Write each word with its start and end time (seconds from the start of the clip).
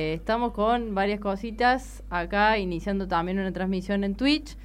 Estamos 0.00 0.52
con 0.52 0.94
varias 0.94 1.18
cositas 1.18 2.04
acá, 2.08 2.56
iniciando 2.56 3.08
también 3.08 3.40
una 3.40 3.52
transmisión 3.52 4.04
en 4.04 4.14
Twitch. 4.14 4.56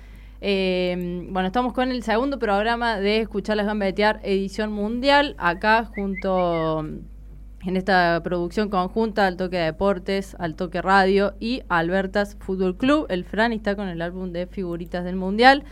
Eh, 0.41 1.25
bueno, 1.31 1.47
estamos 1.47 1.73
con 1.73 1.89
el 1.89 2.03
segundo 2.03 2.37
programa 2.37 2.99
de 2.99 3.21
Escuchar 3.21 3.57
las 3.57 3.65
Gambetear, 3.65 4.19
edición 4.21 4.71
mundial, 4.71 5.33
acá 5.39 5.85
junto 5.85 6.81
en 6.81 7.75
esta 7.75 8.21
producción 8.23 8.69
conjunta 8.69 9.25
al 9.25 9.35
Toque 9.35 9.57
de 9.57 9.63
Deportes, 9.63 10.35
al 10.37 10.53
Toque 10.53 10.83
Radio 10.83 11.33
y 11.39 11.63
Albertas 11.67 12.37
Fútbol 12.39 12.77
Club. 12.77 13.07
El 13.09 13.25
Fran 13.25 13.53
está 13.53 13.75
con 13.75 13.87
el 13.87 14.03
álbum 14.03 14.33
de 14.33 14.45
figuritas 14.45 15.03
del 15.03 15.15
mundial. 15.15 15.63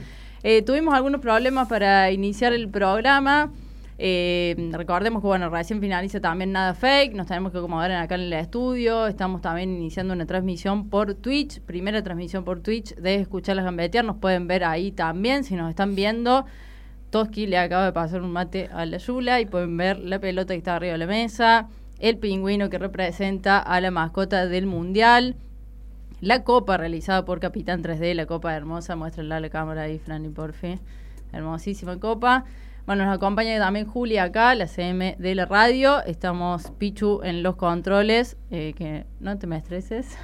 Eh, 0.41 0.63
tuvimos 0.63 0.95
algunos 0.95 1.21
problemas 1.21 1.67
para 1.67 2.09
iniciar 2.09 2.53
el 2.53 2.67
programa. 2.67 3.51
Eh, 4.03 4.55
recordemos 4.71 5.21
que, 5.21 5.27
bueno, 5.27 5.51
recién 5.51 5.79
finaliza 5.79 6.19
también 6.19 6.51
Nada 6.51 6.73
Fake, 6.73 7.13
nos 7.13 7.27
tenemos 7.27 7.51
que 7.51 7.59
acomodar 7.59 7.91
acá 7.91 8.15
en 8.15 8.21
el 8.21 8.33
estudio, 8.33 9.05
estamos 9.05 9.41
también 9.41 9.75
iniciando 9.75 10.15
una 10.15 10.25
transmisión 10.25 10.89
por 10.89 11.13
Twitch, 11.13 11.61
primera 11.61 12.01
transmisión 12.01 12.43
por 12.43 12.61
Twitch 12.61 12.95
de 12.95 13.13
Escuchar 13.13 13.57
las 13.57 13.65
Gambetear, 13.65 14.03
nos 14.03 14.15
pueden 14.15 14.47
ver 14.47 14.63
ahí 14.63 14.91
también, 14.91 15.43
si 15.43 15.53
nos 15.53 15.69
están 15.69 15.93
viendo. 15.93 16.47
Toski 17.11 17.45
le 17.45 17.59
acaba 17.59 17.85
de 17.85 17.93
pasar 17.93 18.23
un 18.23 18.31
mate 18.31 18.71
a 18.73 18.87
la 18.87 18.97
Yula 18.97 19.39
y 19.39 19.45
pueden 19.45 19.77
ver 19.77 19.99
la 19.99 20.17
pelota 20.17 20.55
que 20.55 20.57
está 20.57 20.77
arriba 20.77 20.93
de 20.93 20.97
la 20.97 21.05
mesa, 21.05 21.69
el 21.99 22.17
pingüino 22.17 22.71
que 22.71 22.79
representa 22.79 23.59
a 23.59 23.79
la 23.81 23.91
mascota 23.91 24.47
del 24.47 24.65
Mundial, 24.65 25.35
la 26.21 26.43
copa 26.43 26.75
realizada 26.75 27.23
por 27.23 27.39
Capitán 27.39 27.83
3D, 27.83 28.15
la 28.15 28.25
copa 28.25 28.55
hermosa, 28.55 28.95
muéstrala 28.95 29.35
a 29.35 29.39
la 29.39 29.49
cámara 29.49 29.83
ahí, 29.83 29.99
Franny, 29.99 30.29
por 30.29 30.53
fin. 30.53 30.79
Hermosísima 31.33 31.99
copa. 31.99 32.45
Bueno, 32.87 33.05
nos 33.05 33.15
acompaña 33.15 33.59
también 33.59 33.85
Julia 33.85 34.23
acá, 34.23 34.55
la 34.55 34.65
CM 34.65 35.15
de 35.19 35.35
la 35.35 35.45
radio. 35.45 36.03
Estamos 36.03 36.71
Pichu 36.79 37.21
en 37.23 37.43
los 37.43 37.55
controles, 37.55 38.37
eh, 38.49 38.73
que 38.75 39.05
no 39.19 39.37
te 39.37 39.45
me 39.45 39.57
estreses. 39.57 40.17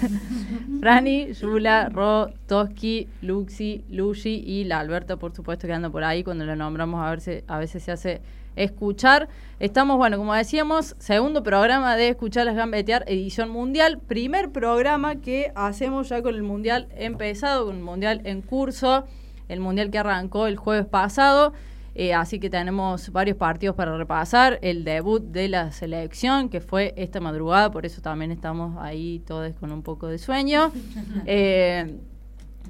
Franny, 0.80 1.34
Yula, 1.34 1.90
Ro, 1.90 2.30
Toski, 2.46 3.06
Luxi, 3.20 3.84
Luigi 3.90 4.42
y 4.46 4.64
la 4.64 4.80
Alberta, 4.80 5.18
por 5.18 5.34
supuesto, 5.34 5.66
que 5.66 5.74
anda 5.74 5.90
por 5.90 6.02
ahí. 6.02 6.24
Cuando 6.24 6.46
la 6.46 6.56
nombramos, 6.56 7.04
a, 7.04 7.10
ver 7.10 7.44
a 7.46 7.58
veces 7.58 7.82
se 7.82 7.92
hace 7.92 8.22
escuchar. 8.56 9.28
Estamos, 9.58 9.98
bueno, 9.98 10.16
como 10.16 10.32
decíamos, 10.32 10.96
segundo 10.98 11.42
programa 11.42 11.96
de 11.96 12.08
Escuchar 12.08 12.46
las 12.46 12.56
Gambetear, 12.56 13.04
edición 13.08 13.50
mundial. 13.50 13.98
Primer 13.98 14.50
programa 14.50 15.16
que 15.16 15.52
hacemos 15.54 16.08
ya 16.08 16.22
con 16.22 16.34
el 16.34 16.42
mundial 16.42 16.88
empezado, 16.96 17.66
con 17.66 17.76
el 17.76 17.82
mundial 17.82 18.22
en 18.24 18.40
curso. 18.40 19.04
El 19.48 19.60
mundial 19.60 19.90
que 19.90 19.98
arrancó 19.98 20.46
el 20.46 20.56
jueves 20.56 20.86
pasado. 20.86 21.52
Eh, 21.94 22.14
así 22.14 22.38
que 22.38 22.48
tenemos 22.48 23.10
varios 23.10 23.36
partidos 23.36 23.74
para 23.74 23.96
repasar. 23.96 24.58
El 24.62 24.84
debut 24.84 25.22
de 25.22 25.48
la 25.48 25.72
selección, 25.72 26.48
que 26.48 26.60
fue 26.60 26.94
esta 26.96 27.20
madrugada, 27.20 27.70
por 27.70 27.84
eso 27.84 28.00
también 28.00 28.30
estamos 28.30 28.76
ahí 28.80 29.22
todos 29.26 29.52
con 29.54 29.72
un 29.72 29.82
poco 29.82 30.06
de 30.06 30.18
sueño. 30.18 30.72
Eh, 31.26 31.98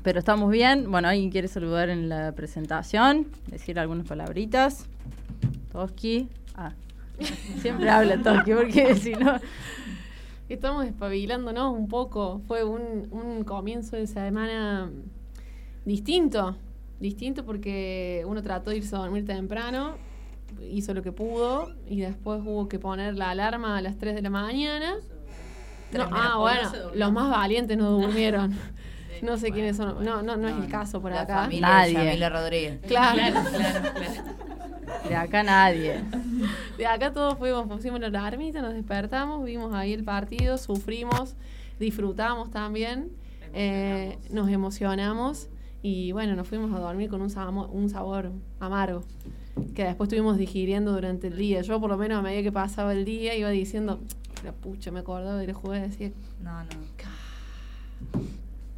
pero 0.02 0.18
estamos 0.18 0.50
bien. 0.50 0.90
Bueno, 0.90 1.08
¿alguien 1.08 1.30
quiere 1.30 1.46
saludar 1.46 1.90
en 1.90 2.08
la 2.08 2.32
presentación? 2.32 3.26
Decir 3.46 3.78
algunas 3.78 4.06
palabritas. 4.06 4.86
Toski. 5.72 6.28
Ah, 6.54 6.72
siempre 7.60 7.88
habla 7.90 8.22
Toski, 8.22 8.52
porque 8.52 8.94
si 8.96 9.12
no... 9.12 9.38
Estamos 10.48 10.86
espabilándonos 10.86 11.72
un 11.76 11.86
poco. 11.86 12.40
Fue 12.48 12.64
un, 12.64 13.08
un 13.12 13.44
comienzo 13.44 13.96
de 13.96 14.06
semana 14.06 14.90
distinto 15.84 16.56
distinto 17.00 17.44
porque 17.44 18.22
uno 18.26 18.42
trató 18.42 18.70
de 18.70 18.76
irse 18.76 18.94
a 18.94 18.98
dormir 18.98 19.26
temprano, 19.26 19.96
hizo 20.70 20.94
lo 20.94 21.02
que 21.02 21.12
pudo 21.12 21.74
y 21.88 22.00
después 22.00 22.40
hubo 22.44 22.68
que 22.68 22.78
poner 22.78 23.16
la 23.16 23.30
alarma 23.30 23.78
a 23.78 23.80
las 23.80 23.98
3 23.98 24.14
de 24.14 24.22
la 24.22 24.30
mañana. 24.30 24.94
ah, 25.98 26.36
bueno, 26.38 26.70
los 26.94 27.12
más 27.12 27.30
valientes 27.30 27.76
no 27.76 27.90
durmieron. 27.90 28.54
no 29.22 29.36
sé 29.38 29.50
quiénes 29.50 29.76
son. 29.76 30.04
No, 30.04 30.22
no, 30.22 30.36
no 30.36 30.48
es 30.48 30.56
el 30.56 30.70
caso 30.70 31.00
por 31.00 31.12
acá. 31.12 31.48
nadie. 31.60 32.28
Rodríguez. 32.28 32.80
Claro. 32.86 33.18
claro, 33.18 33.88
De 35.08 35.16
acá 35.16 35.42
nadie. 35.42 36.02
De 36.78 36.86
acá 36.86 37.12
todos 37.12 37.38
fuimos, 37.38 37.66
pusimos 37.66 38.00
la 38.00 38.08
alarmita, 38.08 38.60
nos 38.60 38.74
despertamos, 38.74 39.44
vimos 39.44 39.74
ahí 39.74 39.92
el 39.92 40.04
partido, 40.04 40.58
sufrimos, 40.58 41.34
disfrutamos 41.78 42.50
también, 42.50 43.10
eh, 43.52 44.18
nos 44.30 44.48
emocionamos 44.50 45.48
y 45.82 46.12
bueno, 46.12 46.36
nos 46.36 46.46
fuimos 46.46 46.72
a 46.74 46.78
dormir 46.78 47.08
con 47.08 47.22
un, 47.22 47.30
sabor, 47.30 47.70
un 47.72 47.88
sabor 47.88 48.30
amargo 48.58 49.02
que 49.74 49.84
después 49.84 50.08
estuvimos 50.08 50.36
digiriendo 50.36 50.92
durante 50.92 51.28
el 51.28 51.36
día. 51.36 51.62
Yo 51.62 51.80
por 51.80 51.90
lo 51.90 51.96
menos 51.96 52.18
a 52.18 52.22
medida 52.22 52.42
que 52.42 52.52
pasaba 52.52 52.92
el 52.92 53.04
día 53.04 53.34
iba 53.34 53.50
diciendo, 53.50 53.98
la 54.44 54.52
pucha, 54.52 54.90
me 54.90 55.00
acordaba 55.00 55.38
del 55.38 55.52
juego 55.52 55.76
y 55.76 55.88
decía, 55.88 56.10
no, 56.42 56.62
no. 56.62 56.68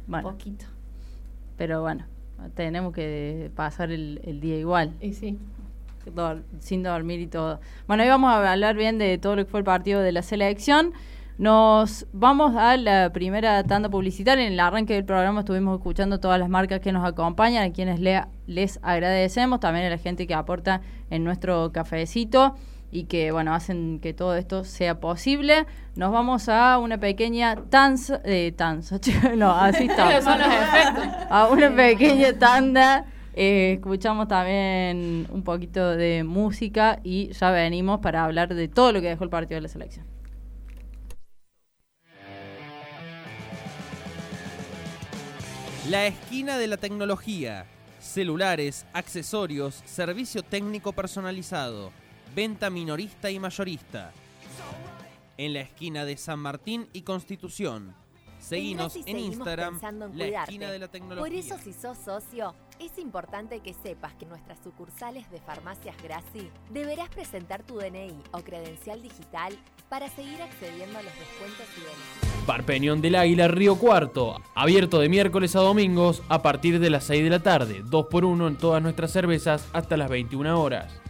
Bueno. 0.07 0.31
Poquito. 0.31 0.65
Pero 1.57 1.81
bueno, 1.81 2.05
tenemos 2.55 2.93
que 2.93 3.51
pasar 3.55 3.91
el, 3.91 4.19
el 4.23 4.39
día 4.39 4.57
igual. 4.57 4.93
Y 5.01 5.13
sí. 5.13 5.37
sin 6.59 6.83
dormir 6.83 7.19
y 7.19 7.27
todo. 7.27 7.59
Bueno, 7.87 8.03
hoy 8.03 8.09
vamos 8.09 8.31
a 8.31 8.51
hablar 8.51 8.75
bien 8.75 8.97
de 8.97 9.17
todo 9.17 9.35
lo 9.35 9.45
que 9.45 9.51
fue 9.51 9.59
el 9.59 9.65
partido 9.65 10.01
de 10.01 10.11
la 10.11 10.21
selección. 10.21 10.93
Nos 11.37 12.05
vamos 12.13 12.55
a 12.55 12.77
la 12.77 13.11
primera 13.11 13.63
tanda 13.63 13.89
publicitaria. 13.89 14.45
En 14.45 14.53
el 14.53 14.59
arranque 14.59 14.93
del 14.93 15.03
programa 15.03 15.39
estuvimos 15.39 15.77
escuchando 15.77 16.19
todas 16.19 16.39
las 16.39 16.47
marcas 16.47 16.79
que 16.79 16.91
nos 16.91 17.03
acompañan, 17.03 17.63
a 17.63 17.73
quienes 17.73 17.99
les 18.45 18.79
agradecemos, 18.83 19.59
también 19.59 19.87
a 19.87 19.89
la 19.89 19.97
gente 19.97 20.27
que 20.27 20.35
aporta 20.35 20.81
en 21.09 21.23
nuestro 21.23 21.71
cafecito 21.71 22.55
y 22.91 23.05
que 23.05 23.31
bueno 23.31 23.55
hacen 23.55 23.99
que 23.99 24.13
todo 24.13 24.35
esto 24.35 24.63
sea 24.63 24.99
posible. 24.99 25.65
Nos 25.95 26.11
vamos 26.11 26.47
a 26.49 26.77
una 26.77 26.99
pequeña 26.99 27.55
tanza, 27.55 28.21
eh, 28.23 28.53
tanza, 28.55 28.99
no, 29.35 29.51
así 29.51 29.89
a 31.29 31.47
una 31.51 31.75
pequeña 31.75 32.33
tanda. 32.37 33.05
Eh, 33.35 33.73
escuchamos 33.77 34.27
también 34.27 35.25
un 35.31 35.41
poquito 35.43 35.95
de 35.95 36.23
música 36.23 36.99
y 37.03 37.33
ya 37.33 37.49
venimos 37.49 37.99
para 38.01 38.23
hablar 38.23 38.53
de 38.53 38.67
todo 38.67 38.91
lo 38.91 39.01
que 39.01 39.07
dejó 39.07 39.23
el 39.23 39.31
partido 39.31 39.55
de 39.55 39.61
la 39.61 39.69
selección. 39.69 40.05
La 45.89 46.07
esquina 46.07 46.57
de 46.57 46.67
la 46.67 46.77
tecnología. 46.77 47.65
Celulares, 47.99 48.85
accesorios, 48.93 49.81
servicio 49.85 50.41
técnico 50.41 50.93
personalizado, 50.93 51.91
venta 52.33 52.69
minorista 52.69 53.29
y 53.29 53.37
mayorista. 53.37 54.13
En 55.37 55.53
la 55.53 55.59
esquina 55.59 56.05
de 56.05 56.15
San 56.15 56.39
Martín 56.39 56.87
y 56.93 57.01
Constitución. 57.01 57.93
Seguinos 58.39 58.95
en 59.05 59.19
Instagram, 59.19 59.79
la 60.13 60.25
esquina 60.25 60.71
de 60.71 60.79
la 60.79 60.87
tecnología. 60.87 61.21
Por 61.21 61.33
eso 61.33 61.57
si 61.61 61.73
sos 61.73 61.97
socio, 61.97 62.55
es 62.85 62.97
importante 62.97 63.59
que 63.61 63.73
sepas 63.73 64.13
que 64.15 64.25
nuestras 64.25 64.59
sucursales 64.63 65.29
de 65.31 65.39
Farmacias 65.39 65.95
Graci 66.03 66.49
deberás 66.71 67.09
presentar 67.09 67.63
tu 67.63 67.77
DNI 67.77 68.13
o 68.31 68.39
credencial 68.39 69.01
digital 69.01 69.57
para 69.89 70.09
seguir 70.09 70.41
accediendo 70.41 70.99
a 70.99 71.03
los 71.03 71.13
descuentos 71.13 71.65
y 71.77 71.81
beneficios. 71.81 72.45
Parpeñón 72.45 73.01
del 73.01 73.15
Águila 73.15 73.47
Río 73.47 73.77
Cuarto, 73.77 74.41
abierto 74.53 74.99
de 74.99 75.07
miércoles 75.07 75.55
a 75.55 75.59
domingos 75.59 76.23
a 76.29 76.41
partir 76.41 76.79
de 76.79 76.89
las 76.89 77.05
6 77.05 77.23
de 77.23 77.29
la 77.29 77.39
tarde, 77.39 77.83
2 77.85 78.07
por 78.07 78.25
1 78.25 78.47
en 78.47 78.57
todas 78.57 78.81
nuestras 78.81 79.11
cervezas 79.11 79.67
hasta 79.71 79.95
las 79.95 80.09
21 80.09 80.61
horas. 80.61 81.02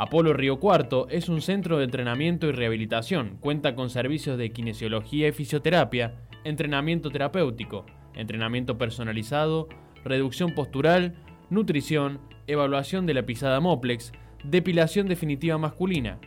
Apolo 0.00 0.32
Río 0.32 0.60
Cuarto 0.60 1.08
es 1.10 1.28
un 1.28 1.42
centro 1.42 1.78
de 1.78 1.84
entrenamiento 1.84 2.46
y 2.46 2.52
rehabilitación. 2.52 3.36
Cuenta 3.40 3.74
con 3.74 3.90
servicios 3.90 4.38
de 4.38 4.52
kinesiología 4.52 5.26
y 5.26 5.32
fisioterapia, 5.32 6.14
entrenamiento 6.44 7.10
terapéutico, 7.10 7.84
entrenamiento 8.14 8.78
personalizado, 8.78 9.68
reducción 10.04 10.54
postural, 10.54 11.16
nutrición, 11.50 12.20
evaluación 12.46 13.06
de 13.06 13.14
la 13.14 13.26
pisada 13.26 13.58
Moplex, 13.58 14.12
depilación 14.44 15.08
definitiva 15.08 15.58
masculina. 15.58 16.20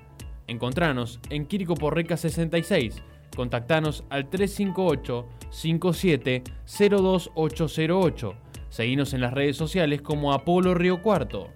Encontranos 0.47 1.21
en 1.29 1.45
Quirico 1.45 1.75
Porreca 1.75 2.17
66. 2.17 3.01
Contactanos 3.33 4.03
al 4.09 4.29
358 4.29 5.29
57 5.49 6.43
02808. 6.65 8.35
Seguinos 8.67 9.13
en 9.13 9.21
las 9.21 9.33
redes 9.33 9.55
sociales 9.55 10.01
como 10.01 10.33
Apolo 10.33 10.73
Río 10.73 11.01
Cuarto. 11.01 11.47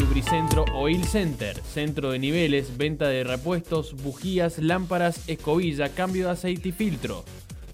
Lubricentro 0.00 0.64
Oil 0.74 1.04
Center, 1.04 1.56
centro 1.62 2.12
de 2.12 2.18
niveles, 2.18 2.76
venta 2.76 3.08
de 3.08 3.24
repuestos, 3.24 3.94
bujías, 3.94 4.58
lámparas, 4.58 5.28
escobilla, 5.28 5.88
cambio 5.88 6.26
de 6.26 6.32
aceite 6.32 6.68
y 6.68 6.72
filtro. 6.72 7.24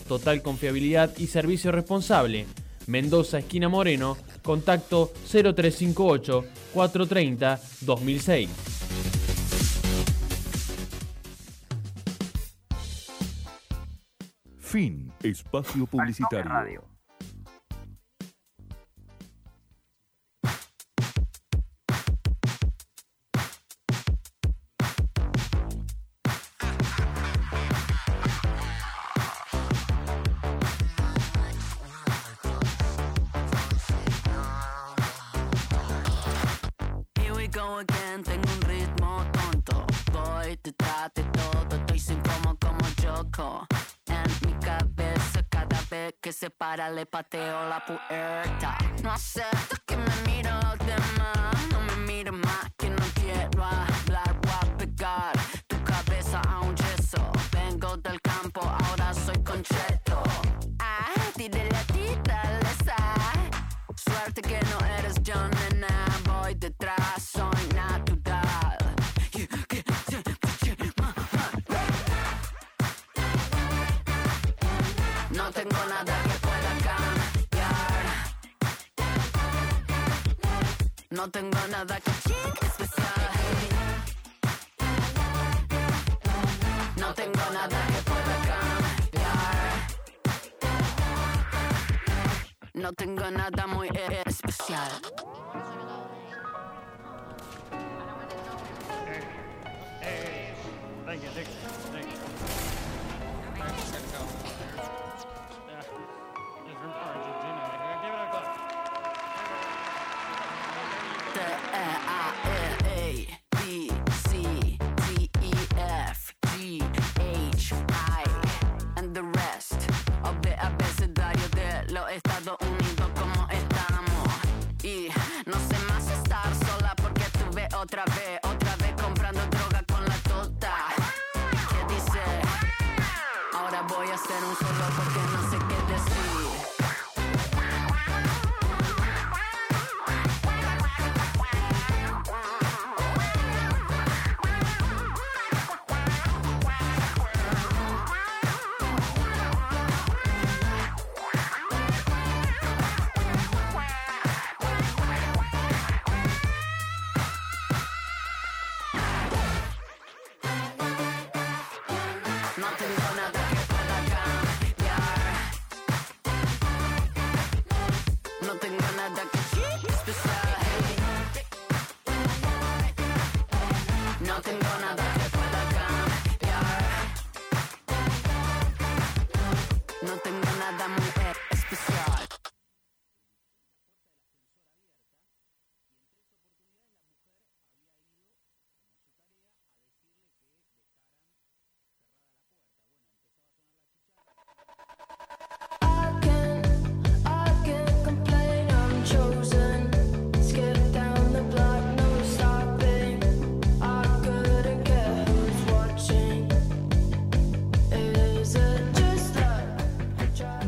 Total 0.09 0.43
confiabilidad 0.43 1.17
y 1.19 1.27
servicio 1.27 1.73
responsable. 1.73 2.47
Mendoza, 2.87 3.39
esquina 3.39 3.69
Moreno, 3.69 4.17
contacto 4.43 5.13
0358 5.31 6.45
430 6.73 7.61
2006. 7.83 8.51
Fin, 14.59 15.13
espacio 15.23 15.87
publicitario. 15.87 16.94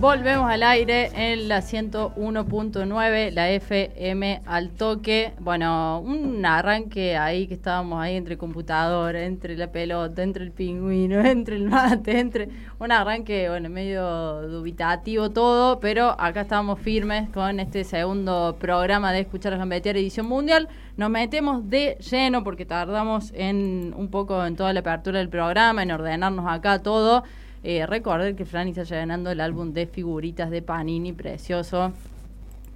Volvemos 0.07 0.49
al 0.49 0.63
aire 0.63 1.11
en 1.17 1.49
la 1.49 1.63
101.9, 1.63 3.33
la 3.33 3.51
FM 3.51 4.41
al 4.47 4.71
toque. 4.71 5.33
Bueno, 5.41 5.99
un 5.99 6.47
arranque 6.47 7.17
ahí 7.17 7.49
que 7.49 7.55
estábamos 7.55 8.01
ahí 8.01 8.15
entre 8.15 8.39
computadora, 8.39 9.25
entre 9.25 9.57
la 9.57 9.73
pelota, 9.73 10.23
entre 10.23 10.45
el 10.45 10.53
pingüino, 10.53 11.19
entre 11.27 11.57
el 11.57 11.65
mate, 11.65 12.21
entre 12.21 12.49
un 12.79 12.93
arranque, 12.93 13.49
bueno, 13.49 13.69
medio 13.69 14.43
dubitativo 14.43 15.31
todo, 15.31 15.81
pero 15.81 16.15
acá 16.21 16.43
estamos 16.43 16.79
firmes 16.79 17.29
con 17.31 17.59
este 17.59 17.83
segundo 17.83 18.59
programa 18.61 19.11
de 19.13 19.23
Escuchar 19.23 19.55
a 19.55 19.57
Gambetear 19.57 19.97
edición 19.97 20.27
mundial. 20.27 20.69
Nos 20.97 21.11
metemos 21.11 21.69
de 21.69 21.97
lleno 21.97 22.45
porque 22.45 22.65
tardamos 22.65 23.33
en 23.35 23.93
un 23.97 24.09
poco 24.09 24.47
en 24.47 24.55
toda 24.55 24.73
la 24.73 24.81
apertura 24.81 25.19
del 25.19 25.31
programa, 25.31 25.83
en 25.83 25.91
ordenarnos 25.91 26.47
acá 26.49 26.81
todo. 26.81 27.25
Eh, 27.63 27.87
recordar 27.87 28.35
que 28.35 28.45
Franny 28.45 28.71
está 28.71 28.85
llenando 28.85 29.31
el 29.31 29.41
álbum 29.41 29.73
de 29.73 29.87
figuritas 29.87 30.51
de 30.51 30.63
Panini, 30.63 31.13
precioso. 31.13 31.93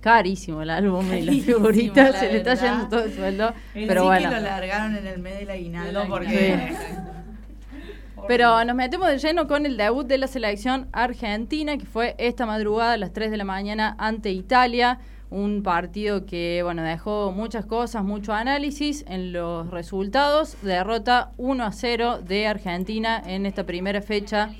Carísimo 0.01 0.63
el 0.63 0.71
álbum 0.71 1.13
y 1.13 1.23
las 1.23 1.37
figuritas, 1.45 2.13
la 2.13 2.19
se 2.21 2.33
le 2.33 2.39
está 2.39 2.55
yendo 2.55 2.89
todo 2.89 3.05
el 3.05 3.15
sueldo. 3.15 3.53
En 3.75 3.87
pero 3.87 4.03
sí 4.03 4.07
bueno. 4.07 4.29
que 4.31 4.35
lo 4.37 4.41
largaron 4.41 4.97
en 4.97 5.07
el 5.07 5.19
mes 5.19 5.39
del 5.39 5.51
aguinaldo 5.51 6.05
porque... 6.09 6.75
Pero 8.29 8.65
nos 8.65 8.77
metemos 8.77 9.09
de 9.09 9.19
lleno 9.19 9.49
con 9.49 9.67
el 9.67 9.77
debut 9.77 10.07
de 10.07 10.19
la 10.19 10.27
selección 10.27 10.89
argentina, 10.93 11.79
que 11.79 11.87
fue 11.87 12.15
esta 12.19 12.47
madrugada 12.47 12.93
a 12.93 12.97
las 12.97 13.13
3 13.13 13.31
de 13.31 13.37
la 13.37 13.45
mañana 13.45 13.97
ante 13.99 14.31
Italia. 14.31 14.99
Un 15.31 15.63
partido 15.63 16.27
que 16.27 16.61
bueno 16.63 16.83
dejó 16.83 17.33
muchas 17.33 17.65
cosas, 17.65 18.05
mucho 18.05 18.33
análisis 18.33 19.05
en 19.09 19.33
los 19.33 19.71
resultados. 19.71 20.57
Derrota 20.63 21.33
1 21.39 21.65
a 21.65 21.73
0 21.73 22.21
de 22.21 22.47
Argentina 22.47 23.23
en 23.25 23.47
esta 23.47 23.65
primera 23.65 24.03
fecha 24.03 24.51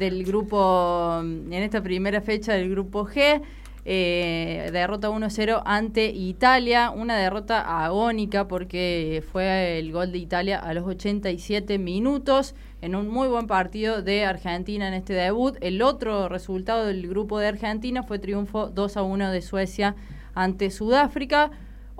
del 0.00 0.24
grupo, 0.24 1.20
en 1.20 1.52
esta 1.52 1.82
primera 1.82 2.20
fecha 2.22 2.54
del 2.54 2.70
grupo 2.70 3.06
G. 3.06 3.42
Eh, 3.84 4.68
derrota 4.72 5.08
1-0 5.10 5.62
ante 5.64 6.06
Italia, 6.06 6.90
una 6.90 7.16
derrota 7.16 7.84
agónica 7.84 8.46
porque 8.46 9.22
fue 9.32 9.78
el 9.78 9.90
gol 9.92 10.12
de 10.12 10.18
Italia 10.18 10.58
a 10.58 10.74
los 10.74 10.86
87 10.86 11.78
minutos 11.78 12.54
en 12.82 12.94
un 12.94 13.08
muy 13.08 13.28
buen 13.28 13.46
partido 13.46 14.02
de 14.02 14.24
Argentina 14.24 14.88
en 14.88 14.94
este 14.94 15.14
debut. 15.14 15.56
El 15.60 15.82
otro 15.82 16.28
resultado 16.28 16.86
del 16.86 17.06
grupo 17.08 17.38
de 17.38 17.48
Argentina 17.48 18.02
fue 18.02 18.18
triunfo 18.18 18.68
2 18.68 18.96
a 18.96 19.02
1 19.02 19.30
de 19.30 19.42
Suecia 19.42 19.96
ante 20.34 20.70
Sudáfrica. 20.70 21.50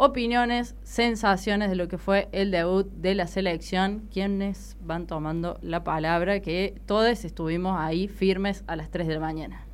Opiniones, 0.03 0.77
sensaciones 0.83 1.69
de 1.69 1.77
lo 1.77 1.87
que 1.87 1.99
fue 1.99 2.31
el 2.33 2.51
debut 2.51 2.87
de 2.91 3.15
la 3.15 3.27
selección, 3.27 4.09
quienes 4.11 4.79
van 4.81 5.07
tomando 5.07 5.59
la 5.61 5.85
palabra, 5.85 6.41
que 6.41 6.81
todos 6.87 7.23
estuvimos 7.23 7.77
ahí 7.79 8.09
firmes 8.09 8.65
a 8.67 8.77
las 8.77 8.91
3 8.91 9.07
de 9.09 9.15
la 9.17 9.21
mañana. 9.21 9.67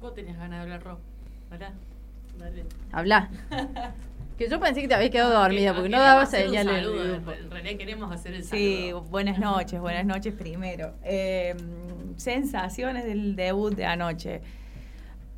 Vos 0.00 0.12
tenías 0.16 0.36
ganas 0.36 0.58
de 0.58 0.62
hablar, 0.64 0.82
Ro. 0.82 0.98
¿Verdad? 1.48 1.70
Dale. 2.40 2.64
Habla. 2.90 3.30
Que 4.36 4.48
yo 4.48 4.58
pensé 4.58 4.80
que 4.80 4.88
te 4.88 4.94
habías 4.94 5.10
quedado 5.10 5.38
dormida 5.40 5.74
porque 5.74 5.90
no 5.90 6.00
daba 6.00 6.26
señales. 6.26 6.82
saludo, 6.84 7.14
En 7.14 7.50
realidad 7.50 7.76
queremos 7.78 8.10
hacer 8.10 8.34
el 8.34 8.42
Sí, 8.42 8.86
saludo. 8.86 9.02
buenas 9.02 9.38
noches, 9.38 9.78
buenas 9.80 10.06
noches 10.06 10.34
primero. 10.34 10.94
Eh, 11.04 11.54
sensaciones 12.16 13.04
del 13.04 13.36
debut 13.36 13.74
de 13.76 13.84
anoche. 13.84 14.40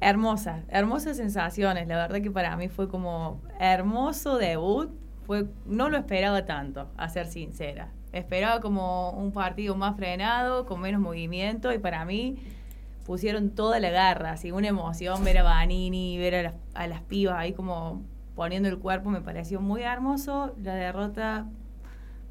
Hermosas, 0.05 0.67
hermosas 0.69 1.17
sensaciones. 1.17 1.89
La 1.89 1.97
verdad 1.97 2.21
que 2.21 2.31
para 2.31 2.59
mí 2.59 2.69
fue 2.69 2.91
como 2.91 3.41
hermoso 3.59 4.37
debut. 4.37 4.91
Fue, 5.27 5.47
no 5.65 5.89
lo 5.89 5.97
esperaba 5.97 6.45
tanto, 6.45 6.91
a 6.99 7.09
ser 7.09 7.27
sincera. 7.27 7.89
Esperaba 8.13 8.61
como 8.61 9.13
un 9.13 9.33
partido 9.33 9.75
más 9.77 9.97
frenado, 9.97 10.67
con 10.67 10.83
menos 10.83 11.01
movimiento 11.01 11.73
y 11.73 11.79
para 11.79 12.05
mí 12.05 12.37
pusieron 13.07 13.55
toda 13.55 13.81
la 13.81 13.89
garra, 13.89 14.33
así 14.33 14.53
una 14.53 14.69
emoción 14.69 15.25
ver 15.25 15.39
a 15.39 15.43
Vanini, 15.43 16.19
ver 16.19 16.35
a 16.35 16.43
las, 16.43 16.55
a 16.75 16.87
las 16.87 17.01
pibas 17.01 17.39
ahí 17.39 17.55
como 17.55 18.03
poniendo 18.35 18.69
el 18.69 18.79
cuerpo 18.79 19.09
me 19.09 19.23
pareció 19.23 19.63
muy 19.63 19.85
hermoso. 19.85 20.55
La 20.63 20.75
derrota 20.75 21.47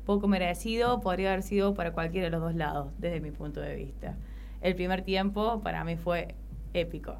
poco 0.06 0.27
merecido, 0.27 1.01
podría 1.01 1.30
haber 1.30 1.42
sido 1.42 1.74
para 1.74 1.92
cualquiera 1.92 2.25
de 2.25 2.32
los 2.32 2.42
dos 2.42 2.53
lados, 2.53 2.94
desde 3.00 3.20
mi 3.20 3.32
punto 3.32 3.62
de 3.62 3.75
vista. 3.75 4.15
El 4.62 4.75
primer 4.75 5.01
tiempo 5.01 5.60
para 5.62 5.84
mí 5.84 5.96
fue 5.96 6.36
épico. 6.75 7.18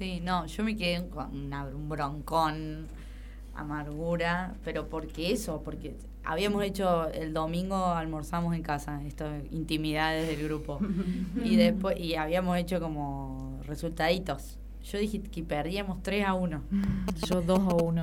Sí, 0.00 0.18
no, 0.22 0.46
yo 0.46 0.64
me 0.64 0.74
quedé 0.76 1.06
con 1.10 1.36
una- 1.44 1.66
un 1.66 1.86
broncón, 1.90 2.86
amargura, 3.54 4.54
pero 4.64 4.88
porque 4.88 5.30
eso, 5.30 5.60
porque 5.62 5.94
habíamos 6.24 6.64
hecho 6.64 7.08
el 7.10 7.34
domingo 7.34 7.76
almorzamos 7.88 8.54
en 8.56 8.62
casa, 8.62 9.02
esto 9.04 9.26
intimidades 9.50 10.26
del 10.26 10.42
grupo. 10.46 10.78
y 11.44 11.56
después 11.56 12.00
y 12.00 12.14
habíamos 12.14 12.56
hecho 12.56 12.80
como 12.80 13.60
resultaditos. 13.66 14.56
Yo 14.82 14.96
dije 14.98 15.20
que 15.20 15.42
perdíamos 15.42 16.02
3 16.02 16.24
a 16.26 16.32
1. 16.32 16.62
Yo 17.28 17.42
2 17.42 17.58
a 17.58 17.74
1. 17.74 18.00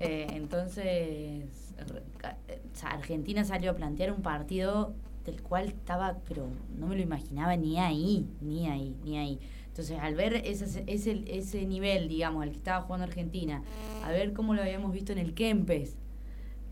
Eh, 0.00 0.26
entonces, 0.32 0.84
eh, 0.86 1.46
o 1.80 2.76
sea, 2.76 2.90
Argentina 2.90 3.42
salió 3.44 3.70
a 3.70 3.74
plantear 3.74 4.12
un 4.12 4.20
partido 4.20 4.92
del 5.24 5.40
cual 5.40 5.68
estaba, 5.68 6.18
pero 6.28 6.46
no 6.78 6.88
me 6.88 6.96
lo 6.96 7.00
imaginaba 7.02 7.56
ni 7.56 7.78
ahí, 7.78 8.26
ni 8.42 8.68
ahí, 8.68 8.94
ni 9.02 9.16
ahí. 9.16 9.38
Entonces, 9.72 9.98
al 10.00 10.14
ver 10.14 10.34
ese, 10.34 10.84
ese, 10.86 11.24
ese 11.26 11.64
nivel, 11.64 12.06
digamos, 12.06 12.42
al 12.42 12.50
que 12.50 12.58
estaba 12.58 12.82
jugando 12.82 13.06
Argentina, 13.06 13.62
a 14.04 14.10
ver 14.10 14.34
cómo 14.34 14.52
lo 14.52 14.60
habíamos 14.60 14.92
visto 14.92 15.12
en 15.12 15.18
el 15.18 15.32
Kempes, 15.32 15.96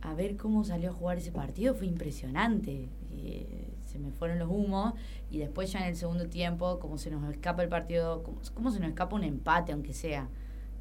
a 0.03 0.13
ver 0.13 0.37
cómo 0.37 0.65
salió 0.65 0.91
a 0.91 0.93
jugar 0.93 1.17
ese 1.17 1.33
partido, 1.33 1.75
fue 1.75 1.87
impresionante. 1.87 2.91
Eh, 3.13 3.69
se 3.87 3.99
me 3.99 4.11
fueron 4.11 4.39
los 4.39 4.51
humos 4.51 4.93
y 5.31 5.39
después 5.39 5.73
ya 5.73 5.81
en 5.81 5.87
el 5.87 5.97
segundo 5.97 6.29
tiempo, 6.29 6.79
como 6.79 6.99
se 6.99 7.11
nos 7.11 7.29
escapa 7.31 7.63
el 7.63 7.71
partido, 7.71 8.23
como, 8.23 8.71
se 8.71 8.81
nos 8.81 8.91
escapa 8.91 9.17
un 9.17 9.25
empate, 9.25 9.73
aunque 9.73 9.95
sea 9.95 10.29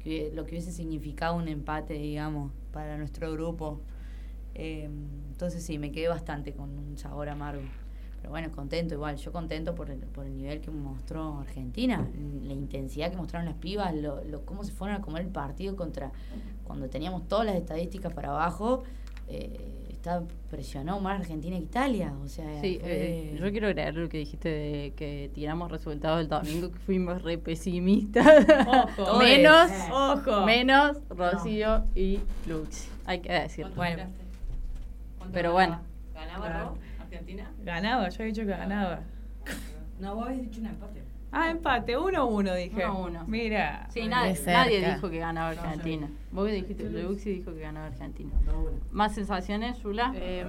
lo 0.04 0.44
que 0.44 0.52
hubiese 0.52 0.72
significado 0.72 1.36
un 1.36 1.48
empate, 1.48 1.94
digamos, 1.94 2.52
para 2.70 2.98
nuestro 2.98 3.32
grupo. 3.32 3.80
Eh, 4.54 4.90
entonces 5.30 5.62
sí, 5.62 5.78
me 5.78 5.90
quedé 5.90 6.08
bastante 6.08 6.52
con 6.52 6.78
un 6.78 6.98
sabor 6.98 7.30
amargo. 7.30 7.62
Pero 8.20 8.30
bueno, 8.30 8.50
contento 8.50 8.94
igual, 8.94 9.16
yo 9.16 9.32
contento 9.32 9.74
por 9.74 9.90
el, 9.90 9.98
por 10.00 10.26
el 10.26 10.36
nivel 10.36 10.60
que 10.60 10.70
mostró 10.70 11.38
Argentina, 11.40 12.06
la 12.42 12.52
intensidad 12.52 13.10
que 13.10 13.16
mostraron 13.16 13.46
las 13.46 13.56
pibas, 13.56 13.94
lo, 13.94 14.22
lo, 14.24 14.42
cómo 14.44 14.62
se 14.62 14.72
fueron 14.72 14.96
a 14.96 15.00
comer 15.00 15.22
el 15.22 15.28
partido 15.30 15.74
contra 15.74 16.12
cuando 16.64 16.88
teníamos 16.88 17.26
todas 17.28 17.46
las 17.46 17.56
estadísticas 17.56 18.12
para 18.12 18.28
abajo. 18.28 18.82
Eh, 19.28 19.86
está, 19.90 20.22
presionó 20.50 20.98
más 21.00 21.20
Argentina 21.20 21.56
que 21.56 21.62
Italia. 21.62 22.12
O 22.22 22.28
sea, 22.28 22.60
Sí, 22.60 22.78
fue- 22.80 23.32
eh, 23.32 23.36
yo 23.40 23.50
quiero 23.50 23.68
agregar 23.68 23.94
lo 23.94 24.08
que 24.08 24.18
dijiste 24.18 24.48
de 24.48 24.92
que 24.96 25.30
tiramos 25.32 25.70
resultados 25.70 26.18
del 26.18 26.28
domingo, 26.28 26.70
que 26.72 26.78
fuimos 26.80 27.22
re 27.22 27.38
pesimistas. 27.38 28.44
Ojo. 28.98 29.18
menos, 29.18 29.70
Ojo. 29.90 30.44
menos 30.44 30.98
Rocío 31.08 31.84
y 31.94 32.18
Lux. 32.46 32.88
Hay 33.06 33.20
que 33.20 33.32
decirlo. 33.32 33.72
Bueno. 33.76 34.02
Pero 35.32 35.52
bueno. 35.52 35.80
¿Ganaba 36.14 36.48
Ro? 36.64 36.74
¿Argentina? 37.20 37.50
Ganaba, 37.62 38.08
yo 38.08 38.22
he 38.22 38.26
dicho 38.26 38.42
que 38.42 38.48
ganaba. 38.48 39.00
No, 39.98 40.14
vos 40.14 40.26
habéis 40.26 40.42
dicho 40.42 40.60
un 40.60 40.66
empate. 40.66 41.02
Ah, 41.30 41.50
empate, 41.50 41.96
1-1 41.96 42.56
dije. 42.56 42.86
1-1. 42.86 43.26
Mira. 43.26 43.86
Sí, 43.90 44.08
nadie, 44.08 44.36
nadie 44.46 44.94
dijo 44.94 45.10
que 45.10 45.18
ganaba 45.18 45.50
Argentina. 45.50 46.08
Vos 46.32 46.50
dijiste, 46.50 46.88
Luxi 46.88 47.30
dijo 47.34 47.52
que 47.52 47.60
ganaba 47.60 47.86
Argentina. 47.86 48.32
¿Más 48.90 49.14
sensaciones, 49.14 49.78
Yula? 49.82 50.12
Eh, 50.16 50.44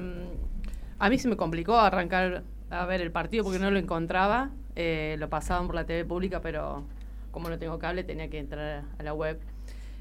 a 0.98 1.10
mí 1.10 1.18
se 1.18 1.28
me 1.28 1.36
complicó 1.36 1.78
arrancar 1.78 2.44
a 2.70 2.86
ver 2.86 3.02
el 3.02 3.12
partido 3.12 3.44
porque 3.44 3.60
no 3.60 3.70
lo 3.70 3.78
encontraba. 3.78 4.50
Eh, 4.76 5.18
lo 5.20 5.30
pasaban 5.30 5.68
por 5.68 5.76
la 5.76 5.86
TV 5.86 6.06
pública, 6.06 6.42
pero 6.42 6.86
como 7.32 7.50
no 7.50 7.60
tengo 7.60 7.78
cable 7.78 8.06
tenía 8.06 8.30
que 8.30 8.40
entrar 8.40 8.86
a 8.98 9.04
la 9.04 9.14
web. 9.14 9.40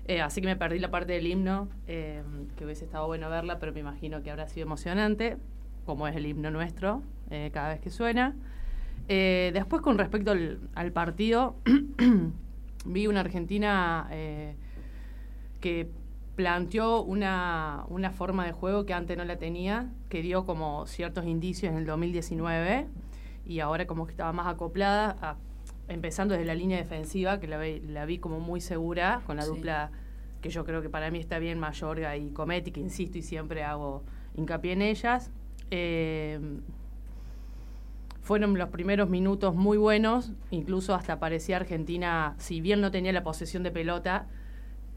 Eh, 0.06 0.20
así 0.20 0.40
que 0.40 0.46
me 0.46 0.56
perdí 0.56 0.78
la 0.78 0.90
parte 0.90 1.12
del 1.12 1.26
himno, 1.26 1.68
eh, 1.86 2.22
que 2.56 2.64
hubiese 2.64 2.84
estado 2.84 3.06
bueno 3.06 3.28
verla, 3.28 3.58
pero 3.58 3.72
me 3.72 3.80
imagino 3.80 4.22
que 4.22 4.30
habrá 4.30 4.48
sido 4.48 4.66
emocionante, 4.66 5.36
como 5.86 6.06
es 6.08 6.16
el 6.16 6.26
himno 6.26 6.50
nuestro, 6.50 7.02
eh, 7.30 7.50
cada 7.52 7.70
vez 7.70 7.80
que 7.80 7.90
suena. 7.90 8.34
Eh, 9.08 9.50
después, 9.54 9.82
con 9.82 9.98
respecto 9.98 10.30
al, 10.32 10.58
al 10.74 10.92
partido, 10.92 11.56
vi 12.84 13.06
una 13.06 13.20
Argentina 13.20 14.06
eh, 14.10 14.54
que 15.60 15.88
planteó 16.36 17.02
una, 17.02 17.84
una 17.88 18.10
forma 18.10 18.46
de 18.46 18.52
juego 18.52 18.86
que 18.86 18.94
antes 18.94 19.16
no 19.16 19.24
la 19.24 19.36
tenía, 19.36 19.88
que 20.08 20.22
dio 20.22 20.46
como 20.46 20.86
ciertos 20.86 21.26
indicios 21.26 21.72
en 21.72 21.78
el 21.78 21.86
2019 21.86 22.86
y 23.46 23.60
ahora 23.60 23.86
como 23.86 24.06
que 24.06 24.12
estaba 24.12 24.32
más 24.32 24.46
acoplada, 24.46 25.16
a- 25.20 25.36
empezando 25.88 26.34
desde 26.34 26.46
la 26.46 26.54
línea 26.54 26.78
defensiva, 26.78 27.40
que 27.40 27.48
la, 27.48 27.58
la 27.88 28.04
vi 28.06 28.18
como 28.18 28.38
muy 28.40 28.60
segura, 28.60 29.20
con 29.26 29.36
la 29.36 29.42
Sí. 29.42 29.48
dupla 29.50 29.90
que 30.40 30.48
yo 30.48 30.64
creo 30.64 30.80
que 30.80 30.88
para 30.88 31.10
mí 31.10 31.18
está 31.18 31.38
bien 31.38 31.58
Mayorga 31.58 32.16
y 32.16 32.30
Cometti, 32.30 32.70
que 32.70 32.80
insisto 32.80 33.18
y 33.18 33.22
siempre 33.22 33.62
hago 33.64 34.02
hincapié 34.36 34.72
en 34.72 34.80
ellas. 34.82 35.30
Eh, 35.70 36.40
fueron 38.22 38.56
los 38.56 38.68
primeros 38.68 39.08
minutos 39.08 39.54
muy 39.54 39.76
buenos, 39.76 40.32
incluso 40.50 40.94
hasta 40.94 41.18
parecía 41.18 41.56
Argentina, 41.56 42.34
si 42.38 42.60
bien 42.60 42.80
no 42.80 42.90
tenía 42.90 43.12
la 43.12 43.24
posesión 43.24 43.62
de 43.62 43.70
pelota, 43.72 44.28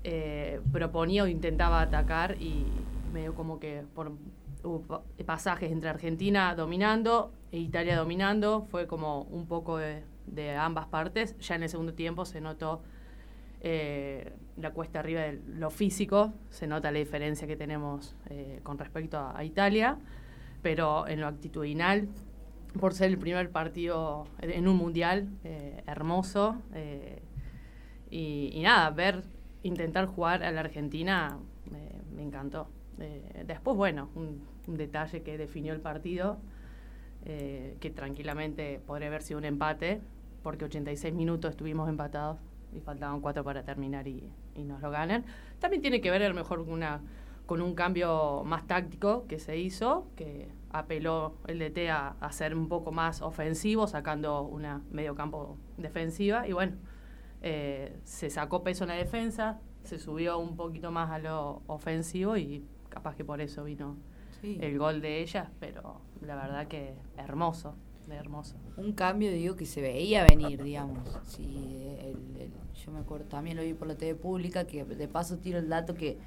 eh, 0.04 0.60
proponía 0.72 1.24
o 1.24 1.28
intentaba 1.28 1.82
atacar 1.82 2.36
y 2.40 2.66
medio 3.14 3.34
como 3.34 3.60
que 3.60 3.86
por 3.96 4.12
hubo 4.64 4.82
pa- 4.82 5.02
pasajes 5.26 5.72
entre 5.72 5.90
Argentina 5.90 6.54
dominando 6.56 7.32
e 7.52 7.60
Italia 7.60 7.96
dominando, 7.98 8.68
fue 8.70 8.88
como 8.88 9.22
un 9.24 9.48
poco 9.48 9.78
de, 9.78 10.04
ambas 10.56 10.88
partes. 10.88 11.38
Ya 11.40 11.56
en 11.56 11.64
el 11.64 11.70
segundo 11.70 11.94
tiempo 11.94 12.26
se 12.26 12.42
notó 12.42 12.82
eh, 13.62 14.34
la 14.58 14.72
cuesta 14.72 15.00
arriba 15.00 15.22
de 15.22 15.42
lo 15.48 15.70
físico, 15.70 16.34
se 16.50 16.68
nota 16.68 16.92
la 16.92 17.00
diferencia 17.00 17.48
que 17.48 17.56
tenemos 17.56 18.16
eh, 18.30 18.60
con 18.64 18.78
respecto 18.78 19.18
a 19.34 19.44
Italia, 19.44 19.98
pero 20.64 21.08
en 21.08 21.22
lo 21.22 21.28
actitudinal, 21.28 22.08
por 22.80 22.94
ser 22.94 23.12
el 23.12 23.20
primer 23.20 23.52
partido 23.52 24.26
en 24.42 24.68
un 24.68 24.78
mundial, 24.78 25.30
eh, 25.44 25.84
hermoso. 25.86 26.60
eh, 26.74 27.22
y, 28.10 28.62
nada, 28.62 28.92
ver, 28.92 29.24
intentar 29.64 30.06
jugar 30.06 30.44
a 30.44 30.52
la 30.52 30.62
Argentina 30.62 31.40
me 32.16 32.22
encantó. 32.22 32.68
Eh, 33.00 33.44
después, 33.48 33.76
bueno, 33.76 34.10
un, 34.14 34.42
detalle 34.68 35.24
que 35.24 35.38
definió 35.38 35.74
el 35.74 35.82
partido, 35.82 36.38
que 37.24 37.92
tranquilamente 37.96 38.80
podría 38.86 39.08
haber 39.08 39.24
sido 39.24 39.40
un 39.40 39.46
empate, 39.46 40.00
porque 40.44 40.66
86 40.66 41.14
minutos 41.14 41.52
estuvimos 41.52 41.90
empatados 41.90 42.38
y 42.72 42.80
faltaban 42.80 43.20
cuatro 43.20 43.44
para 43.44 43.64
terminar 43.64 44.08
y, 44.08 44.32
y 44.56 44.64
nos 44.64 44.82
lo 44.82 44.92
ganan. 44.92 45.26
También 45.60 45.82
tiene 45.82 46.02
que 46.02 46.12
ver 46.12 46.22
a 46.22 46.30
lo 46.30 46.36
mejor 46.36 46.64
con 46.64 46.74
una 46.74 47.02
con 47.46 47.62
un 47.62 47.76
cambio 47.76 48.44
más 48.46 48.66
táctico 48.68 49.26
que 49.28 49.40
se 49.40 49.58
hizo, 49.58 50.08
que 50.16 50.50
apeló 50.72 51.36
el 51.48 51.60
DT 51.60 51.90
a, 51.90 52.10
a 52.20 52.32
ser 52.32 52.56
un 52.56 52.68
poco 52.68 52.92
más 52.92 53.22
ofensivo, 53.22 53.86
sacando 53.88 54.42
una 54.44 54.82
medio 54.92 55.14
campo 55.16 55.58
defensiva. 55.78 56.48
Y 56.48 56.54
bueno, 56.54 56.78
eh, 57.42 58.00
se 58.04 58.30
sacó 58.30 58.64
peso 58.64 58.86
en 58.86 58.90
la 58.90 58.96
defensa, 58.96 59.60
se 59.84 60.00
subió 60.00 60.40
un 60.40 60.56
poquito 60.56 60.92
más 60.92 61.12
a 61.12 61.20
lo 61.20 61.62
ofensivo 61.68 62.38
y 62.38 62.64
capaz 62.90 63.16
que 63.16 63.26
por 63.26 63.42
eso 63.42 63.64
vino 63.66 63.98
Sí. 64.42 64.58
el 64.62 64.78
gol 64.78 65.02
de 65.02 65.22
ella, 65.22 65.52
pero 65.60 66.02
la 66.22 66.36
verdad 66.36 66.68
que 66.68 66.96
hermoso, 67.18 67.76
de 68.08 68.16
hermoso. 68.16 68.58
un 68.78 68.92
cambio, 68.94 69.32
digo, 69.32 69.56
que 69.56 69.66
se 69.66 69.82
veía 69.82 70.24
venir, 70.26 70.62
digamos. 70.64 71.00
Sí, 71.26 71.96
el- 72.00 72.42
el- 72.42 72.52
yo 72.74 72.92
me 72.92 73.00
acuerdo, 73.00 73.26
también 73.28 73.56
lo 73.56 73.64
vi 73.64 73.74
por 73.74 73.88
la 73.88 73.96
TV 73.96 74.16
pública, 74.16 74.66
que 74.66 74.84
de 74.84 75.08
paso 75.08 75.38
tiro 75.38 75.60
el 75.60 75.70
dato 75.70 75.94
que 75.94 76.18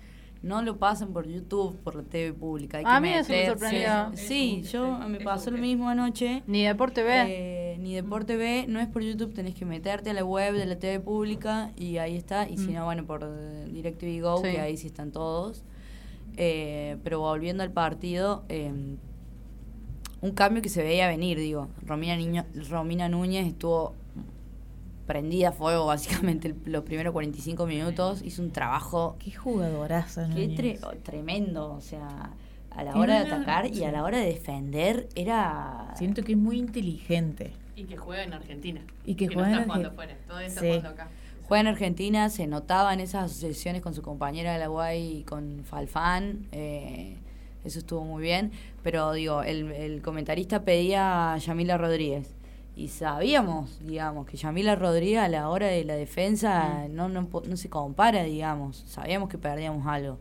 no 0.42 0.62
lo 0.62 0.76
pasan 0.78 1.12
por 1.12 1.26
YouTube, 1.26 1.76
por 1.82 1.94
la 1.96 2.02
TV 2.02 2.32
pública. 2.32 2.78
Hay 2.78 2.84
A 2.86 2.94
que 2.96 3.00
mí 3.00 3.08
eso 3.12 3.32
me 3.32 3.46
sorprendió. 3.46 4.10
Sí, 4.14 4.62
yo 4.70 4.98
me 5.08 5.20
pasó 5.20 5.50
lo 5.50 5.58
mismo 5.58 5.88
anoche. 5.88 6.42
Ni 6.46 6.64
Deporte 6.64 7.02
B. 7.02 7.24
Eh, 7.26 7.78
ni 7.78 7.94
Deporte 7.94 8.36
B, 8.36 8.66
no 8.68 8.78
es 8.80 8.86
por 8.88 9.02
YouTube, 9.02 9.32
tenés 9.34 9.54
que 9.54 9.64
meterte 9.64 10.10
a 10.10 10.14
la 10.14 10.24
web 10.24 10.54
de 10.54 10.66
la 10.66 10.78
TV 10.78 11.00
pública 11.00 11.72
y 11.76 11.98
ahí 11.98 12.16
está. 12.16 12.48
Y 12.48 12.58
si 12.58 12.68
Mm. 12.70 12.74
no, 12.74 12.84
bueno, 12.84 13.04
por 13.06 13.26
DirecTV 13.72 14.20
Go, 14.22 14.36
Sí. 14.38 14.42
que 14.52 14.60
ahí 14.60 14.76
sí 14.76 14.86
están 14.86 15.10
todos. 15.10 15.64
Eh, 16.36 16.96
pero 17.02 17.20
volviendo 17.20 17.62
al 17.62 17.70
partido, 17.72 18.44
eh, 18.48 18.70
un 20.20 20.30
cambio 20.32 20.62
que 20.62 20.68
se 20.68 20.82
veía 20.82 21.08
venir, 21.08 21.38
digo. 21.38 21.68
Romina, 21.84 22.16
Niño, 22.16 22.44
Romina 22.70 23.08
Núñez 23.08 23.46
estuvo 23.46 23.94
prendida 25.06 25.50
a 25.50 25.52
fuego 25.52 25.86
básicamente 25.86 26.48
el- 26.48 26.56
los 26.66 26.82
primeros 26.84 27.12
45 27.12 27.66
minutos. 27.66 28.22
Hizo 28.22 28.42
un 28.42 28.50
trabajo 28.50 29.16
Qué 29.18 29.30
jugadoraza, 29.32 30.28
Qué 30.34 30.48
tre- 30.50 30.78
oh, 30.84 30.92
tremendo, 31.02 31.72
o 31.74 31.80
sea, 31.80 32.30
a 32.70 32.84
la 32.84 32.96
hora 32.96 33.22
de 33.24 33.32
atacar 33.32 33.66
y 33.74 33.84
a 33.84 33.92
la 33.92 34.02
hora 34.04 34.18
de 34.18 34.26
defender 34.26 35.08
era... 35.14 35.92
Siento 35.96 36.22
que 36.22 36.32
es 36.32 36.38
muy 36.38 36.58
inteligente. 36.58 37.52
Y 37.74 37.84
que 37.84 37.96
juega 37.96 38.22
en 38.24 38.32
Argentina. 38.34 38.80
Y 39.04 39.14
que 39.14 39.26
no 39.28 39.34
juega 39.34 39.48
en 39.48 39.54
está 39.54 39.64
jugando 39.64 39.88
Argen- 39.88 39.92
afuera, 39.92 40.16
todavía 40.26 40.48
está 40.48 40.60
Sí. 40.60 40.66
jugando 40.68 40.88
acá. 40.90 41.08
Juega 41.44 41.60
en 41.60 41.66
Argentina, 41.68 42.28
se 42.28 42.46
notaba 42.46 42.92
en 42.92 43.00
esas 43.00 43.26
asociaciones 43.30 43.80
con 43.80 43.94
su 43.94 44.02
compañera 44.02 44.52
de 44.52 44.58
la 44.58 44.68
UAI 44.70 45.18
y 45.18 45.22
con 45.22 45.62
Falfán, 45.64 46.48
eh, 46.52 47.16
eso 47.64 47.78
estuvo 47.78 48.04
muy 48.04 48.22
bien, 48.22 48.50
pero 48.82 49.12
digo, 49.12 49.42
el, 49.42 49.70
el 49.72 50.02
comentarista 50.02 50.62
pedía 50.64 51.34
a 51.34 51.38
Yamila 51.38 51.78
Rodríguez 51.78 52.34
y 52.76 52.88
sabíamos, 52.88 53.80
digamos, 53.84 54.26
que 54.26 54.36
Yamila 54.36 54.76
Rodríguez 54.76 55.20
a 55.20 55.28
la 55.28 55.48
hora 55.48 55.66
de 55.68 55.84
la 55.84 55.94
defensa 55.96 56.86
no, 56.90 57.08
no, 57.08 57.26
po- 57.28 57.42
no 57.48 57.56
se 57.56 57.70
compara, 57.70 58.22
digamos. 58.24 58.84
Sabíamos 58.86 59.30
que 59.30 59.38
perdíamos 59.38 59.86
algo. 59.86 60.18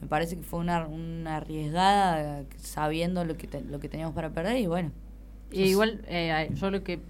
Me 0.00 0.08
parece 0.08 0.36
que 0.36 0.42
fue 0.42 0.60
una, 0.60 0.86
una 0.86 1.36
arriesgada 1.36 2.44
sabiendo 2.58 3.24
lo 3.24 3.36
que, 3.36 3.46
te- 3.46 3.62
lo 3.62 3.80
que 3.80 3.88
teníamos 3.88 4.14
para 4.14 4.30
perder 4.30 4.58
y 4.58 4.66
bueno. 4.66 4.90
Y 5.52 5.62
igual, 5.64 6.04
eh, 6.08 6.50
yo 6.54 6.70
lo 6.70 6.82
que 6.82 7.00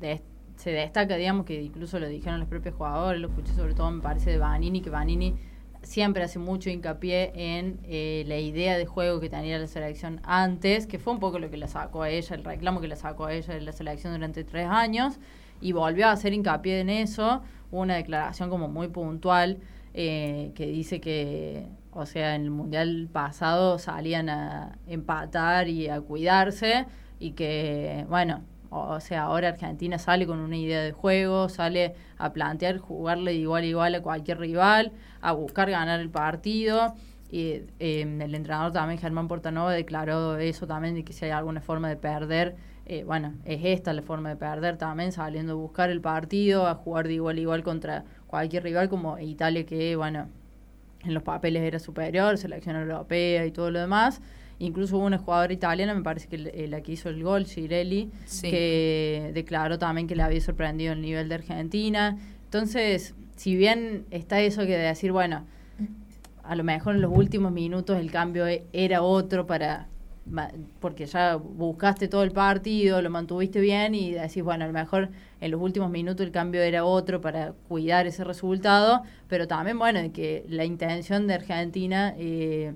de- 0.00 0.22
se 0.56 0.70
destaca, 0.70 1.16
digamos, 1.16 1.44
que 1.46 1.60
incluso 1.62 1.98
lo 1.98 2.08
dijeron 2.08 2.38
los 2.40 2.48
propios 2.48 2.74
jugadores, 2.76 3.20
lo 3.20 3.28
escuché 3.28 3.52
sobre 3.54 3.74
todo, 3.74 3.90
me 3.90 4.00
parece, 4.02 4.30
de 4.30 4.38
Vanini, 4.38 4.80
que 4.80 4.90
Vanini 4.90 5.34
siempre 5.82 6.22
hace 6.22 6.38
mucho 6.38 6.70
hincapié 6.70 7.32
en 7.34 7.80
eh, 7.84 8.24
la 8.26 8.38
idea 8.38 8.76
de 8.76 8.86
juego 8.86 9.20
que 9.20 9.28
tenía 9.28 9.58
la 9.58 9.66
selección 9.66 10.20
antes, 10.24 10.86
que 10.86 10.98
fue 10.98 11.12
un 11.12 11.20
poco 11.20 11.38
lo 11.38 11.50
que 11.50 11.56
la 11.56 11.68
sacó 11.68 12.02
a 12.02 12.10
ella, 12.10 12.36
el 12.36 12.44
reclamo 12.44 12.80
que 12.80 12.88
la 12.88 12.96
sacó 12.96 13.26
a 13.26 13.34
ella 13.34 13.54
de 13.54 13.60
la 13.60 13.72
selección 13.72 14.12
durante 14.12 14.44
tres 14.44 14.66
años, 14.68 15.18
y 15.60 15.72
volvió 15.72 16.06
a 16.08 16.12
hacer 16.12 16.32
hincapié 16.32 16.80
en 16.80 16.90
eso, 16.90 17.42
Hubo 17.70 17.82
una 17.82 17.94
declaración 17.94 18.50
como 18.50 18.66
muy 18.68 18.88
puntual 18.88 19.58
eh, 19.94 20.50
que 20.56 20.66
dice 20.66 21.00
que, 21.00 21.66
o 21.92 22.04
sea, 22.04 22.34
en 22.34 22.42
el 22.42 22.50
Mundial 22.50 23.08
pasado 23.12 23.78
salían 23.78 24.28
a 24.28 24.76
empatar 24.88 25.68
y 25.68 25.88
a 25.88 26.00
cuidarse, 26.00 26.86
y 27.20 27.32
que, 27.32 28.06
bueno, 28.08 28.42
o 28.70 29.00
sea, 29.00 29.24
ahora 29.24 29.48
Argentina 29.48 29.98
sale 29.98 30.26
con 30.26 30.38
una 30.38 30.56
idea 30.56 30.80
de 30.80 30.92
juego, 30.92 31.48
sale 31.48 31.94
a 32.18 32.32
plantear 32.32 32.78
jugarle 32.78 33.32
de 33.32 33.38
igual 33.38 33.64
a 33.64 33.66
igual 33.66 33.94
a 33.96 34.02
cualquier 34.02 34.38
rival, 34.38 34.92
a 35.20 35.32
buscar 35.32 35.70
ganar 35.70 36.00
el 36.00 36.08
partido. 36.08 36.94
Y 37.32 37.62
eh, 37.78 38.02
el 38.02 38.34
entrenador 38.34 38.72
también, 38.72 38.98
Germán 38.98 39.28
Portanova, 39.28 39.72
declaró 39.72 40.36
eso 40.38 40.66
también, 40.66 40.94
de 40.94 41.04
que 41.04 41.12
si 41.12 41.24
hay 41.24 41.30
alguna 41.32 41.60
forma 41.60 41.88
de 41.88 41.96
perder, 41.96 42.56
eh, 42.86 43.04
bueno, 43.04 43.34
es 43.44 43.60
esta 43.64 43.92
la 43.92 44.02
forma 44.02 44.30
de 44.30 44.36
perder 44.36 44.76
también, 44.76 45.12
saliendo 45.12 45.52
a 45.52 45.56
buscar 45.56 45.90
el 45.90 46.00
partido, 46.00 46.66
a 46.66 46.74
jugar 46.74 47.06
de 47.06 47.14
igual 47.14 47.36
a 47.36 47.40
igual 47.40 47.62
contra 47.62 48.04
cualquier 48.26 48.64
rival 48.64 48.88
como 48.88 49.18
Italia, 49.18 49.64
que, 49.66 49.94
bueno, 49.96 50.28
en 51.04 51.14
los 51.14 51.22
papeles 51.22 51.62
era 51.62 51.78
superior, 51.78 52.36
selección 52.38 52.76
europea 52.76 53.46
y 53.46 53.52
todo 53.52 53.70
lo 53.70 53.80
demás. 53.80 54.20
Incluso 54.60 54.98
hubo 54.98 55.06
una 55.06 55.18
jugadora 55.18 55.52
italiana, 55.52 55.94
me 55.94 56.02
parece 56.02 56.28
que 56.28 56.36
l- 56.36 56.68
la 56.68 56.80
que 56.82 56.92
hizo 56.92 57.08
el 57.08 57.22
gol, 57.24 57.46
Girelli, 57.46 58.10
Sí. 58.26 58.50
que 58.50 59.30
declaró 59.34 59.78
también 59.78 60.06
que 60.06 60.14
le 60.14 60.22
había 60.22 60.40
sorprendido 60.40 60.92
el 60.92 61.00
nivel 61.00 61.28
de 61.28 61.34
Argentina. 61.36 62.16
Entonces, 62.44 63.14
si 63.36 63.56
bien 63.56 64.04
está 64.10 64.40
eso 64.40 64.60
que 64.62 64.76
de 64.76 64.84
decir, 64.84 65.12
bueno, 65.12 65.44
a 66.44 66.54
lo 66.54 66.62
mejor 66.64 66.94
en 66.94 67.00
los 67.00 67.12
últimos 67.16 67.52
minutos 67.52 67.98
el 67.98 68.10
cambio 68.10 68.46
e- 68.46 68.64
era 68.72 69.02
otro 69.02 69.46
para 69.46 69.86
porque 70.80 71.06
ya 71.06 71.34
buscaste 71.36 72.06
todo 72.06 72.22
el 72.22 72.30
partido, 72.30 73.02
lo 73.02 73.10
mantuviste 73.10 73.58
bien 73.60 73.96
y 73.96 74.12
decís, 74.12 74.44
bueno, 74.44 74.64
a 74.64 74.68
lo 74.68 74.72
mejor 74.72 75.08
en 75.40 75.50
los 75.50 75.60
últimos 75.60 75.90
minutos 75.90 76.24
el 76.24 76.30
cambio 76.30 76.62
era 76.62 76.84
otro 76.84 77.20
para 77.20 77.52
cuidar 77.68 78.06
ese 78.06 78.22
resultado, 78.22 79.02
pero 79.28 79.48
también, 79.48 79.76
bueno, 79.78 79.98
de 80.00 80.12
que 80.12 80.44
la 80.48 80.64
intención 80.64 81.26
de 81.26 81.34
Argentina 81.34 82.14
eh, 82.16 82.74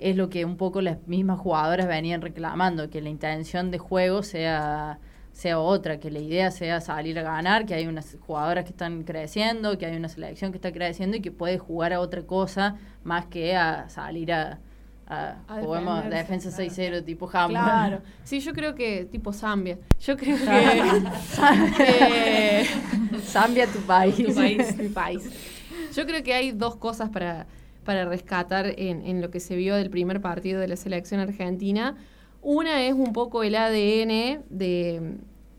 es 0.00 0.16
lo 0.16 0.30
que 0.30 0.44
un 0.44 0.56
poco 0.56 0.80
las 0.80 1.06
mismas 1.06 1.38
jugadoras 1.38 1.86
venían 1.86 2.20
reclamando, 2.22 2.90
que 2.90 3.00
la 3.00 3.10
intención 3.10 3.70
de 3.70 3.78
juego 3.78 4.22
sea 4.22 4.98
sea 5.32 5.58
otra, 5.58 5.98
que 6.00 6.10
la 6.10 6.18
idea 6.18 6.50
sea 6.50 6.80
salir 6.80 7.18
a 7.18 7.22
ganar, 7.22 7.64
que 7.64 7.74
hay 7.74 7.86
unas 7.86 8.16
jugadoras 8.20 8.64
que 8.64 8.70
están 8.70 9.04
creciendo, 9.04 9.78
que 9.78 9.86
hay 9.86 9.96
una 9.96 10.08
selección 10.08 10.52
que 10.52 10.58
está 10.58 10.72
creciendo 10.72 11.16
y 11.16 11.20
que 11.20 11.30
puede 11.30 11.58
jugar 11.58 11.92
a 11.92 12.00
otra 12.00 12.22
cosa 12.22 12.76
más 13.04 13.26
que 13.26 13.56
a 13.56 13.88
salir 13.88 14.32
a, 14.32 14.58
a, 15.06 15.36
A 15.48 15.60
juguemos 15.60 16.04
defenderse, 16.04 16.50
defensa 16.50 16.84
6-0 16.84 17.04
tipo 17.04 17.30
Hamburg. 17.32 17.62
Claro. 17.62 18.02
Sí, 18.24 18.40
yo 18.40 18.52
creo 18.52 18.74
que 18.74 19.06
tipo 19.06 19.32
Zambia. 19.32 19.78
Yo 20.00 20.16
creo 20.16 20.36
que 21.76 22.60
eh, 22.60 22.66
Zambia, 23.22 23.66
tu 23.66 23.80
país. 23.80 24.16
tu 24.16 24.34
país, 24.34 24.76
mi 24.76 24.88
país. 24.88 25.30
Yo 25.94 26.06
creo 26.06 26.22
que 26.22 26.34
hay 26.34 26.52
dos 26.52 26.76
cosas 26.76 27.08
para, 27.08 27.46
para 27.84 28.04
rescatar 28.04 28.74
en, 28.78 29.04
en 29.06 29.20
lo 29.20 29.30
que 29.30 29.40
se 29.40 29.56
vio 29.56 29.74
del 29.76 29.90
primer 29.90 30.20
partido 30.20 30.60
de 30.60 30.68
la 30.68 30.76
selección 30.76 31.20
argentina. 31.20 31.96
Una 32.42 32.82
es 32.84 32.94
un 32.94 33.12
poco 33.12 33.42
el 33.42 33.54
ADN 33.54 34.42
de, 34.50 35.16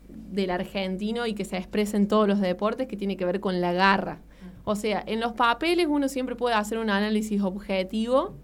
del 0.08 0.50
argentino 0.50 1.26
y 1.26 1.34
que 1.34 1.44
se 1.44 1.56
expresa 1.56 1.96
en 1.96 2.08
todos 2.08 2.26
los 2.28 2.40
deportes, 2.40 2.86
que 2.88 2.96
tiene 2.96 3.16
que 3.16 3.24
ver 3.24 3.40
con 3.40 3.60
la 3.60 3.72
garra. 3.72 4.20
O 4.64 4.74
sea, 4.76 5.02
en 5.06 5.20
los 5.20 5.32
papeles 5.32 5.86
uno 5.88 6.08
siempre 6.08 6.36
puede 6.36 6.54
hacer 6.54 6.78
un 6.78 6.90
análisis 6.90 7.42
objetivo 7.42 8.34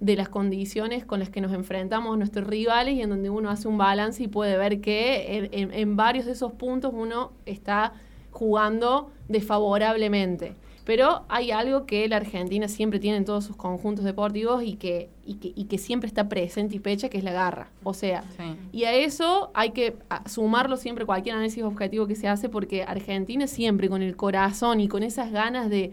de 0.00 0.16
las 0.16 0.28
condiciones 0.28 1.04
con 1.04 1.20
las 1.20 1.30
que 1.30 1.40
nos 1.40 1.52
enfrentamos 1.52 2.18
nuestros 2.18 2.46
rivales 2.46 2.94
y 2.94 3.02
en 3.02 3.10
donde 3.10 3.30
uno 3.30 3.48
hace 3.48 3.68
un 3.68 3.78
balance 3.78 4.22
y 4.22 4.28
puede 4.28 4.56
ver 4.58 4.80
que 4.80 5.36
en, 5.38 5.48
en- 5.52 5.72
en 5.72 5.96
varios 5.96 6.26
de 6.26 6.32
esos 6.32 6.52
puntos 6.52 6.92
uno 6.94 7.32
está 7.46 7.92
jugando 8.32 9.12
desfavorablemente. 9.28 10.54
Pero 10.84 11.24
hay 11.28 11.50
algo 11.50 11.86
que 11.86 12.06
la 12.08 12.16
Argentina 12.16 12.68
siempre 12.68 12.98
tiene 13.00 13.16
en 13.16 13.24
todos 13.24 13.44
sus 13.44 13.56
conjuntos 13.56 14.04
deportivos 14.04 14.62
y 14.62 14.74
que, 14.74 15.08
y 15.24 15.36
que, 15.36 15.52
y 15.56 15.64
que 15.64 15.78
siempre 15.78 16.06
está 16.08 16.28
presente 16.28 16.76
y 16.76 16.78
pecha, 16.78 17.08
que 17.08 17.16
es 17.16 17.24
la 17.24 17.32
garra. 17.32 17.70
O 17.84 17.94
sea, 17.94 18.22
Sí. 18.36 18.42
y 18.70 18.84
a 18.84 18.92
eso 18.92 19.50
hay 19.54 19.70
que 19.70 19.96
sumarlo 20.26 20.76
siempre 20.76 21.06
cualquier 21.06 21.36
análisis 21.36 21.62
objetivo 21.62 22.06
que 22.06 22.16
se 22.16 22.28
hace 22.28 22.50
porque 22.50 22.82
Argentina 22.82 23.46
siempre 23.46 23.88
con 23.88 24.02
el 24.02 24.14
corazón 24.14 24.78
y 24.80 24.88
con 24.88 25.02
esas 25.02 25.32
ganas 25.32 25.70
de, 25.70 25.92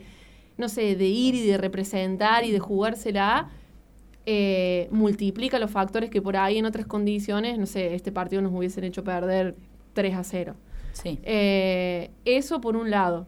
no 0.58 0.68
sé, 0.68 0.98
de 0.98 1.08
ir 1.08 1.36
y 1.36 1.48
de 1.48 1.58
representar 1.58 2.44
y 2.44 2.52
de 2.52 2.60
jugársela, 2.60 3.50
eh, 4.26 4.88
multiplica 4.92 5.58
los 5.58 5.72
factores 5.72 6.10
que 6.10 6.22
por 6.22 6.36
ahí 6.38 6.58
en 6.58 6.66
otras 6.66 6.86
condiciones, 6.86 7.58
no 7.58 7.66
sé, 7.66 7.96
este 7.96 8.12
partido 8.12 8.42
nos 8.42 8.54
hubiesen 8.54 8.84
hecho 8.84 9.04
perder 9.06 9.56
3 9.94 10.16
a 10.16 10.24
0. 10.26 10.56
Sí. 10.92 11.18
Eh, 11.24 12.12
eso 12.26 12.60
por 12.60 12.76
un 12.76 12.92
lado. 12.92 13.26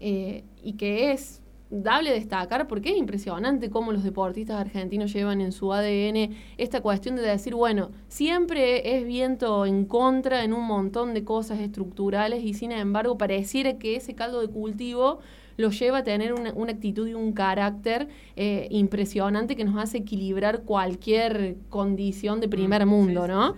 Eh, 0.00 0.44
y 0.62 0.74
que 0.74 1.12
es 1.12 1.42
dable 1.70 2.10
destacar 2.10 2.66
porque 2.66 2.90
es 2.90 2.96
impresionante 2.96 3.70
cómo 3.70 3.92
los 3.92 4.02
deportistas 4.02 4.60
argentinos 4.60 5.12
llevan 5.12 5.40
en 5.40 5.52
su 5.52 5.72
ADN 5.72 6.34
esta 6.58 6.80
cuestión 6.80 7.16
de 7.16 7.22
decir, 7.22 7.54
bueno, 7.54 7.90
siempre 8.08 8.96
es 8.96 9.06
viento 9.06 9.64
en 9.66 9.84
contra 9.84 10.42
en 10.42 10.52
un 10.52 10.66
montón 10.66 11.14
de 11.14 11.22
cosas 11.22 11.60
estructurales 11.60 12.42
y 12.42 12.54
sin 12.54 12.72
embargo 12.72 13.16
pareciera 13.16 13.78
que 13.78 13.96
ese 13.96 14.14
caldo 14.14 14.40
de 14.40 14.48
cultivo 14.48 15.20
lo 15.56 15.70
lleva 15.70 15.98
a 15.98 16.02
tener 16.02 16.32
una, 16.32 16.52
una 16.54 16.72
actitud 16.72 17.06
y 17.06 17.14
un 17.14 17.32
carácter 17.32 18.08
eh, 18.34 18.66
impresionante 18.70 19.54
que 19.54 19.64
nos 19.64 19.80
hace 19.80 19.98
equilibrar 19.98 20.62
cualquier 20.62 21.56
condición 21.68 22.40
de 22.40 22.48
primer 22.48 22.84
mundo, 22.86 23.28
¿no? 23.28 23.54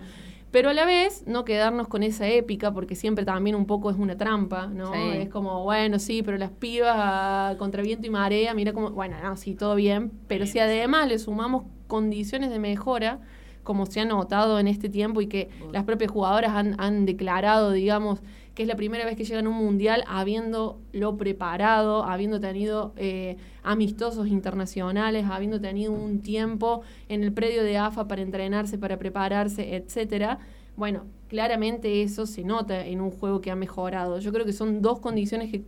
Pero 0.53 0.69
a 0.69 0.73
la 0.75 0.85
vez, 0.85 1.23
no 1.25 1.45
quedarnos 1.45 1.87
con 1.87 2.03
esa 2.03 2.27
épica, 2.27 2.71
porque 2.71 2.93
siempre 2.93 3.25
también 3.25 3.55
un 3.55 3.65
poco 3.65 3.89
es 3.89 3.97
una 3.97 4.15
trampa, 4.15 4.67
¿no? 4.67 4.93
Sí. 4.93 4.99
Es 5.13 5.29
como, 5.29 5.63
bueno, 5.63 5.97
sí, 5.97 6.21
pero 6.21 6.37
las 6.37 6.51
pibas 6.51 6.93
ah, 6.95 7.55
contra 7.57 7.81
viento 7.81 8.05
y 8.05 8.11
marea, 8.11 8.53
mira 8.53 8.71
como, 8.71 8.91
bueno, 8.91 9.17
no, 9.23 9.35
sí, 9.35 9.55
todo 9.55 9.73
bien, 9.73 10.11
pero 10.27 10.45
si 10.45 10.59
además 10.59 11.07
le 11.07 11.17
sumamos 11.17 11.63
condiciones 11.87 12.51
de 12.51 12.59
mejora, 12.59 13.19
como 13.63 13.87
se 13.87 14.01
ha 14.01 14.05
notado 14.05 14.59
en 14.59 14.67
este 14.67 14.89
tiempo 14.89 15.21
y 15.21 15.27
que 15.27 15.49
las 15.71 15.85
propias 15.85 16.11
jugadoras 16.11 16.51
han, 16.51 16.79
han 16.79 17.07
declarado, 17.07 17.71
digamos, 17.71 18.21
que 18.55 18.63
es 18.63 18.67
la 18.67 18.75
primera 18.75 19.05
vez 19.05 19.15
que 19.15 19.23
llegan 19.23 19.47
a 19.47 19.49
un 19.49 19.55
mundial 19.55 20.03
habiéndolo 20.07 21.17
preparado, 21.17 22.03
habiendo 22.03 22.39
tenido 22.39 22.93
eh, 22.97 23.37
amistosos 23.63 24.27
internacionales, 24.27 25.25
habiendo 25.29 25.59
tenido 25.59 25.91
un 25.91 26.21
tiempo 26.21 26.81
en 27.09 27.23
el 27.23 27.33
predio 27.33 27.63
de 27.63 27.77
AFA 27.77 28.07
para 28.07 28.21
entrenarse, 28.21 28.77
para 28.77 28.97
prepararse, 28.99 29.75
etcétera. 29.75 30.39
Bueno, 30.75 31.05
claramente 31.29 32.03
eso 32.03 32.25
se 32.25 32.43
nota 32.43 32.85
en 32.85 33.01
un 33.01 33.09
juego 33.09 33.41
que 33.41 33.49
ha 33.49 33.55
mejorado. 33.55 34.19
Yo 34.19 34.31
creo 34.31 34.45
que 34.45 34.53
son 34.53 34.81
dos 34.81 34.99
condiciones 34.99 35.51
que 35.51 35.63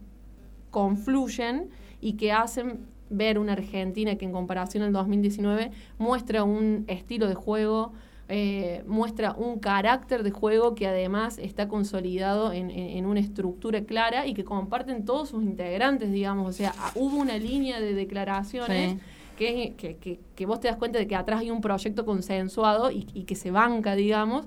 confluyen 0.70 1.70
y 2.02 2.14
que 2.14 2.32
hacen 2.32 2.86
ver 3.10 3.40
una 3.40 3.54
Argentina 3.54 4.16
que 4.16 4.26
en 4.26 4.32
comparación 4.32 4.84
al 4.84 4.94
2019 4.94 5.72
muestra 5.98 6.44
un 6.44 6.86
estilo 6.88 7.28
de 7.28 7.36
juego, 7.36 7.94
eh, 8.28 8.84
muestra 8.88 9.34
un 9.38 9.60
carácter 9.60 10.24
de 10.24 10.32
juego 10.32 10.74
que 10.74 10.88
además 10.88 11.38
está 11.38 11.68
consolidado 11.68 12.54
en, 12.54 12.72
en- 12.72 12.98
en 12.98 13.06
una 13.06 13.20
estructura 13.20 13.84
clara 13.84 14.26
y 14.26 14.34
que 14.34 14.44
comparten 14.44 15.06
todos 15.06 15.30
sus 15.30 15.44
integrantes, 15.44 16.12
digamos. 16.12 16.48
O 16.50 16.54
sea, 16.54 16.74
ah, 16.80 16.92
hubo 16.96 17.18
una 17.18 17.38
línea 17.38 17.80
de 17.80 17.94
declaraciones 17.94 18.94
Sí. 18.94 19.00
que, 19.38 19.74
que, 19.78 19.98
que- 19.98 20.20
que 20.36 20.46
vos 20.46 20.60
te 20.60 20.68
das 20.70 20.78
cuenta 20.78 20.98
de 20.98 21.08
que 21.08 21.16
atrás 21.16 21.42
hay 21.42 21.52
un 21.52 21.62
proyecto 21.62 22.06
consensuado 22.06 22.90
y, 22.90 23.06
y 23.14 23.24
que 23.26 23.36
se 23.36 23.52
banca, 23.52 23.96
digamos. 23.96 24.46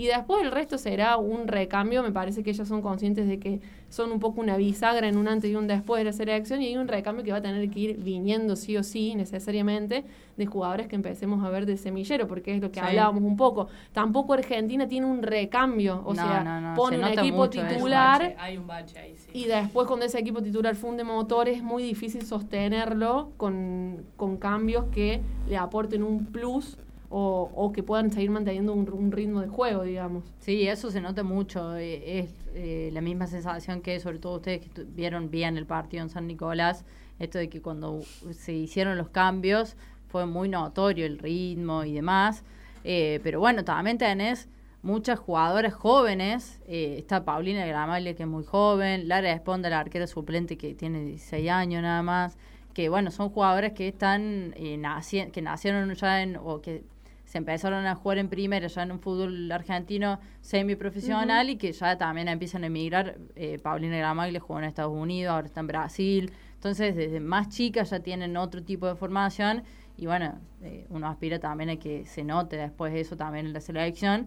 Y 0.00 0.06
después 0.06 0.42
el 0.42 0.50
resto 0.50 0.78
será 0.78 1.18
un 1.18 1.46
recambio. 1.46 2.02
Me 2.02 2.10
parece 2.10 2.42
que 2.42 2.48
ellas 2.52 2.66
son 2.66 2.80
conscientes 2.80 3.28
de 3.28 3.38
que 3.38 3.60
son 3.90 4.10
un 4.12 4.18
poco 4.18 4.40
una 4.40 4.56
bisagra 4.56 5.06
en 5.06 5.18
un 5.18 5.28
antes 5.28 5.50
y 5.50 5.54
un 5.56 5.66
después 5.66 6.00
de 6.00 6.04
la 6.04 6.12
selección 6.14 6.62
y 6.62 6.68
hay 6.68 6.76
un 6.78 6.88
recambio 6.88 7.22
que 7.22 7.32
va 7.32 7.36
a 7.36 7.42
tener 7.42 7.68
que 7.68 7.80
ir 7.80 7.96
viniendo 7.98 8.56
sí 8.56 8.78
o 8.78 8.82
sí, 8.82 9.14
necesariamente, 9.14 10.04
de 10.38 10.46
jugadores 10.46 10.86
que 10.88 10.96
empecemos 10.96 11.44
a 11.44 11.50
ver 11.50 11.66
de 11.66 11.76
semillero, 11.76 12.26
porque 12.26 12.54
es 12.54 12.62
lo 12.62 12.70
que 12.72 12.80
Sí. 12.80 12.86
hablábamos 12.86 13.22
un 13.24 13.36
poco. 13.36 13.68
Tampoco 13.92 14.32
Argentina 14.32 14.88
tiene 14.88 15.04
un 15.06 15.22
recambio, 15.22 16.00
o 16.06 16.14
No, 16.14 16.22
sea, 16.22 16.44
no, 16.44 16.60
no, 16.62 16.74
pone 16.76 16.96
se 16.96 17.02
un 17.02 17.08
equipo 17.18 17.44
eso. 17.44 17.50
titular 17.50 18.36
Hay 18.38 18.56
un 18.56 18.66
bache 18.66 18.98
ahí, 18.98 19.14
sí. 19.18 19.28
y 19.34 19.44
después 19.48 19.86
cuando 19.86 20.06
ese 20.06 20.18
equipo 20.18 20.40
titular 20.42 20.76
funde 20.76 21.04
motor 21.04 21.46
es 21.50 21.62
muy 21.62 21.82
difícil 21.82 22.22
sostenerlo 22.24 23.32
con, 23.36 24.02
con 24.16 24.38
cambios 24.38 24.86
que 24.92 25.20
le 25.46 25.58
aporten 25.58 26.02
un 26.02 26.24
plus 26.24 26.78
o, 27.12 27.72
que 27.74 27.82
puedan 27.82 28.10
seguir 28.12 28.30
manteniendo 28.30 28.72
un, 28.72 28.88
un 28.90 29.10
ritmo 29.12 29.40
de 29.40 29.48
juego, 29.48 29.82
digamos. 29.82 30.24
Sí, 30.38 30.66
eso 30.68 30.90
se 30.90 31.00
nota 31.00 31.22
mucho. 31.24 31.76
eh, 31.76 32.20
Es 32.20 32.30
eh, 32.54 32.90
la 32.92 33.00
misma 33.00 33.26
sensación 33.26 33.80
que, 33.82 33.98
sobre 34.00 34.18
todo 34.18 34.36
ustedes 34.36 34.60
que 34.60 34.84
vieron 34.84 35.30
bien 35.30 35.56
el 35.56 35.66
partido 35.66 36.02
en 36.04 36.08
San 36.08 36.26
Nicolás, 36.28 36.84
esto 37.18 37.38
de 37.38 37.48
que 37.48 37.60
cuando 37.60 38.00
se 38.32 38.52
hicieron 38.52 38.96
los 38.96 39.08
cambios 39.08 39.76
fue 40.08 40.24
muy 40.26 40.48
notorio 40.48 41.04
el 41.04 41.18
ritmo 41.18 41.84
y 41.84 41.92
demás. 41.92 42.44
Eh, 42.84 43.20
pero 43.22 43.40
bueno, 43.40 43.64
también 43.64 43.98
tenés 43.98 44.48
muchas 44.82 45.18
jugadoras 45.18 45.74
jóvenes. 45.74 46.60
está 46.68 47.24
Paulina 47.24 47.66
Gramalle, 47.66 48.14
que 48.14 48.22
es 48.22 48.28
muy 48.28 48.44
joven. 48.44 49.08
Lara 49.08 49.32
Esponda, 49.32 49.68
la 49.68 49.80
arquera 49.80 50.06
suplente, 50.06 50.56
que 50.56 50.74
tiene 50.74 51.04
16 51.04 51.50
años 51.50 51.82
nada 51.82 52.02
más. 52.02 52.38
Que 52.72 52.88
bueno, 52.88 53.10
son 53.10 53.30
jugadoras 53.30 53.72
que 53.72 53.88
están 53.88 54.54
eh, 54.56 54.78
naci- 54.78 55.30
que 55.32 55.42
nacieron 55.42 55.92
ya 55.94 56.22
en, 56.22 56.36
o 56.36 56.60
que 56.62 56.84
se 57.30 57.38
empezaron 57.38 57.86
a 57.86 57.94
jugar 57.94 58.18
en 58.18 58.28
primera 58.28 58.66
ya 58.66 58.82
en 58.82 58.90
un 58.90 58.98
fútbol 58.98 59.52
argentino 59.52 60.18
semiprofesional 60.40 61.48
y 61.48 61.58
que 61.58 61.70
ya 61.70 61.96
también 61.96 62.26
empiezan 62.26 62.64
a 62.64 62.66
emigrar. 62.66 63.18
Eh, 63.36 63.60
Paulina 63.62 63.96
Gramagle 63.98 64.40
jugó 64.40 64.58
en 64.58 64.64
Estados 64.64 64.92
Unidos, 64.92 65.32
ahora 65.32 65.46
está 65.46 65.60
en 65.60 65.68
Brasil. 65.68 66.32
Entonces, 66.54 66.96
desde 66.96 67.20
más 67.20 67.48
chicas 67.48 67.90
ya 67.90 68.00
tienen 68.00 68.36
otro 68.36 68.64
tipo 68.64 68.88
de 68.88 68.96
formación 68.96 69.62
y 69.96 70.06
bueno, 70.06 70.40
eh, 70.60 70.88
uno 70.90 71.06
aspira 71.06 71.38
también 71.38 71.70
a 71.70 71.76
que 71.76 72.04
se 72.04 72.24
note 72.24 72.56
después 72.56 72.92
eso 72.96 73.16
también 73.16 73.46
en 73.46 73.52
la 73.52 73.60
selección. 73.60 74.26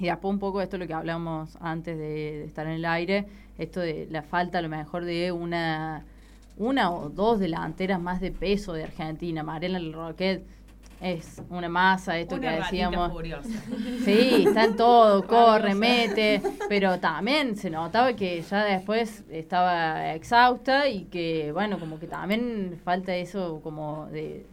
Y 0.00 0.06
después 0.06 0.32
un 0.32 0.40
poco 0.40 0.60
esto 0.60 0.74
es 0.74 0.80
lo 0.80 0.88
que 0.88 0.94
hablamos 0.94 1.56
antes 1.60 1.96
de, 1.96 2.04
de 2.04 2.44
estar 2.46 2.66
en 2.66 2.72
el 2.72 2.84
aire, 2.84 3.28
esto 3.58 3.78
de 3.78 4.08
la 4.10 4.22
falta 4.22 4.58
a 4.58 4.62
lo 4.62 4.68
mejor 4.68 5.04
de 5.04 5.30
una, 5.30 6.04
una 6.56 6.90
o 6.90 7.10
dos 7.10 7.38
delanteras 7.38 8.00
más 8.00 8.20
de 8.20 8.32
peso 8.32 8.72
de 8.72 8.82
Argentina. 8.82 9.44
Mariela 9.44 9.78
Roquet 9.92 10.58
es 11.00 11.40
una 11.50 11.68
masa, 11.68 12.18
esto 12.18 12.36
Una 12.36 12.50
que 12.50 12.56
decíamos. 12.56 13.12
furiosa. 13.12 13.48
Sí, 14.04 14.44
está 14.46 14.64
en 14.64 14.76
todo, 14.76 15.26
corre, 15.26 15.74
mete, 15.74 16.40
pero 16.68 16.98
también 16.98 17.56
se 17.56 17.68
notaba 17.70 18.14
que 18.14 18.40
ya 18.42 18.64
después 18.64 19.24
estaba 19.30 20.14
exhausta 20.14 20.88
y 20.88 21.04
que, 21.04 21.52
bueno, 21.52 21.78
como 21.78 21.98
que 21.98 22.06
también 22.06 22.80
falta 22.84 23.14
eso 23.14 23.60
como 23.62 24.06
de 24.06 24.46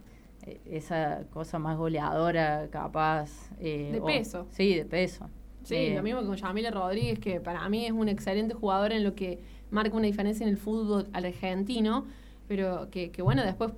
eh, 0.46 0.60
esa 0.70 1.22
cosa 1.32 1.58
más 1.58 1.76
goleadora, 1.78 2.68
capaz. 2.70 3.30
eh, 3.60 3.90
De 3.92 4.00
o- 4.00 4.04
peso. 4.04 4.46
sí, 4.50 4.74
de 4.74 4.84
peso. 4.84 5.28
Sí, 5.64 5.74
Eh, 5.74 5.94
lo 5.96 6.02
mismo 6.02 6.24
con 6.24 6.36
Yamila 6.36 6.70
Rodríguez, 6.70 7.18
que 7.18 7.40
para 7.40 7.68
mí 7.68 7.86
es 7.86 7.92
un 7.92 8.08
excelente 8.08 8.54
jugador 8.54 8.92
en 8.92 9.02
lo 9.02 9.14
que 9.16 9.40
marca 9.70 9.96
una 9.96 10.06
diferencia 10.06 10.44
en 10.44 10.50
el 10.50 10.58
fútbol 10.58 11.08
argentino, 11.12 12.04
pero 12.46 12.88
que, 12.90 13.10
que 13.10 13.22
bueno, 13.22 13.42
después 13.42 13.72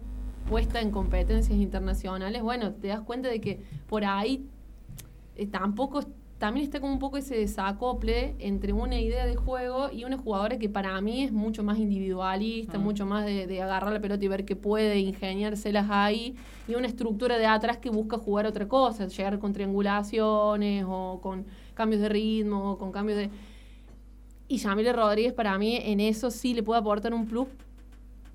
puesta 0.49 0.81
en 0.81 0.91
competencias 0.91 1.59
internacionales, 1.59 2.43
bueno, 2.43 2.73
te 2.73 2.89
das 2.89 3.01
cuenta 3.01 3.29
de 3.29 3.41
que 3.41 3.61
por 3.89 4.05
ahí 4.05 4.47
eh, 5.37 5.47
tampoco 5.47 6.01
también 6.39 6.65
está 6.65 6.79
como 6.81 6.93
un 6.93 7.01
poco 7.01 7.17
ese 7.17 7.35
desacople 7.37 8.37
entre 8.39 8.73
una 8.73 8.99
idea 9.01 9.27
de 9.27 9.35
juego 9.35 9.91
y 9.93 10.05
una 10.05 10.17
jugadora 10.17 10.57
que 10.57 10.69
para 10.69 11.01
mí 11.01 11.25
es 11.25 11.33
mucho 11.33 11.65
más 11.65 11.79
individualista, 11.79 12.79
Mm. 12.79 12.83
mucho 12.83 13.07
más 13.07 13.27
de, 13.27 13.49
de 13.49 13.61
agarrar 13.61 13.93
la 13.93 14.01
pelota 14.01 14.25
y 14.25 14.29
ver 14.29 14.45
que 14.45 14.55
puede 14.55 15.01
ingeniárselas 15.01 15.87
ahí, 15.91 16.37
y 16.69 16.77
una 16.77 16.87
estructura 16.87 17.39
de 17.39 17.47
atrás 17.47 17.79
que 17.79 17.91
busca 17.91 18.19
jugar 18.19 18.47
otra 18.47 18.69
cosa, 18.69 19.09
llegar 19.09 19.39
con 19.41 19.53
triangulaciones 19.53 20.85
o 20.87 21.19
con 21.21 21.45
cambios 21.75 22.01
de 22.03 22.09
ritmo, 22.09 22.73
o 22.73 22.79
con 22.79 22.93
cambios 22.93 23.19
de... 23.19 23.31
Y 24.47 24.59
Yamile 24.59 24.93
Rodríguez 24.93 25.33
para 25.33 25.59
mí 25.59 25.77
en 25.83 25.99
eso 26.01 26.31
sí 26.31 26.55
le 26.55 26.63
puede 26.63 26.81
aportar 26.81 27.13
un 27.13 27.27
plus, 27.27 27.49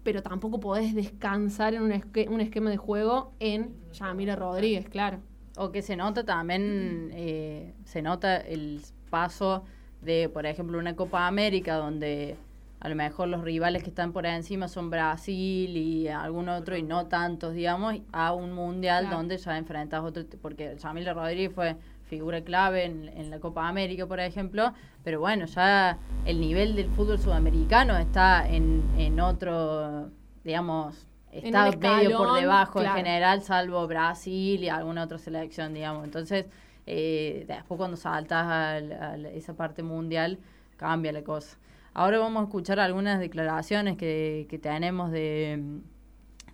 pero 0.03 0.21
tampoco 0.21 0.59
podés 0.59 0.93
descansar 0.95 1.73
en 1.73 1.81
un, 1.83 1.91
esque- 1.91 2.27
un 2.29 2.41
esquema 2.41 2.69
de 2.69 2.77
juego 2.77 3.31
en 3.39 3.73
Yamile 3.93 4.35
Rodríguez, 4.35 4.87
claro. 4.89 5.19
O 5.55 5.71
que 5.71 5.81
se 5.81 5.95
nota 5.95 6.23
también, 6.25 7.11
eh, 7.13 7.73
se 7.85 8.01
nota 8.01 8.37
el 8.37 8.81
paso 9.09 9.63
de, 10.01 10.27
por 10.29 10.45
ejemplo, 10.45 10.77
una 10.79 10.95
Copa 10.95 11.27
América 11.27 11.75
donde 11.75 12.35
a 12.79 12.89
lo 12.89 12.95
mejor 12.95 13.29
los 13.29 13.43
rivales 13.43 13.81
que 13.83 13.89
están 13.89 14.11
por 14.11 14.25
encima 14.25 14.67
son 14.67 14.89
Brasil 14.89 15.77
y 15.77 16.09
algún 16.09 16.49
otro 16.49 16.75
y 16.75 16.83
no 16.83 17.05
tantos, 17.05 17.53
digamos, 17.53 17.95
a 18.11 18.33
un 18.33 18.51
mundial 18.51 19.03
Claro. 19.05 19.17
donde 19.17 19.37
ya 19.37 19.57
enfrentas 19.57 20.03
otro, 20.03 20.23
porque 20.41 20.75
Yamila 20.81 21.13
Rodríguez 21.13 21.53
fue 21.53 21.77
figura 22.13 22.41
clave 22.41 22.85
en, 22.85 23.09
en 23.09 23.31
la 23.31 23.39
Copa 23.39 23.67
América, 23.67 24.05
por 24.05 24.19
ejemplo, 24.19 24.71
pero 25.03 25.19
bueno, 25.19 25.45
ya 25.45 25.97
el 26.25 26.39
nivel 26.39 26.75
del 26.75 26.89
fútbol 26.91 27.17
sudamericano 27.17 27.97
está 27.97 28.47
en, 28.47 28.83
en 28.99 29.19
otro, 29.19 30.11
digamos, 30.43 31.07
está 31.31 31.71
medio 31.71 32.17
por 32.19 32.39
debajo 32.39 32.79
claro. 32.81 32.99
en 32.99 33.05
general, 33.05 33.41
salvo 33.41 33.87
Brasil 33.87 34.63
y 34.63 34.69
alguna 34.69 35.05
otra 35.05 35.17
selección, 35.17 35.73
digamos. 35.73 36.03
Entonces, 36.03 36.45
eh, 36.85 37.45
después 37.47 37.79
cuando 37.79 37.97
saltas 37.97 38.45
a, 38.45 39.17
esa 39.33 39.55
parte 39.55 39.81
mundial, 39.81 40.37
cambia 40.77 41.11
la 41.11 41.23
cosa. 41.23 41.57
Ahora 41.95 42.19
vamos 42.19 42.41
a 42.41 42.45
escuchar 42.45 42.79
algunas 42.79 43.19
declaraciones 43.19 43.97
que, 43.97 44.45
que 44.51 44.59
tenemos 44.59 45.11
de, 45.11 45.81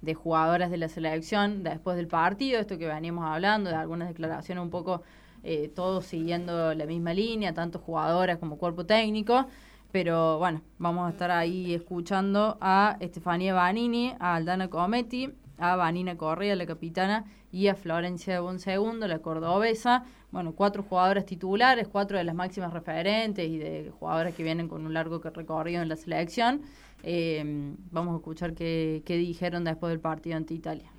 de 0.01 0.13
jugadoras 0.13 0.71
de 0.71 0.77
la 0.77 0.87
selección 0.87 1.63
después 1.63 1.97
del 1.97 2.07
partido, 2.07 2.59
esto 2.61 2.77
que 2.77 2.87
veníamos 2.87 3.25
hablando, 3.25 3.69
de 3.69 3.75
algunas 3.75 4.07
declaraciones 4.07 4.63
un 4.63 4.69
poco 4.69 5.03
eh, 5.43 5.69
todos 5.73 6.05
siguiendo 6.05 6.73
la 6.73 6.85
misma 6.85 7.13
línea, 7.13 7.53
tanto 7.53 7.79
jugadoras 7.79 8.37
como 8.37 8.57
cuerpo 8.57 8.85
técnico. 8.85 9.45
Pero 9.91 10.37
bueno, 10.37 10.61
vamos 10.77 11.07
a 11.07 11.09
estar 11.09 11.31
ahí 11.31 11.73
escuchando 11.73 12.57
a 12.61 12.97
Estefanía 12.99 13.53
Banini, 13.53 14.13
a 14.19 14.35
Aldana 14.35 14.69
Cometti, 14.69 15.33
a 15.57 15.75
Vanina 15.75 16.15
Correa, 16.15 16.55
la 16.55 16.65
capitana, 16.65 17.25
y 17.51 17.67
a 17.67 17.75
Florencia 17.75 18.39
Bonsegundo, 18.41 19.07
la 19.07 19.19
cordobesa. 19.19 20.03
Bueno, 20.31 20.53
cuatro 20.53 20.83
jugadoras 20.83 21.25
titulares, 21.25 21.87
cuatro 21.87 22.17
de 22.17 22.23
las 22.23 22.35
máximas 22.35 22.71
referentes 22.71 23.47
y 23.49 23.57
de 23.57 23.91
jugadoras 23.99 24.35
que 24.35 24.43
vienen 24.43 24.67
con 24.67 24.85
un 24.85 24.93
largo 24.93 25.19
recorrido 25.19 25.81
en 25.81 25.89
la 25.89 25.95
selección. 25.95 26.61
Eh, 27.01 27.73
vamos 27.91 28.13
a 28.13 28.17
escuchar 28.17 28.53
qué 28.53 29.01
dijeron 29.07 29.63
después 29.63 29.89
del 29.89 29.99
partido 29.99 30.37
ante 30.37 30.53
Italia. 30.53 30.91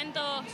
Momentos 0.00 0.44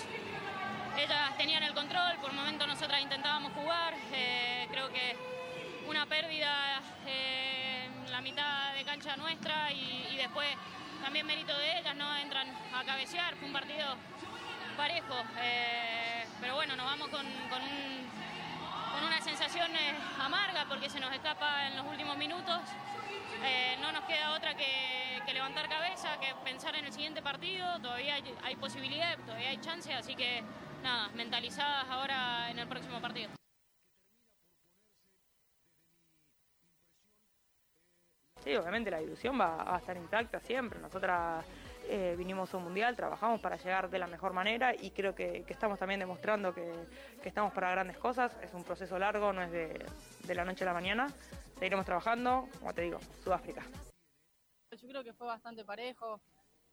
ellas 0.99 1.37
tenían 1.39 1.63
el 1.63 1.73
control, 1.73 2.17
por 2.21 2.33
momentos 2.33 2.67
nosotras 2.67 3.01
intentábamos 3.01 3.53
jugar. 3.53 3.95
Eh, 4.13 4.67
creo 4.73 4.89
que 4.89 5.17
una 5.87 6.05
pérdida 6.07 6.81
eh, 7.07 7.89
la 8.11 8.21
mitad 8.23 8.75
de 8.75 8.83
cancha 8.85 9.15
nuestra 9.17 9.71
y, 9.71 10.09
y 10.11 10.17
después 10.17 10.49
también 11.01 11.25
mérito 11.27 11.57
de 11.57 11.79
ellas, 11.79 11.95
no 11.95 12.17
entran 12.17 12.49
a 12.75 12.83
cabecear. 12.85 13.37
Fue 13.37 13.47
un 13.47 13.53
partido 13.53 13.95
parejo. 14.77 15.15
eh, 15.39 16.27
pero 16.41 16.57
bueno, 16.57 16.75
nos 16.75 16.87
vamos 16.87 17.09
con, 17.09 17.25
con 17.49 17.63
un- 17.63 18.11
con 18.97 19.05
una 19.05 19.21
sensación 19.21 19.71
eh, 19.73 19.95
amarga 20.19 20.65
porque 20.69 20.89
se 20.89 20.99
nos 20.99 21.13
escapa 21.13 21.67
en 21.67 21.77
los 21.77 21.87
últimos 21.87 22.17
minutos. 22.17 22.61
Eh, 23.45 23.77
no 23.83 23.93
nos 23.93 24.05
queda 24.05 24.33
otra 24.33 24.57
que, 24.57 25.23
levantar 25.35 25.69
cabeza, 25.69 26.19
que 26.19 26.33
pensar 26.45 26.75
en 26.77 26.87
el 26.87 26.93
siguiente 26.93 27.21
partido. 27.21 27.79
Todavía 27.81 28.15
hay, 28.15 28.35
hay 28.43 28.57
posibilidad, 28.57 29.19
todavía 29.27 29.51
hay 29.51 29.59
chance, 29.59 29.93
así 29.93 30.15
que 30.15 30.43
nada, 30.83 31.09
mentalizadas 31.15 31.87
ahora 31.91 32.51
en 32.51 32.59
el 32.59 32.67
próximo 32.67 32.99
partido. 33.03 33.29
Sí, 38.43 38.55
obviamente 38.55 38.91
la 38.91 39.03
ilusión 39.03 39.39
va 39.39 39.75
a 39.75 39.77
estar 39.77 39.97
intacta 39.97 40.41
siempre. 40.41 40.81
Nosotras 40.81 41.45
eh, 41.89 42.15
vinimos 42.17 42.53
a 42.53 42.57
un 42.57 42.65
mundial, 42.65 42.97
trabajamos 42.97 43.41
para 43.41 43.57
llegar 43.57 43.89
de 43.91 43.99
la 43.99 44.07
mejor 44.07 44.33
manera 44.33 44.75
y 44.75 44.91
creo 44.91 45.15
que, 45.15 45.45
estamos 45.49 45.79
también 45.79 46.01
demostrando 46.01 46.55
que, 46.55 46.73
que 47.23 47.29
estamos 47.29 47.53
para 47.53 47.71
grandes 47.71 47.99
cosas. 47.99 48.37
Es 48.43 48.53
un 48.55 48.65
proceso 48.65 48.99
largo, 48.99 49.33
no 49.33 49.43
es 49.43 49.51
de, 49.51 49.85
de 50.25 50.35
la 50.35 50.45
noche 50.45 50.65
a 50.65 50.67
la 50.69 50.75
mañana. 50.75 51.09
Seguiremos 51.55 51.87
trabajando, 51.87 52.49
como 52.59 52.75
te 52.75 52.83
digo, 52.83 52.99
Sudáfrica. 53.25 53.63
Yo 54.71 54.89
creo 54.89 55.05
que 55.05 55.13
fue 55.15 55.27
bastante 55.27 55.65
parejo. 55.65 56.21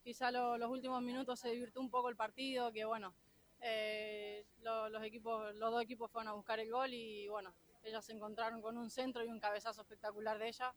Quizá 0.04 0.32
lo- 0.32 0.58
los 0.58 0.70
últimos 0.70 1.02
minutos 1.02 1.40
se 1.40 1.50
divirtió 1.52 1.80
un 1.80 1.90
poco 1.90 2.10
el 2.10 2.16
partido, 2.18 2.72
que 2.72 2.84
bueno, 2.84 3.14
eh, 3.62 4.46
lo- 4.62 4.90
los, 4.90 5.04
equipos, 5.04 5.56
los 5.56 5.72
dos 5.72 5.82
equipos 5.82 6.12
fueron 6.12 6.28
a 6.28 6.34
buscar 6.34 6.60
el 6.60 6.70
gol 6.70 6.94
y 6.94 7.30
bueno, 7.30 7.54
ellas 7.84 8.04
se 8.04 8.12
encontraron 8.12 8.62
con 8.62 8.78
un 8.78 8.90
centro 8.90 9.24
y 9.24 9.28
un 9.30 9.40
cabezazo 9.40 9.82
espectacular 9.82 10.38
de 10.38 10.48
ella. 10.50 10.74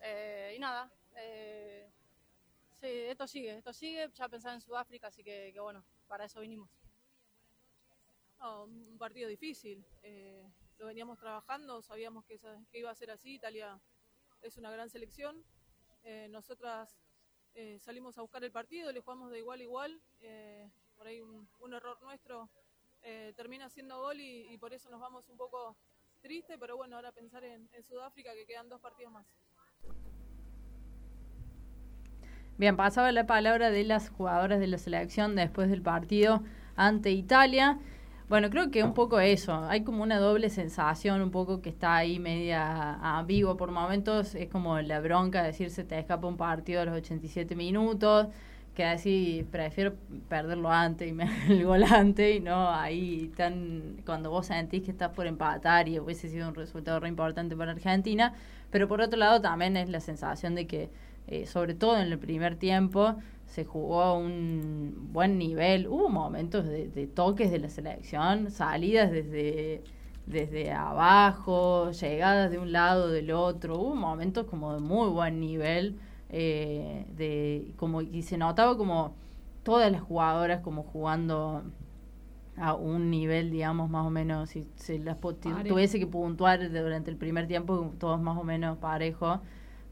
Eh, 0.00 0.54
y 0.56 0.58
nada, 0.58 0.90
sí, 2.80 2.86
esto 2.86 3.26
sigue, 3.26 3.58
esto 3.58 3.72
sigue, 3.72 4.10
ya 4.14 4.28
pensaba 4.28 4.54
en 4.54 4.60
Sudáfrica, 4.60 5.08
así 5.08 5.22
que, 5.22 5.54
bueno, 5.60 5.84
para 6.08 6.24
eso 6.24 6.40
vinimos. 6.40 6.70
No, 8.38 8.64
un 8.64 8.96
partido 8.98 9.28
difícil. 9.28 9.84
eh, 10.02 10.42
lo 10.78 10.86
veníamos 10.86 11.18
trabajando, 11.18 11.82
sabíamos 11.82 12.24
que, 12.24 12.38
que 12.70 12.78
iba 12.78 12.90
a 12.90 12.94
ser 12.94 13.10
así. 13.10 13.34
Italia 13.34 13.78
es 14.40 14.56
una 14.56 14.70
gran 14.70 14.88
selección. 14.88 15.44
eh, 16.04 16.28
nosotras 16.30 16.98
eh, 17.54 17.78
salimos 17.78 18.16
a 18.16 18.22
buscar 18.22 18.42
el 18.44 18.52
partido, 18.52 18.90
le 18.92 19.00
jugamos 19.00 19.30
de 19.30 19.38
igual 19.38 19.60
a 19.60 19.62
igual. 19.62 20.02
eh, 20.20 20.70
por 20.96 21.06
ahí 21.06 21.20
un, 21.20 21.74
error 21.74 22.00
nuestro 22.02 22.50
eh, 23.02 23.32
termina 23.34 23.70
siendo 23.70 23.98
gol 23.98 24.20
y, 24.20 24.56
por 24.58 24.74
eso 24.74 24.90
nos 24.90 25.00
vamos 25.00 25.28
un 25.28 25.36
poco 25.36 25.76
triste, 26.20 26.58
pero 26.58 26.76
bueno, 26.76 26.96
ahora 26.96 27.10
pensar 27.12 27.42
en, 27.44 27.68
en 27.72 27.82
Sudáfrica 27.82 28.34
que 28.34 28.44
quedan 28.44 28.68
dos 28.68 28.80
partidos 28.80 29.12
más. 29.12 29.26
Bien, 32.60 32.76
pasaba 32.76 33.10
la 33.10 33.24
palabra 33.24 33.70
de 33.70 33.84
las 33.84 34.10
jugadoras 34.10 34.60
de 34.60 34.66
la 34.66 34.76
selección 34.76 35.34
después 35.34 35.70
del 35.70 35.80
partido 35.80 36.42
ante 36.76 37.10
Italia. 37.10 37.78
Bueno, 38.28 38.50
creo 38.50 38.70
que 38.70 38.84
un 38.84 38.92
poco 38.92 39.18
eso, 39.18 39.64
hay 39.64 39.82
como 39.82 40.02
una 40.02 40.18
doble 40.18 40.50
sensación, 40.50 41.22
un 41.22 41.30
poco 41.30 41.62
que 41.62 41.70
está 41.70 41.96
ahí 41.96 42.18
media 42.18 42.96
ambigua 43.16 43.56
por 43.56 43.70
momentos, 43.70 44.34
es 44.34 44.50
como 44.50 44.78
la 44.82 45.00
bronca 45.00 45.40
de 45.40 45.46
decir 45.46 45.70
se 45.70 45.84
te 45.84 45.98
escapa 45.98 46.28
un 46.28 46.36
partido 46.36 46.82
a 46.82 46.84
los 46.84 46.96
87 46.96 47.56
minutos, 47.56 48.26
que 48.74 48.84
así 48.84 49.46
prefiero 49.50 49.94
perderlo 50.28 50.70
antes 50.70 51.08
y 51.08 51.12
me 51.12 51.30
el 51.48 51.64
gol 51.64 51.82
antes 51.84 52.36
y 52.36 52.40
no 52.40 52.68
ahí 52.68 53.32
tan 53.38 54.02
cuando 54.04 54.28
vos 54.28 54.48
sentís 54.48 54.82
que 54.82 54.90
estás 54.90 55.12
por 55.12 55.26
empatar 55.26 55.88
y 55.88 55.98
hubiese 55.98 56.28
sido 56.28 56.46
un 56.46 56.54
resultado 56.54 57.00
re 57.00 57.08
importante 57.08 57.56
para 57.56 57.72
Argentina, 57.72 58.34
pero 58.70 58.86
por 58.86 59.00
otro 59.00 59.18
lado 59.18 59.40
también 59.40 59.78
es 59.78 59.88
la 59.88 60.00
sensación 60.00 60.54
de 60.54 60.66
que 60.66 60.90
eh, 61.30 61.46
sobre 61.46 61.74
todo 61.74 61.96
en 61.98 62.12
el 62.12 62.18
primer 62.18 62.56
tiempo 62.56 63.16
se 63.46 63.64
jugó 63.64 64.02
a 64.02 64.16
un 64.16 65.08
buen 65.12 65.38
nivel, 65.38 65.88
hubo 65.88 66.08
momentos 66.08 66.66
de, 66.66 66.88
de 66.88 67.06
toques 67.06 67.50
de 67.50 67.58
la 67.58 67.68
selección, 67.68 68.50
salidas 68.50 69.10
desde 69.10 69.82
desde 70.26 70.72
abajo, 70.72 71.90
llegadas 71.90 72.50
de 72.50 72.58
un 72.58 72.72
lado 72.72 73.08
del 73.08 73.32
otro, 73.32 73.78
hubo 73.78 73.94
momentos 73.94 74.46
como 74.46 74.72
de 74.74 74.80
muy 74.80 75.08
buen 75.08 75.40
nivel 75.40 75.98
eh, 76.28 77.06
de 77.16 77.72
como 77.76 78.02
y 78.02 78.22
se 78.22 78.38
notaba 78.38 78.76
como 78.76 79.14
todas 79.64 79.90
las 79.90 80.00
jugadoras 80.00 80.60
como 80.60 80.84
jugando 80.84 81.64
a 82.56 82.74
un 82.74 83.10
nivel 83.10 83.50
digamos 83.50 83.90
más 83.90 84.06
o 84.06 84.10
menos 84.10 84.50
si 84.50 84.66
se 84.76 84.98
las 85.00 85.16
tuviese 85.20 85.98
que 85.98 86.06
puntuar 86.06 86.70
durante 86.70 87.10
el 87.10 87.16
primer 87.16 87.48
tiempo 87.48 87.92
todos 87.98 88.20
más 88.20 88.38
o 88.38 88.44
menos 88.44 88.78
parejo. 88.78 89.26
con 89.26 89.40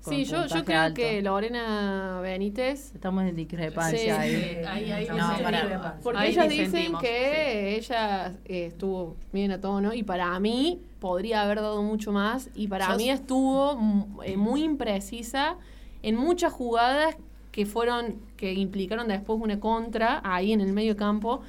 Sí, 0.01 0.25
yo, 0.25 0.47
yo 0.47 0.65
creo 0.65 0.81
alto. 0.81 0.95
que 0.95 1.21
Lorena 1.23 2.21
Benítez. 2.23 2.95
estamos 2.95 3.25
en 3.25 3.37
discrepancia 3.37 3.99
Sí. 3.99 4.11
ahí. 4.11 4.35
Ahí, 4.67 4.91
ahí, 4.93 5.09
No, 5.09 5.29
para- 5.43 5.99
Porque 6.03 6.19
Ahí 6.21 6.31
ellas 6.33 6.49
dicen 6.49 6.93
que 7.01 7.77
ella 7.77 8.35
eh, 8.45 8.67
estuvo 8.67 9.17
bien 9.33 9.51
a 9.53 9.61
tono 9.61 9.93
y 9.93 10.03
para 10.03 10.39
mí 10.41 10.81
podría 11.01 11.43
haber 11.43 11.59
dado 11.61 11.83
mucho 11.83 12.13
más 12.13 12.49
y 12.55 12.69
para 12.69 12.89
Yo 12.93 12.97
mí 12.97 13.11
estuvo 13.11 13.77
mm, 13.77 14.21
eh, 14.25 14.37
muy 14.37 14.63
imprecisa 14.65 15.57
en 16.03 16.17
muchas 16.17 16.53
jugadas 16.53 17.17
que 17.53 17.67
fueron 17.67 18.21
que 18.37 18.53
implicaron 18.53 19.09
después 19.09 19.39
una 19.43 19.59
contra 19.59 20.21
ahí 20.25 20.53
en 20.53 20.61
el 20.61 20.73
medio 20.73 20.97
campo, 20.97 21.41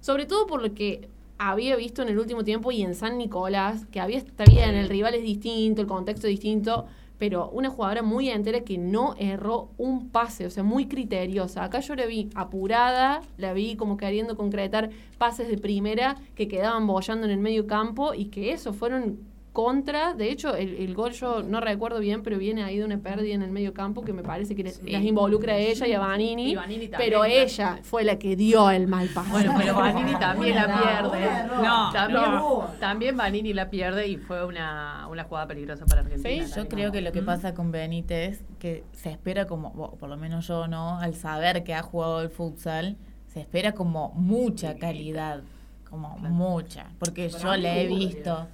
sobre 0.00 0.26
todo 0.26 0.46
por 0.46 0.60
lo 0.60 0.74
que 0.74 1.08
había 1.38 1.76
visto 1.76 2.02
en 2.02 2.08
el 2.08 2.18
último 2.18 2.42
tiempo 2.44 2.72
y 2.72 2.82
en 2.82 2.94
San 2.94 3.16
Nicolás, 3.18 3.86
que 3.92 4.00
había 4.00 4.18
está 4.18 4.44
bien, 4.44 4.74
el 4.74 4.88
rival 4.88 5.14
es 5.14 5.22
distinto, 5.22 5.80
el 5.80 5.86
contexto 5.86 6.26
es 6.26 6.32
distinto, 6.32 6.86
pero 7.22 7.50
una 7.50 7.70
jugadora 7.70 8.02
muy 8.02 8.30
entera 8.30 8.62
que 8.62 8.78
no 8.78 9.14
erró 9.16 9.68
un 9.78 10.08
pase, 10.08 10.44
o 10.44 10.50
sea, 10.50 10.64
muy 10.64 10.86
criteriosa. 10.88 11.62
Acá 11.62 11.78
yo 11.78 11.94
la 11.94 12.04
vi 12.04 12.28
apurada, 12.34 13.22
la 13.36 13.52
vi 13.52 13.76
como 13.76 13.96
queriendo 13.96 14.36
concretar 14.36 14.90
pases 15.18 15.46
de 15.46 15.56
primera 15.56 16.16
que 16.34 16.48
quedaban 16.48 16.84
bollando 16.84 17.24
en 17.24 17.30
el 17.30 17.38
medio 17.38 17.68
campo 17.68 18.12
y 18.12 18.24
que 18.24 18.50
eso 18.50 18.72
fueron 18.72 19.20
contra. 19.52 20.14
De 20.14 20.30
hecho, 20.30 20.54
el, 20.56 20.76
el 20.76 20.94
gol 20.94 21.12
yo 21.12 21.42
no 21.42 21.60
recuerdo 21.60 22.00
bien, 22.00 22.22
pero 22.22 22.38
viene 22.38 22.62
ahí 22.62 22.78
de 22.78 22.84
una 22.84 22.98
pérdida 22.98 23.34
en 23.34 23.42
el 23.42 23.50
medio 23.50 23.74
campo 23.74 24.02
que 24.02 24.12
me 24.12 24.22
parece 24.22 24.54
que 24.56 24.62
les- 24.64 24.82
las 24.82 25.02
involucra 25.02 25.54
a 25.54 25.56
ella 25.58 25.86
y 25.86 25.92
a 25.92 26.00
Vanini. 26.00 26.52
Y 26.52 26.54
Vanini 26.54 26.88
también, 26.88 27.10
pero 27.10 27.24
ella 27.24 27.78
fue 27.82 28.04
la 28.04 28.18
que 28.18 28.34
dio 28.36 28.70
el 28.70 28.86
mal 28.88 29.08
pase. 29.08 29.30
Bueno, 29.30 29.54
pero 29.58 29.74
Vanini 29.74 30.14
también 30.18 30.54
la 30.56 30.66
pierde. 30.80 31.44
No, 31.62 31.92
también, 31.92 32.22
no. 32.22 32.66
también 32.80 33.16
Vanini 33.16 33.52
la 33.52 33.68
pierde 33.70 34.08
y 34.08 34.16
fue 34.16 34.44
una, 34.46 35.06
una 35.10 35.24
jugada 35.24 35.46
peligrosa 35.48 35.84
para 35.86 36.00
Argentina. 36.00 36.46
Yo 36.56 36.68
creo 36.68 36.90
que 36.92 37.00
lo 37.02 37.12
que 37.12 37.22
pasa 37.22 37.54
con 37.54 37.70
Benítez, 37.72 38.42
que 38.58 38.84
se 38.92 39.10
espera 39.10 39.46
como, 39.46 39.72
por 39.96 40.08
lo 40.08 40.16
menos 40.16 40.46
yo 40.46 40.66
no, 40.66 40.98
al 40.98 41.14
saber 41.14 41.62
que 41.64 41.74
ha 41.74 41.82
jugado 41.82 42.22
el 42.22 42.30
futsal, 42.30 42.96
se 43.28 43.40
espera 43.40 43.72
como 43.72 44.12
mucha 44.14 44.76
calidad, 44.78 45.42
como 45.88 46.16
mucha, 46.18 46.86
porque 46.98 47.28
yo 47.28 47.54
le 47.56 47.82
he 47.82 47.86
visto. 47.86 48.46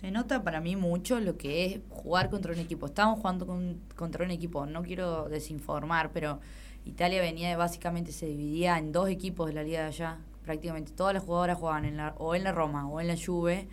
Se 0.00 0.10
nota 0.10 0.42
para 0.42 0.60
mí 0.60 0.74
mucho 0.74 1.20
lo 1.20 1.36
que 1.36 1.66
es 1.66 1.80
jugar 1.88 2.28
contra 2.28 2.52
un 2.52 2.58
equipo. 2.58 2.86
Estábamos 2.86 3.20
jugando 3.20 3.46
con- 3.46 3.78
contra 3.94 4.24
un 4.24 4.32
equipo, 4.32 4.66
no 4.66 4.82
quiero 4.82 5.28
desinformar, 5.28 6.10
pero 6.12 6.40
Italia 6.84 7.20
venía 7.20 7.48
de 7.48 7.54
básicamente 7.54 8.10
se 8.10 8.26
dividía 8.26 8.76
en 8.78 8.90
dos 8.90 9.08
equipos 9.08 9.46
de 9.46 9.52
la 9.52 9.62
liga 9.62 9.82
de 9.82 9.86
allá. 9.86 10.18
Prácticamente 10.42 10.90
todas 10.90 11.14
las 11.14 11.22
jugadoras 11.22 11.58
jugaban 11.58 11.84
en 11.84 11.96
la, 11.96 12.12
o 12.18 12.34
en 12.34 12.42
la 12.42 12.50
Roma 12.50 12.88
o 12.88 13.00
en 13.00 13.06
la 13.06 13.14
Juve 13.16 13.68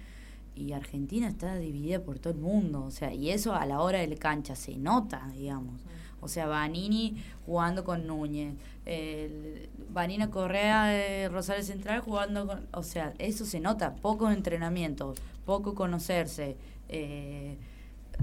y 0.56 0.74
Argentina 0.74 1.28
está 1.28 1.56
dividida 1.56 2.02
por 2.02 2.20
todo 2.20 2.34
el 2.34 2.40
mundo. 2.40 2.84
O 2.84 2.92
sea, 2.92 3.12
y 3.12 3.32
eso 3.32 3.56
a 3.56 3.66
la 3.66 3.82
hora 3.82 3.98
de 3.98 4.08
la 4.08 4.16
cancha 4.16 4.56
se 4.56 4.78
nota, 4.78 5.28
digamos. 5.34 5.82
O 6.24 6.28
sea, 6.28 6.46
Vanini 6.46 7.16
jugando 7.48 7.84
con 7.84 8.06
Núñez, 8.06 8.54
el- 8.86 9.70
Vanina 9.90 10.30
Correa 10.30 10.86
de 10.86 11.30
Rosario 11.30 11.64
Central 11.64 12.02
jugando 12.02 12.46
con... 12.46 12.68
O 12.74 12.84
sea, 12.84 13.14
eso 13.18 13.44
se 13.44 13.60
nota, 13.60 13.96
poco 13.96 14.30
entrenamiento, 14.30 15.16
poco 15.46 15.74
conocerse. 15.76 16.58
Eh, 16.90 17.58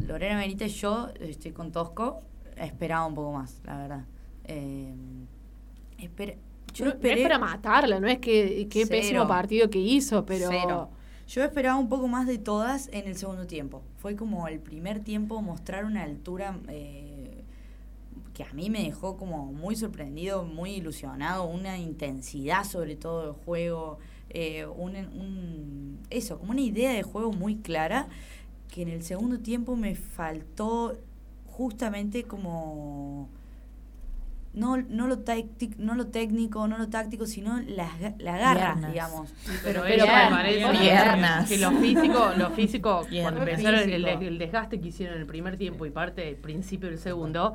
Lorena 0.06 0.38
Benítez, 0.38 0.74
yo 0.74 1.08
estoy 1.20 1.52
con 1.52 1.72
Tosco, 1.72 2.20
esperaba 2.56 3.06
un 3.06 3.14
poco 3.14 3.32
más, 3.32 3.60
la 3.64 3.76
verdad. 3.78 4.04
Eh, 4.44 4.92
espera, 5.98 6.34
yo 6.74 6.86
No- 6.86 6.92
es 7.02 7.20
para 7.22 7.38
matarla, 7.38 7.98
no 8.00 8.08
es 8.08 8.18
que 8.18 8.68
qué 8.70 8.86
pésimo 8.86 9.26
partido 9.26 9.68
que 9.70 9.78
hizo, 9.78 10.24
pero 10.24 10.48
Cero. 10.50 10.90
Yo 11.26 11.44
esperaba 11.44 11.76
un 11.76 11.90
poco 11.90 12.08
más 12.08 12.26
de 12.26 12.38
todas 12.38 12.88
en 12.90 13.06
el 13.06 13.14
segundo 13.16 13.46
tiempo. 13.46 13.82
Fue 13.98 14.16
como 14.16 14.48
el 14.48 14.60
primer 14.60 15.00
tiempo 15.00 15.42
mostrar 15.42 15.84
una 15.84 16.02
altura 16.04 16.56
eh, 16.68 17.44
que 18.32 18.44
a 18.44 18.52
mí 18.54 18.70
me 18.70 18.82
dejó 18.82 19.18
como 19.18 19.52
muy 19.52 19.76
sorprendido, 19.76 20.44
muy 20.44 20.70
ilusionado, 20.76 21.44
una 21.44 21.76
intensidad 21.76 22.64
sobre 22.64 22.96
todo 22.96 23.24
del 23.26 23.32
juego, 23.44 23.98
eh, 24.30 24.66
un, 24.66 24.96
un- 24.96 25.98
eso, 26.10 26.38
como 26.38 26.52
una 26.52 26.60
idea 26.60 26.92
de 26.92 27.02
juego 27.02 27.32
muy 27.32 27.56
clara 27.56 28.08
que 28.72 28.82
en 28.82 28.88
el 28.88 29.02
segundo 29.02 29.38
tiempo 29.40 29.76
me 29.76 29.94
faltó 29.94 30.96
justamente 31.46 32.24
como 32.24 33.28
no, 34.54 34.76
no, 34.78 35.06
lo 35.06 35.18
no 35.78 35.94
lo 35.94 36.06
técnico, 36.08 36.66
no 36.66 36.78
lo 36.78 36.88
táctico, 36.88 37.26
sino 37.26 37.60
las 37.60 37.90
ga- 38.00 38.14
la 38.18 38.36
garra, 38.38 38.72
Piernas. 38.74 38.92
digamos. 38.92 39.30
Pero, 39.62 39.82
Pero 39.82 39.84
ella 39.84 40.04
me 40.06 40.12
bien, 40.12 40.30
parece 40.30 40.78
piernas. 40.80 41.48
que 41.48 41.58
lo 41.58 41.70
físico, 41.72 42.30
lo 42.36 42.50
físico 42.50 43.06
Piernas. 43.08 43.32
cuando 43.34 43.50
empezaron 43.50 43.88
el, 43.90 44.04
el 44.06 44.38
desgaste 44.38 44.80
que 44.80 44.88
hicieron 44.88 45.16
en 45.16 45.20
el 45.22 45.26
primer 45.26 45.56
tiempo 45.58 45.86
y 45.86 45.90
parte 45.90 46.22
del 46.22 46.36
principio 46.36 46.88
del 46.88 46.98
segundo, 46.98 47.54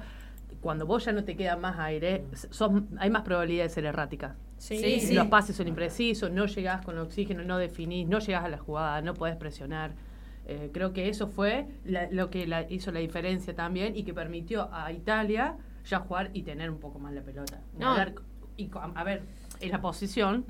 cuando 0.62 0.86
vos 0.86 1.03
ya 1.03 1.12
no 1.12 1.23
te 1.25 1.36
queda 1.36 1.57
más 1.57 1.77
aire, 1.79 2.23
sos, 2.51 2.71
hay 2.97 3.09
más 3.09 3.23
probabilidad 3.23 3.63
de 3.63 3.69
ser 3.69 3.86
errática. 3.86 4.36
Sí, 4.63 4.99
sí. 5.02 5.13
Los 5.13 5.28
pases 5.28 5.56
son 5.58 5.67
imprecisos, 5.67 6.32
no 6.32 6.45
llegás 6.45 6.86
con 6.86 6.97
oxígeno, 6.97 7.43
no 7.43 7.58
definís, 7.58 8.08
no 8.08 8.19
llegás 8.19 8.45
a 8.45 8.49
la 8.49 8.58
jugada, 8.58 9.02
no 9.02 9.13
podés 9.13 9.36
presionar. 9.36 9.91
Eh, 10.45 10.69
creo 10.73 10.93
que 10.93 11.10
eso 11.10 11.28
fue 11.28 11.67
la- 11.86 12.10
lo 12.12 12.30
que 12.30 12.47
la- 12.47 12.65
hizo 12.71 12.91
la 12.91 12.99
diferencia 12.99 13.54
también 13.56 13.95
y 13.95 14.04
que 14.04 14.13
permitió 14.13 14.73
a 14.73 14.91
Italia 14.91 15.58
ya 15.86 15.99
jugar 15.99 16.30
y 16.34 16.43
tener 16.43 16.69
un 16.69 16.80
poco 16.80 16.97
más 16.99 17.13
la 17.13 17.21
pelota. 17.21 17.60
No. 17.78 17.93
y, 18.56 18.69
a 18.76 19.04
ver, 19.04 19.23
en 19.62 19.71
la 19.71 19.82
posición 19.82 20.45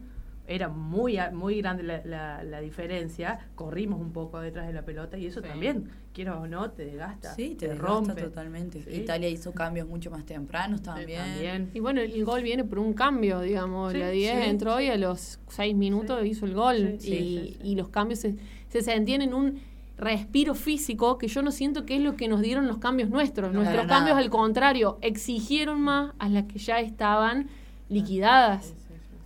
era 0.45 0.67
muy 0.67 1.17
a- 1.17 1.31
muy 1.31 1.61
grande 1.61 1.83
la, 1.83 2.01
la- 2.05 2.43
la 2.43 2.59
diferencia, 2.59 3.47
corrimos 3.55 4.01
un 4.01 4.11
poco 4.11 4.39
detrás 4.41 4.67
de 4.67 4.73
la 4.73 4.83
pelota 4.83 5.17
y 5.17 5.25
eso 5.25 5.41
también, 5.41 5.89
quiero 6.13 6.41
o 6.41 6.47
no, 6.47 6.69
te 6.71 6.83
desgasta, 6.85 7.33
Sí, 7.33 7.49
te, 7.51 7.67
te 7.67 7.67
desgasta 7.69 7.93
rompe. 7.93 8.21
totalmente. 8.21 8.81
Sí. 8.83 8.89
Italia 9.01 9.29
hizo 9.29 9.53
cambios 9.53 9.87
mucho 9.87 10.11
más 10.11 10.25
tempranos 10.25 10.81
también. 10.81 11.19
También. 11.21 11.71
Y 11.73 11.79
bueno, 11.79 12.01
el 12.01 12.25
gol 12.25 12.43
viene 12.43 12.63
por 12.65 12.79
un 12.79 12.93
cambio, 12.93 13.39
digamos. 13.39 13.93
Sí, 13.93 13.99
la 13.99 14.09
10 14.09 14.43
sí. 14.43 14.49
entró 14.49 14.79
y 14.81 14.89
a 14.89 14.97
los 14.97 15.39
6 15.47 15.75
minutos 15.75 16.25
hizo 16.25 16.45
el 16.45 16.53
gol. 16.53 16.97
Sí, 16.99 17.13
y, 17.13 17.17
sí, 17.17 17.57
sí. 17.61 17.69
y 17.69 17.75
los 17.75 17.87
cambios 17.89 18.19
se, 18.19 18.35
se 18.67 18.81
sentían 18.81 19.21
en 19.21 19.33
un 19.33 19.59
respiro 19.97 20.55
físico 20.55 21.17
que 21.17 21.27
yo 21.29 21.41
no 21.41 21.51
siento 21.51 21.85
que 21.85 21.95
es 21.95 22.01
lo 22.01 22.15
que 22.17 22.27
nos 22.27 22.41
dieron 22.41 22.67
los 22.67 22.79
cambios 22.79 23.09
nuestros. 23.09 23.53
No, 23.53 23.59
Nuestros 23.61 23.85
cambios, 23.87 24.15
nada. 24.15 24.19
al 24.19 24.29
contrario, 24.29 24.97
exigieron 25.01 25.79
más 25.79 26.11
a 26.19 26.27
las 26.27 26.43
que 26.45 26.59
ya 26.59 26.79
estaban 26.81 27.47
liquidadas. 27.89 28.73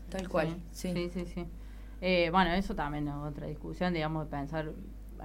Tal 0.09 0.29
cual, 0.29 0.57
sí. 0.71 0.93
Sí, 0.93 1.09
sí, 1.13 1.25
sí. 1.25 1.45
Eh, 2.01 2.29
bueno, 2.31 2.51
eso 2.51 2.75
también 2.75 3.07
es 3.07 3.13
otra 3.13 3.47
discusión, 3.47 3.93
digamos, 3.93 4.25
de 4.25 4.29
pensar, 4.29 4.71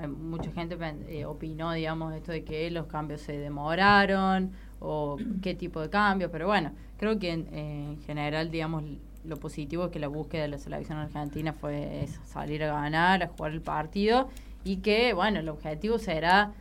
eh, 0.01 0.07
mucha 0.07 0.51
gente 0.53 0.77
eh, 1.09 1.25
opinó, 1.27 1.73
digamos, 1.73 2.15
esto 2.15 2.33
de 2.33 2.45
que 2.45 2.71
los 2.71 2.87
cambios 2.87 3.21
se 3.21 3.37
demoraron 3.39 4.53
o 4.81 5.17
qué 5.43 5.55
tipo 5.55 5.81
de 5.81 5.91
cambios, 5.91 6.31
pero 6.31 6.47
bueno, 6.47 6.73
creo 6.97 7.19
que 7.19 7.31
en, 7.31 7.55
en 7.55 8.01
general, 8.03 8.51
digamos, 8.51 8.85
lo 9.25 9.37
positivo 9.37 9.85
es 9.85 9.91
que 9.91 10.01
la 10.01 10.09
búsqueda 10.09 10.43
de 10.43 10.49
la 10.49 10.59
selección 10.59 10.99
argentina 10.99 11.53
fue 11.53 12.03
eso, 12.03 12.21
salir 12.25 12.65
a 12.65 12.73
ganar, 12.73 13.23
a 13.23 13.29
jugar 13.29 13.53
el 13.53 13.61
partido 13.61 14.29
y 14.65 14.79
que, 14.79 15.13
bueno, 15.13 15.41
el 15.41 15.49
objetivo 15.49 15.99
será 15.99 16.53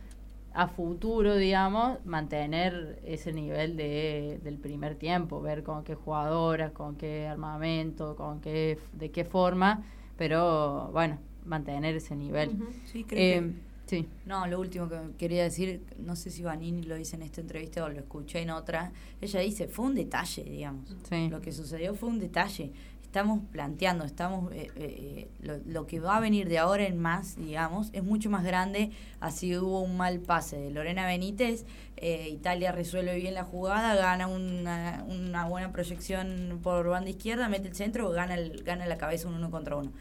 a 0.54 0.68
futuro, 0.68 1.36
digamos, 1.36 1.98
mantener 2.04 3.00
ese 3.04 3.32
nivel 3.32 3.76
de, 3.76 4.40
del 4.42 4.58
primer 4.58 4.94
tiempo, 4.96 5.40
ver 5.40 5.62
con 5.62 5.84
qué 5.84 5.94
jugadoras, 5.94 6.72
con 6.72 6.96
qué 6.96 7.26
armamento, 7.26 8.16
con 8.16 8.40
qué, 8.40 8.78
de 8.92 9.10
qué 9.10 9.24
forma, 9.24 9.82
pero 10.16 10.90
bueno, 10.92 11.18
mantener 11.44 11.96
ese 11.96 12.16
nivel. 12.16 12.50
Sí, 12.84 13.04
creo 13.04 13.20
Eh, 13.20 13.40
que 13.40 13.72
Sí. 13.84 14.08
No, 14.24 14.46
lo 14.46 14.58
último 14.58 14.88
que 14.88 14.96
quería 15.18 15.42
decir, 15.42 15.82
no 15.98 16.16
sé 16.16 16.30
si 16.30 16.42
Vanini 16.42 16.82
lo 16.84 16.94
dice 16.94 17.16
en 17.16 17.22
esta 17.22 17.42
entrevista 17.42 17.84
o 17.84 17.90
lo 17.90 17.98
escuché 17.98 18.40
en 18.40 18.48
otra, 18.50 18.90
ella 19.20 19.40
dice, 19.40 19.68
fue 19.68 19.84
un 19.84 19.94
detalle, 19.94 20.44
digamos. 20.44 20.96
Sí. 21.10 21.28
Lo 21.28 21.42
que 21.42 21.52
sucedió 21.52 21.94
fue 21.94 22.08
un 22.08 22.18
detalle. 22.18 22.72
Estamos 23.12 23.40
planteando, 23.50 24.06
estamos 24.06 24.50
eh, 24.52 24.70
eh, 24.74 25.28
lo, 25.42 25.58
lo 25.66 25.86
que 25.86 26.00
va 26.00 26.16
a 26.16 26.20
venir 26.20 26.48
de 26.48 26.56
ahora 26.56 26.86
en 26.86 26.98
más, 26.98 27.36
digamos, 27.36 27.90
es 27.92 28.02
mucho 28.02 28.30
más 28.30 28.42
grande. 28.42 28.90
Así 29.20 29.54
hubo 29.54 29.82
un 29.82 29.98
mal 29.98 30.20
pase 30.20 30.56
de 30.56 30.70
Lorena 30.70 31.04
Benítez, 31.04 31.66
eh, 31.98 32.30
Italia 32.30 32.72
resuelve 32.72 33.14
bien 33.16 33.34
la 33.34 33.44
jugada, 33.44 33.94
gana 33.96 34.28
una, 34.28 35.04
una 35.06 35.44
buena 35.44 35.72
proyección 35.72 36.60
por 36.62 36.88
banda 36.88 37.10
izquierda, 37.10 37.50
mete 37.50 37.68
el 37.68 37.74
centro, 37.74 38.08
gana, 38.12 38.32
el, 38.32 38.62
gana 38.62 38.86
la 38.86 38.96
cabeza 38.96 39.28
un 39.28 39.34
uno 39.34 39.50
contra 39.50 39.76
uno. 39.76 39.92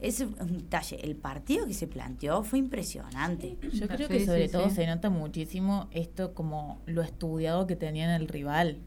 Ese 0.00 0.24
es 0.24 0.30
un 0.40 0.56
detalle. 0.56 0.98
El 1.02 1.16
partido 1.16 1.66
que 1.66 1.74
se 1.74 1.86
planteó 1.86 2.44
fue 2.44 2.58
impresionante. 2.60 3.58
Yo 3.74 3.86
creo 3.88 4.08
que 4.08 4.24
sobre 4.24 4.48
todo 4.48 4.70
se 4.70 4.86
nota 4.86 5.10
muchísimo 5.10 5.88
esto 5.90 6.32
como 6.32 6.80
lo 6.86 7.02
estudiado 7.02 7.66
que 7.66 7.76
tenían 7.76 8.08
el 8.08 8.26
rival, 8.26 8.78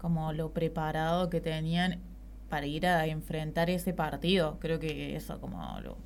como 0.00 0.32
lo 0.32 0.54
preparado 0.54 1.28
que 1.28 1.42
tenían 1.42 2.00
para 2.48 2.66
ir 2.66 2.86
a 2.86 3.06
enfrentar 3.06 3.70
ese 3.70 3.92
partido. 3.92 4.58
Creo 4.60 4.78
que 4.78 5.16
eso 5.16 5.40
como 5.40 5.80
lo 5.80 5.96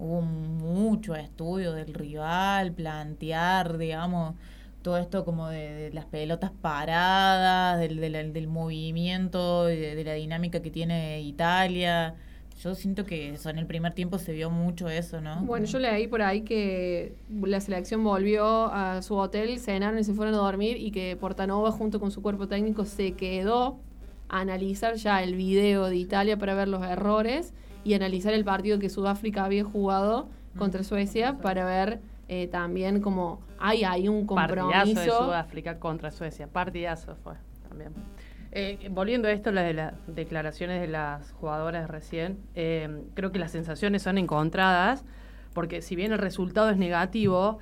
hubo 0.00 0.22
mucho 0.22 1.14
estudio 1.14 1.72
del 1.72 1.92
rival, 1.92 2.72
plantear, 2.72 3.76
digamos, 3.76 4.34
todo 4.82 4.96
esto 4.96 5.24
como 5.24 5.48
de, 5.48 5.90
las 5.92 6.06
pelotas 6.06 6.50
paradas, 6.50 7.78
del, 7.78 8.00
del, 8.00 8.32
del 8.32 8.48
movimiento, 8.48 9.66
de, 9.66 9.94
de 9.94 10.04
la 10.04 10.14
dinámica 10.14 10.62
que 10.62 10.70
tiene 10.70 11.20
Italia. 11.20 12.14
Yo 12.62 12.74
siento 12.74 13.04
que 13.04 13.30
eso, 13.30 13.48
en 13.48 13.58
el 13.58 13.66
primer 13.66 13.94
tiempo 13.94 14.18
se 14.18 14.32
vio 14.32 14.50
mucho 14.50 14.88
eso, 14.88 15.20
¿no? 15.20 15.42
Bueno, 15.42 15.66
yo 15.66 15.78
leí 15.78 16.06
por 16.06 16.20
ahí 16.20 16.42
que 16.42 17.14
la 17.42 17.60
selección 17.60 18.04
volvió 18.04 18.66
a 18.66 19.00
su 19.02 19.16
hotel, 19.16 19.58
cenaron 19.58 19.98
y 19.98 20.04
se 20.04 20.12
fueron 20.12 20.34
a 20.34 20.38
dormir 20.38 20.76
y 20.76 20.90
que 20.90 21.16
Portanova 21.16 21.72
junto 21.72 22.00
con 22.00 22.10
su 22.10 22.20
cuerpo 22.20 22.48
técnico 22.48 22.84
se 22.84 23.12
quedó 23.12 23.78
analizar 24.30 24.94
ya 24.94 25.22
el 25.22 25.34
video 25.34 25.86
de 25.86 25.96
Italia 25.96 26.38
para 26.38 26.54
ver 26.54 26.68
los 26.68 26.82
errores 26.82 27.52
y 27.84 27.94
analizar 27.94 28.32
el 28.32 28.44
partido 28.44 28.78
que 28.78 28.88
Sudáfrica 28.88 29.44
había 29.44 29.64
jugado 29.64 30.28
contra 30.56 30.82
Suecia 30.84 31.38
para 31.38 31.64
ver 31.64 32.00
eh, 32.28 32.46
también 32.46 33.00
como 33.00 33.40
hay, 33.58 33.84
hay 33.84 34.08
un 34.08 34.26
compromiso. 34.26 34.70
Partidazo 34.70 35.00
de 35.00 35.26
Sudáfrica 35.26 35.78
contra 35.78 36.10
Suecia, 36.10 36.46
partidazo 36.46 37.16
fue 37.16 37.34
también. 37.68 37.92
Eh, 38.52 38.88
volviendo 38.90 39.28
a 39.28 39.32
esto, 39.32 39.52
las 39.52 39.64
de 39.64 39.74
las 39.74 39.94
declaraciones 40.06 40.80
de 40.80 40.88
las 40.88 41.32
jugadoras 41.32 41.88
recién, 41.88 42.38
eh, 42.54 43.04
creo 43.14 43.30
que 43.32 43.38
las 43.38 43.52
sensaciones 43.52 44.02
son 44.02 44.18
encontradas, 44.18 45.04
porque 45.52 45.82
si 45.82 45.94
bien 45.96 46.12
el 46.12 46.18
resultado 46.18 46.70
es 46.70 46.76
negativo, 46.76 47.58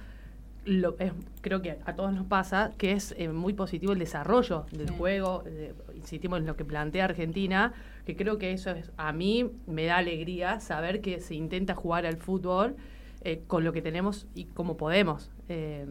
lo, 0.68 0.96
es, 0.98 1.12
creo 1.40 1.62
que 1.62 1.78
a 1.84 1.94
todos 1.96 2.12
nos 2.12 2.26
pasa 2.26 2.72
que 2.78 2.92
es 2.92 3.14
eh, 3.18 3.28
muy 3.28 3.54
positivo 3.54 3.92
el 3.92 3.98
desarrollo 3.98 4.66
del 4.70 4.88
Sí. 4.88 4.94
juego, 4.96 5.42
eh, 5.46 5.72
insistimos 5.96 6.38
en 6.40 6.46
lo 6.46 6.56
que 6.56 6.64
plantea 6.64 7.06
Argentina, 7.06 7.72
que 8.04 8.14
creo 8.16 8.38
que 8.38 8.52
eso 8.52 8.70
es, 8.70 8.92
a 8.96 9.12
mí 9.12 9.50
me 9.66 9.86
da 9.86 9.96
alegría 9.98 10.60
saber 10.60 11.00
que 11.00 11.20
se 11.20 11.34
intenta 11.34 11.74
jugar 11.74 12.06
al 12.06 12.16
fútbol 12.18 12.76
eh, 13.22 13.42
con 13.46 13.64
lo 13.64 13.72
que 13.72 13.82
tenemos 13.82 14.26
y 14.34 14.44
como 14.44 14.76
podemos. 14.76 15.30
eh, 15.48 15.86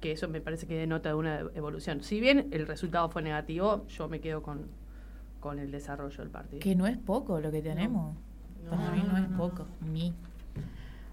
que 0.00 0.12
eso 0.12 0.28
me 0.28 0.42
parece 0.42 0.66
que 0.66 0.76
denota 0.76 1.16
una 1.16 1.40
evolución. 1.54 2.02
Si 2.02 2.20
bien 2.20 2.48
el 2.50 2.66
resultado 2.66 3.08
fue 3.08 3.22
negativo, 3.22 3.86
yo 3.88 4.06
me 4.06 4.20
quedo 4.20 4.42
con, 4.42 4.66
con 5.40 5.58
el 5.58 5.70
desarrollo 5.70 6.18
del 6.18 6.28
partido. 6.28 6.60
Que 6.60 6.74
no 6.76 6.86
es 6.86 6.98
poco 6.98 7.40
lo 7.40 7.50
que 7.50 7.62
tenemos. 7.62 8.14
Para 8.68 8.90
mí 8.90 9.02
no 9.10 9.16
es 9.16 9.26
poco. 9.36 9.66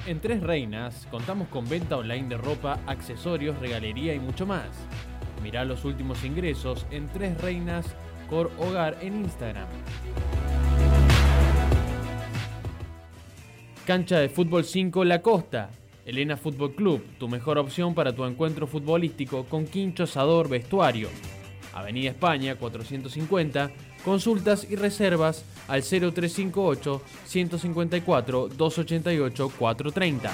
En 0.07 0.21
Tres 0.21 0.41
Reinas 0.41 1.05
contamos 1.11 1.49
con 1.49 1.67
venta 1.67 1.97
online 1.97 2.29
de 2.29 2.37
ropa, 2.37 2.79
accesorios, 2.87 3.59
regalería 3.59 4.13
y 4.13 4.19
mucho 4.19 4.45
más. 4.45 4.69
Mirá 5.43 5.65
los 5.65 5.83
últimos 5.83 6.23
ingresos 6.23 6.87
en 6.91 7.07
Tres 7.09 7.37
Reinas 7.41 7.93
Cor 8.29 8.49
Hogar 8.57 8.97
en 9.01 9.17
Instagram. 9.17 9.67
Cancha 13.85 14.19
de 14.19 14.29
Fútbol 14.29 14.63
5 14.63 15.03
La 15.03 15.21
Costa. 15.21 15.71
Elena 16.05 16.37
Fútbol 16.37 16.73
Club, 16.73 17.03
tu 17.19 17.27
mejor 17.27 17.57
opción 17.57 17.93
para 17.93 18.15
tu 18.15 18.23
encuentro 18.23 18.65
futbolístico 18.65 19.43
con 19.43 19.65
quincho, 19.65 20.03
asador, 20.03 20.47
vestuario. 20.47 21.09
Avenida 21.73 22.11
España 22.11 22.55
450. 22.55 23.71
Consultas 24.07 24.65
y 24.69 24.77
reservas 24.77 25.43
al 25.67 25.81
0358 25.81 27.01
154 27.25 28.47
288 28.47 29.51
430. 29.59 30.33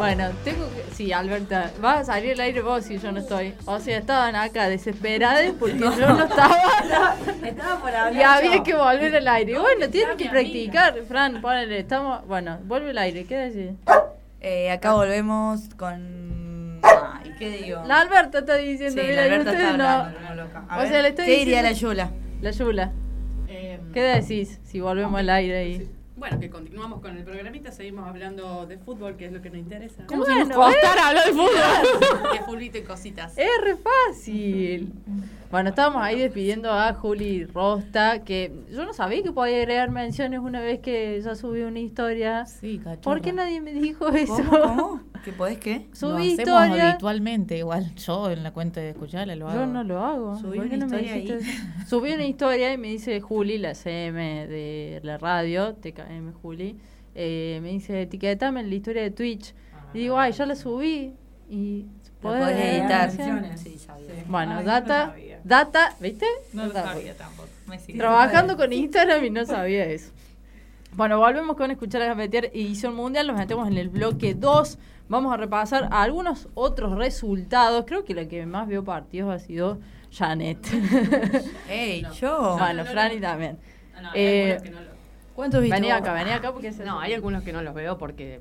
Bueno, 0.03 0.31
tengo 0.43 0.67
que... 0.75 0.95
Sí, 0.95 1.13
Alberta, 1.13 1.71
vas 1.81 2.01
a 2.01 2.05
salir 2.15 2.33
al 2.33 2.41
aire 2.41 2.61
vos 2.61 2.85
si 2.85 2.99
yo 2.99 3.13
no 3.13 3.21
estoy. 3.21 3.55
O 3.67 3.79
sea, 3.79 3.99
estaban 3.99 4.35
acá 4.35 4.69
desesperadas 4.69 5.53
porque 5.61 5.79
yo 5.79 5.91
no 5.91 6.25
estaba... 6.29 6.57
Estaba 7.45 7.81
por 7.81 7.95
hablar 7.95 8.13
Y 8.15 8.23
había 8.23 8.57
yo. 8.57 8.63
que 8.65 8.75
volver 8.75 9.15
al 9.17 9.29
aire. 9.29 9.59
Bueno, 9.59 9.89
tienen 9.91 10.17
que 10.17 10.29
practicar. 10.29 10.95
Fran, 11.07 11.41
ponele, 11.41 11.79
estamos... 11.79 12.27
Bueno, 12.27 12.59
vuelve 12.65 12.91
al 12.91 12.99
aire, 12.99 13.25
¿qué 13.27 13.37
decís? 13.37 13.71
Eh, 14.41 14.73
acá 14.73 14.95
volvemos 14.95 15.61
con. 15.77 16.81
Ay, 16.83 17.33
¿qué 17.39 17.51
digo? 17.63 17.83
La 17.87 18.01
Alberta 18.01 18.41
está 18.41 18.57
diciendo, 18.57 19.01
Sí, 19.01 19.07
mira, 19.09 19.25
la 19.27 19.35
Alberta 19.35 19.53
está 19.53 19.77
no... 19.77 19.85
hablando 19.89 20.19
como 20.19 20.35
loca. 20.35 20.65
A 20.69 20.77
O 20.77 20.81
ver, 20.81 20.89
sea, 20.89 21.03
le 21.03 21.09
estoy 21.11 21.27
¿qué 21.27 21.37
diría 21.39 21.63
diciendo- 21.63 21.95
la 21.95 22.05
Yula? 22.07 22.11
La 22.41 22.51
Yula. 22.51 22.93
¿Qué 23.95 24.01
decís 24.03 24.59
si 24.65 24.81
volvemos 24.81 25.21
al 25.21 25.31
aire 25.31 25.59
ahí? 25.59 25.89
Bueno, 26.23 26.39
que 26.39 26.51
continuamos 26.51 27.01
con 27.01 27.17
el 27.17 27.25
programita, 27.25 27.73
seguimos 27.73 28.07
hablando 28.07 28.65
de 28.65 28.79
fútbol, 28.79 29.17
que 29.17 29.27
es 29.27 29.33
lo 29.33 29.43
que 29.43 29.51
nos 29.51 29.59
interesa. 29.59 30.07
¿Cómo 30.07 30.25
se 30.25 30.33
nos 30.37 30.51
costar 30.51 30.97
hablar 30.97 31.27
de 31.27 31.33
fútbol? 31.33 32.33
de 32.33 32.45
fulito 32.45 32.79
y 32.79 32.83
cositas. 32.83 33.37
Es 33.37 33.51
re 33.61 33.77
fácil. 33.77 34.93
Bueno, 35.51 35.71
estábamos 35.71 36.01
ahí 36.01 36.21
despidiendo 36.21 36.71
a 36.71 36.95
Juli 36.95 37.47
Rosta, 37.47 38.23
que 38.23 38.53
yo 38.71 38.85
no 38.85 38.93
sabía 38.93 39.25
que 39.25 39.33
podía 39.33 39.57
agregar 39.57 39.91
menciones 39.91 40.39
una 40.39 40.61
vez 40.61 40.79
que 40.79 41.21
ya 41.21 41.35
subí 41.35 41.63
una 41.63 41.81
historia. 41.81 42.47
Sí, 42.47 42.79
cachorra. 42.79 43.01
¿Por 43.01 43.21
qué 43.21 43.33
nadie 43.33 43.61
me 43.61 43.73
dijo 43.73 44.09
eso? 44.11 44.45
¿Cómo? 44.49 44.77
¿Cómo? 44.77 45.01
¿Que 45.25 45.33
podés 45.33 45.59
qué? 45.59 45.87
Lo 45.91 45.97
Subí 45.97 46.33
hacemos 46.33 46.39
historia. 46.39 46.91
habitualmente, 46.91 47.57
igual 47.59 47.95
yo 47.95 48.31
en 48.31 48.43
la 48.43 48.51
cuenta 48.53 48.81
de 48.81 48.91
escucharla 48.91 49.37
lo 49.37 49.49
hago. 49.49 49.61
Yo 49.61 49.67
no 49.67 49.85
lo 49.85 50.05
hago. 50.05 50.39
Subí 50.39 50.59
¿Por 50.59 50.69
qué 50.69 50.77
una 50.77 50.87
no 50.87 50.99
historia 50.99 51.15
ahí. 51.15 51.41
Subí 51.89 52.13
una 52.13 52.25
historia 52.27 52.73
y 52.73 52.79
me 52.79 52.89
dice 52.89 53.21
Juli, 53.21 53.59
la 53.59 53.75
CM 53.75 54.47
de 54.49 55.01
la 55.05 55.19
radio, 55.19 55.75
TKM 55.75 56.33
Juli, 56.43 56.77
eh, 57.15 57.61
me 57.63 57.69
dice, 57.71 58.03
etiquetame 58.03 58.61
en 58.61 58.69
la 58.71 58.75
historia 58.75 59.03
de 59.03 59.11
Twitch. 59.11 59.55
y 59.95 59.99
digo, 60.01 60.19
ay, 60.19 60.33
ya 60.33 60.45
la 60.47 60.57
subí. 60.57 61.13
Y 61.51 61.87
¿La 62.23 62.31
podés 62.31 62.57
editar? 62.57 63.07
menciones? 63.09 63.61
Sí, 63.61 63.79
sabía. 63.79 64.25
Bueno, 64.27 64.53
Ay, 64.53 64.65
no 64.65 64.71
data, 64.71 65.07
sabía. 65.09 65.41
data, 65.45 65.97
¿viste? 66.01 66.27
No 66.55 66.67
lo 66.67 66.73
sabía 66.73 67.15
tampoco. 67.17 67.49
Me 67.67 67.79
sigue. 67.79 67.99
Trabajando 67.99 68.57
con 68.57 68.73
Instagram 68.73 69.25
y 69.25 69.31
no 69.31 69.45
sabía 69.45 69.85
eso. 69.85 70.11
Bueno, 70.95 71.19
volvemos 71.19 71.57
con 71.57 71.71
escuchar 71.71 72.03
a 72.03 72.07
Gambetear 72.07 72.47
edición 72.47 72.95
mundial. 72.95 73.27
Nos 73.27 73.37
metemos 73.39 73.69
en 73.69 73.77
el 73.79 73.89
bloque 73.89 74.35
2. 74.35 74.79
Vamos 75.09 75.33
a 75.33 75.37
repasar 75.37 75.89
algunos 75.91 76.49
otros 76.55 76.97
resultados. 76.97 77.85
Creo 77.87 78.05
que 78.05 78.15
la 78.15 78.27
que 78.27 78.47
más 78.47 78.67
vio 78.69 78.85
partidos 78.85 79.33
ha 79.35 79.39
sido 79.39 79.79
Janet. 80.11 80.59
Ey, 81.69 82.05
yo. 82.21 82.57
bueno, 82.59 82.85
Franny 82.85 83.21
también. 83.21 83.59
No, 84.01 84.11
Eh, 84.15 84.59
que 84.63 84.71
lo- 84.71 84.79
¿Cuántos 85.35 85.61
vos? 85.95 86.03
acá, 86.03 86.13
venía 86.13 86.37
acá 86.37 86.53
porque 86.53 86.71
No, 86.85 87.01
hay 87.01 87.15
algunos 87.15 87.43
que 87.43 87.53
no 87.53 87.63
los 87.63 87.75
veo 87.75 87.97
porque 87.99 88.41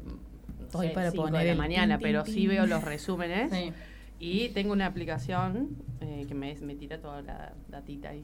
Estoy 0.62 0.88
sé, 0.90 0.94
para 0.94 1.12
poner 1.12 1.44
de 1.44 1.56
la 1.56 1.62
mañana, 1.62 1.98
pero 2.00 2.26
sí 2.26 2.48
veo 2.48 2.66
los 2.66 2.84
resúmenes. 2.84 3.52
Sí. 3.52 3.74
Y 4.20 4.50
tengo 4.50 4.72
una 4.74 4.86
aplicación 4.86 5.70
eh, 6.00 6.26
que 6.28 6.36
me, 6.36 6.54
me 6.62 6.76
tira 6.76 7.00
toda 7.00 7.22
la 7.22 7.54
datita 7.70 8.10
ahí. 8.10 8.24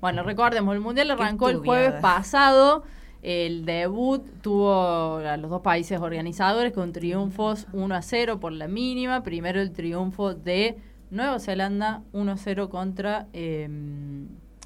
Bueno, 0.00 0.22
recordemos, 0.22 0.74
el 0.74 0.80
Mundial 0.80 1.10
arrancó 1.10 1.48
el 1.48 1.58
jueves 1.58 1.94
pasado. 2.00 2.84
El 3.22 3.64
debut 3.64 4.24
tuvo 4.42 5.16
a 5.18 5.36
los 5.36 5.48
dos 5.48 5.62
países 5.62 6.00
organizadores 6.00 6.72
con 6.72 6.92
triunfos 6.92 7.68
1 7.72 7.94
a 7.94 8.02
0 8.02 8.40
por 8.40 8.52
la 8.52 8.66
mínima. 8.66 9.22
Primero 9.22 9.60
el 9.60 9.70
triunfo 9.70 10.34
de 10.34 10.76
Nueva 11.10 11.38
Zelanda 11.38 12.02
1 12.12 12.32
a 12.32 12.36
0 12.36 12.68
contra 12.68 13.28
eh, 13.32 13.68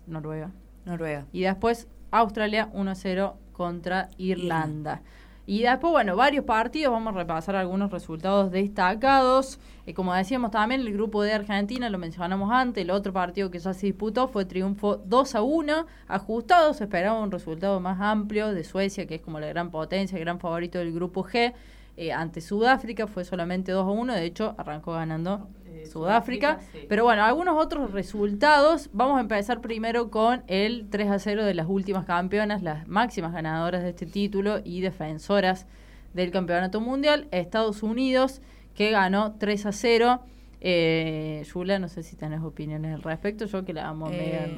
Noruega. 0.07 0.53
Noruega. 0.87 1.27
Y 1.33 1.43
después 1.43 1.87
Australia 2.11 2.71
1 2.73 2.91
a 2.91 2.95
0 2.95 3.37
contra 3.53 4.09
Irlanda. 4.17 5.03
Y 5.49 5.63
después, 5.63 5.93
bueno, 5.93 6.17
varios 6.17 6.45
partidos, 6.45 6.93
vamos 6.93 7.15
a 7.15 7.19
repasar 7.19 7.55
algunos 7.55 7.93
resultados 7.93 8.51
destacados. 8.51 9.61
Eh, 9.87 9.95
como 9.95 10.13
decíamos 10.13 10.51
también, 10.51 10.81
el 10.81 10.93
grupo 10.93 11.23
de 11.23 11.33
Argentina, 11.33 11.89
lo 11.89 11.99
mencionamos 11.99 12.51
antes, 12.51 12.83
el 12.83 12.91
otro 12.91 13.13
partido 13.13 13.49
que 13.49 13.61
ya 13.61 13.73
se 13.73 13.87
disputó 13.87 14.27
fue 14.27 14.45
triunfo 14.45 14.97
2 14.97 15.35
a 15.37 15.43
1, 15.43 15.87
ajustado, 16.09 16.75
se 16.75 16.85
esperaba 16.85 17.21
un 17.21 17.31
resultado 17.31 17.79
más 17.79 18.01
amplio 18.01 18.53
de 18.53 18.65
Suecia, 18.65 19.07
que 19.07 19.15
es 19.15 19.21
como 19.21 19.39
la 19.39 19.47
gran 19.47 19.71
potencia, 19.71 20.19
el 20.19 20.25
gran 20.25 20.41
favorito 20.41 20.81
del 20.81 20.93
grupo 20.93 21.23
G. 21.23 21.55
Eh, 21.97 22.13
ante 22.13 22.41
Sudáfrica 22.41 23.07
fue 23.07 23.25
solamente 23.25 23.73
2 23.73 23.87
a 23.87 23.91
1, 23.91 24.13
de 24.15 24.25
hecho 24.25 24.55
arrancó 24.59 24.93
ganando 24.93 25.49
Eh, 25.65 25.87
Sudáfrica. 25.87 26.57
Sudáfrica, 26.59 26.61
sí. 26.73 26.87
Pero 26.89 27.05
bueno, 27.05 27.25
algunos 27.25 27.57
otros 27.63 27.91
resultados. 27.93 28.91
Vamos 28.93 29.19
a 29.19 29.21
empezar 29.21 29.61
primero 29.61 30.11
con 30.11 30.43
el 30.47 30.89
3 30.91 31.11
a 31.11 31.19
0 31.19 31.45
de 31.45 31.55
las 31.55 31.67
últimas 31.69 32.05
campeonas, 32.05 32.63
las 32.63 32.87
máximas 32.89 33.33
ganadoras 33.33 33.83
de 33.83 33.91
este 33.91 34.07
título 34.07 34.61
y 34.65 34.81
defensoras 34.81 35.67
del 36.15 36.31
campeonato 36.31 36.81
mundial, 36.81 37.29
Estados 37.31 37.83
Unidos, 37.83 38.41
que 38.75 38.91
ganó 38.91 39.37
3 39.39 39.67
a 39.67 39.73
0. 39.73 40.21
Eh, 40.61 41.45
Yula, 41.53 41.79
no 41.79 41.89
sé 41.89 42.03
si 42.03 42.17
tenés 42.17 42.41
opiniones 42.43 42.95
al 42.95 43.03
respecto. 43.03 43.45
Yo 43.47 43.65
que 43.65 43.73
la 43.75 43.89
amo 43.89 44.09
Eh, 44.11 44.51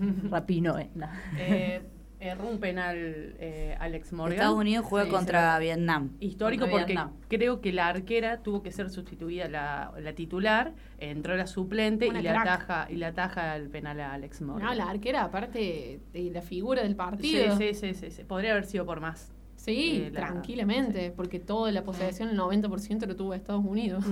Megan 0.00 0.28
Rapino. 0.30 0.78
eh, 0.78 0.90
no. 0.94 1.06
Eh, 1.38 1.82
erró 2.24 2.48
un 2.48 2.58
penal 2.58 2.96
eh, 3.38 3.76
Alex 3.80 4.12
Morgan. 4.12 4.32
Estados 4.34 4.58
Unidos 4.58 4.84
juega 4.86 5.06
Sí, 5.06 5.10
contra 5.12 5.56
sí. 5.56 5.62
Vietnam. 5.64 6.10
Histórico 6.20 6.62
Contra 6.62 6.78
porque 6.80 6.92
Vietnam. 6.94 7.12
creo 7.28 7.60
que 7.60 7.72
la 7.72 7.88
arquera 7.88 8.42
tuvo 8.42 8.62
que 8.62 8.72
ser 8.72 8.90
sustituida 8.90 9.48
la, 9.48 9.92
la 10.00 10.12
titular, 10.14 10.72
entró 10.98 11.36
la 11.36 11.46
suplente 11.46 12.08
Una 12.08 12.20
y 12.20 12.22
crack. 12.24 12.40
ataja, 12.40 12.86
y 12.90 12.96
le 12.96 13.06
ataja 13.06 13.56
el 13.56 13.68
penal 13.70 14.00
a 14.00 14.14
Alex 14.14 14.40
Morgan. 14.42 14.66
No, 14.68 14.74
la 14.74 14.90
arquera, 14.90 15.24
aparte 15.24 16.00
de 16.12 16.30
la 16.30 16.42
figura 16.42 16.82
del 16.82 16.96
partido. 16.96 17.56
sí, 17.58 17.74
sí, 17.74 17.94
sí, 17.94 18.10
sí. 18.10 18.24
Podría 18.24 18.52
haber 18.52 18.64
sido 18.64 18.86
por 18.86 19.00
más. 19.00 19.30
Sí, 19.56 20.02
Eh, 20.06 20.10
la- 20.10 20.20
tranquilamente, 20.26 21.10
porque 21.10 21.38
toda 21.40 21.70
la 21.72 21.84
posesión, 21.84 22.28
el 22.30 22.36
90% 22.38 23.06
lo 23.06 23.16
tuvo 23.16 23.34
Estados 23.34 23.64
Unidos. 23.64 24.04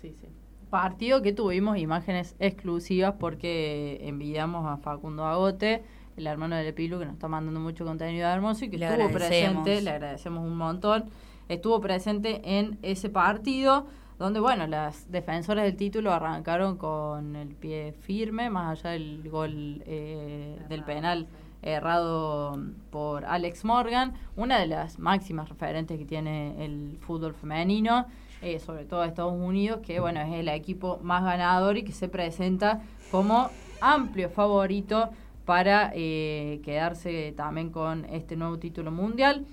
Sí, 0.00 0.14
sí. 0.20 0.26
Partido 0.70 1.20
que 1.20 1.32
tuvimos 1.32 1.76
imágenes 1.78 2.34
exclusivas 2.38 3.14
porque 3.18 3.98
envidiamos 4.02 4.66
a 4.66 4.78
Facundo 4.78 5.24
Agote, 5.26 5.82
el 6.16 6.26
hermano 6.26 6.56
de 6.56 6.64
Lepilu, 6.64 6.98
que 6.98 7.06
nos 7.06 7.14
está 7.14 7.28
mandando 7.28 7.60
mucho 7.60 7.84
contenido 7.84 8.28
hermoso 8.28 8.64
y 8.64 8.70
que 8.70 8.78
Le 8.78 8.86
estuvo 8.86 9.10
presente, 9.10 9.80
le 9.80 9.90
agradecemos 9.90 10.44
un 10.44 10.56
montón, 10.56 11.04
estuvo 11.48 11.80
presente 11.80 12.40
en 12.44 12.78
ese 12.82 13.08
partido 13.08 13.86
donde, 14.18 14.38
bueno, 14.38 14.66
las 14.66 15.10
defensoras 15.10 15.64
del 15.64 15.76
título 15.76 16.12
arrancaron 16.12 16.76
con 16.76 17.34
el 17.34 17.56
pie 17.56 17.92
firme, 17.92 18.50
más 18.50 18.78
allá 18.78 18.90
del 18.90 19.28
gol 19.28 19.82
eh, 19.86 20.58
del 20.68 20.84
penal 20.84 21.26
errado 21.62 22.56
por 22.90 23.24
Alex 23.24 23.64
Morgan, 23.64 24.14
una 24.36 24.58
de 24.58 24.66
las 24.66 24.98
máximas 24.98 25.48
referentes 25.48 25.98
que 25.98 26.04
tiene 26.04 26.64
el 26.64 26.98
fútbol 27.00 27.34
femenino, 27.34 28.06
eh, 28.42 28.58
sobre 28.58 28.84
todo 28.84 29.04
Estados 29.04 29.34
Unidos, 29.34 29.80
que 29.84 30.00
bueno, 30.00 30.20
es 30.20 30.32
el 30.32 30.48
equipo 30.48 30.98
más 31.02 31.22
ganador 31.24 31.76
y 31.76 31.84
que 31.84 31.92
se 31.92 32.08
presenta 32.08 32.82
como 33.10 33.50
amplio 33.80 34.28
favorito 34.28 35.10
para 35.44 35.92
eh, 35.94 36.60
quedarse 36.64 37.32
también 37.36 37.70
con 37.70 38.04
este 38.06 38.36
nuevo 38.36 38.58
título 38.58 38.90
mundial. 38.90 39.44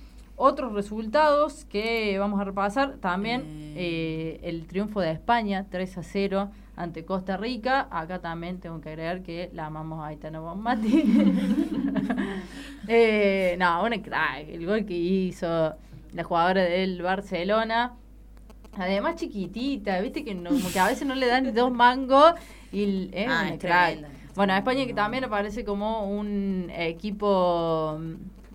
Otros 0.41 0.71
resultados 0.73 1.65
que 1.65 2.17
vamos 2.17 2.39
a 2.39 2.45
repasar 2.45 2.95
también 2.97 3.43
eh, 3.75 4.39
el 4.43 4.67
triunfo 4.67 5.01
de 5.01 5.11
España 5.11 5.65
3 5.69 5.97
a 5.97 6.03
0 6.03 6.51
ante 6.77 7.03
Costa 7.03 7.35
Rica. 7.35 7.89
Acá 7.91 8.19
también 8.19 8.59
tengo 8.61 8.79
que 8.79 8.87
agregar 8.89 9.21
que 9.21 9.49
la 9.53 9.65
amamos 9.65 9.99
a 10.01 10.07
Aitana 10.07 10.39
Bonmati. 10.39 11.03
eh, 12.87 13.55
no, 13.59 13.83
una 13.83 14.01
crack, 14.01 14.47
el 14.49 14.65
gol 14.65 14.85
que 14.85 14.95
hizo 14.95 15.75
la 16.13 16.23
jugadora 16.23 16.63
del 16.63 17.01
Barcelona. 17.01 17.93
Además 18.77 19.15
chiquitita, 19.17 19.99
viste 19.99 20.23
que, 20.23 20.35
no- 20.35 20.51
como 20.51 20.69
que 20.71 20.79
a 20.79 20.87
veces 20.87 21.05
no 21.07 21.15
le 21.15 21.27
dan 21.27 21.53
dos 21.53 21.71
mangos 21.71 22.33
y 22.71 23.09
es 23.11 23.27
Ah, 23.29 23.43
una 23.47 23.57
crack. 23.57 23.97
Bueno, 24.39 24.55
España 24.55 24.85
que 24.85 24.93
también 24.93 25.25
aparece 25.25 25.65
como 25.65 26.09
un 26.09 26.71
equipo, 26.73 27.99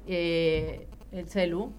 eh, 0.07 0.87
el 1.13 1.29
celu, 1.29 1.73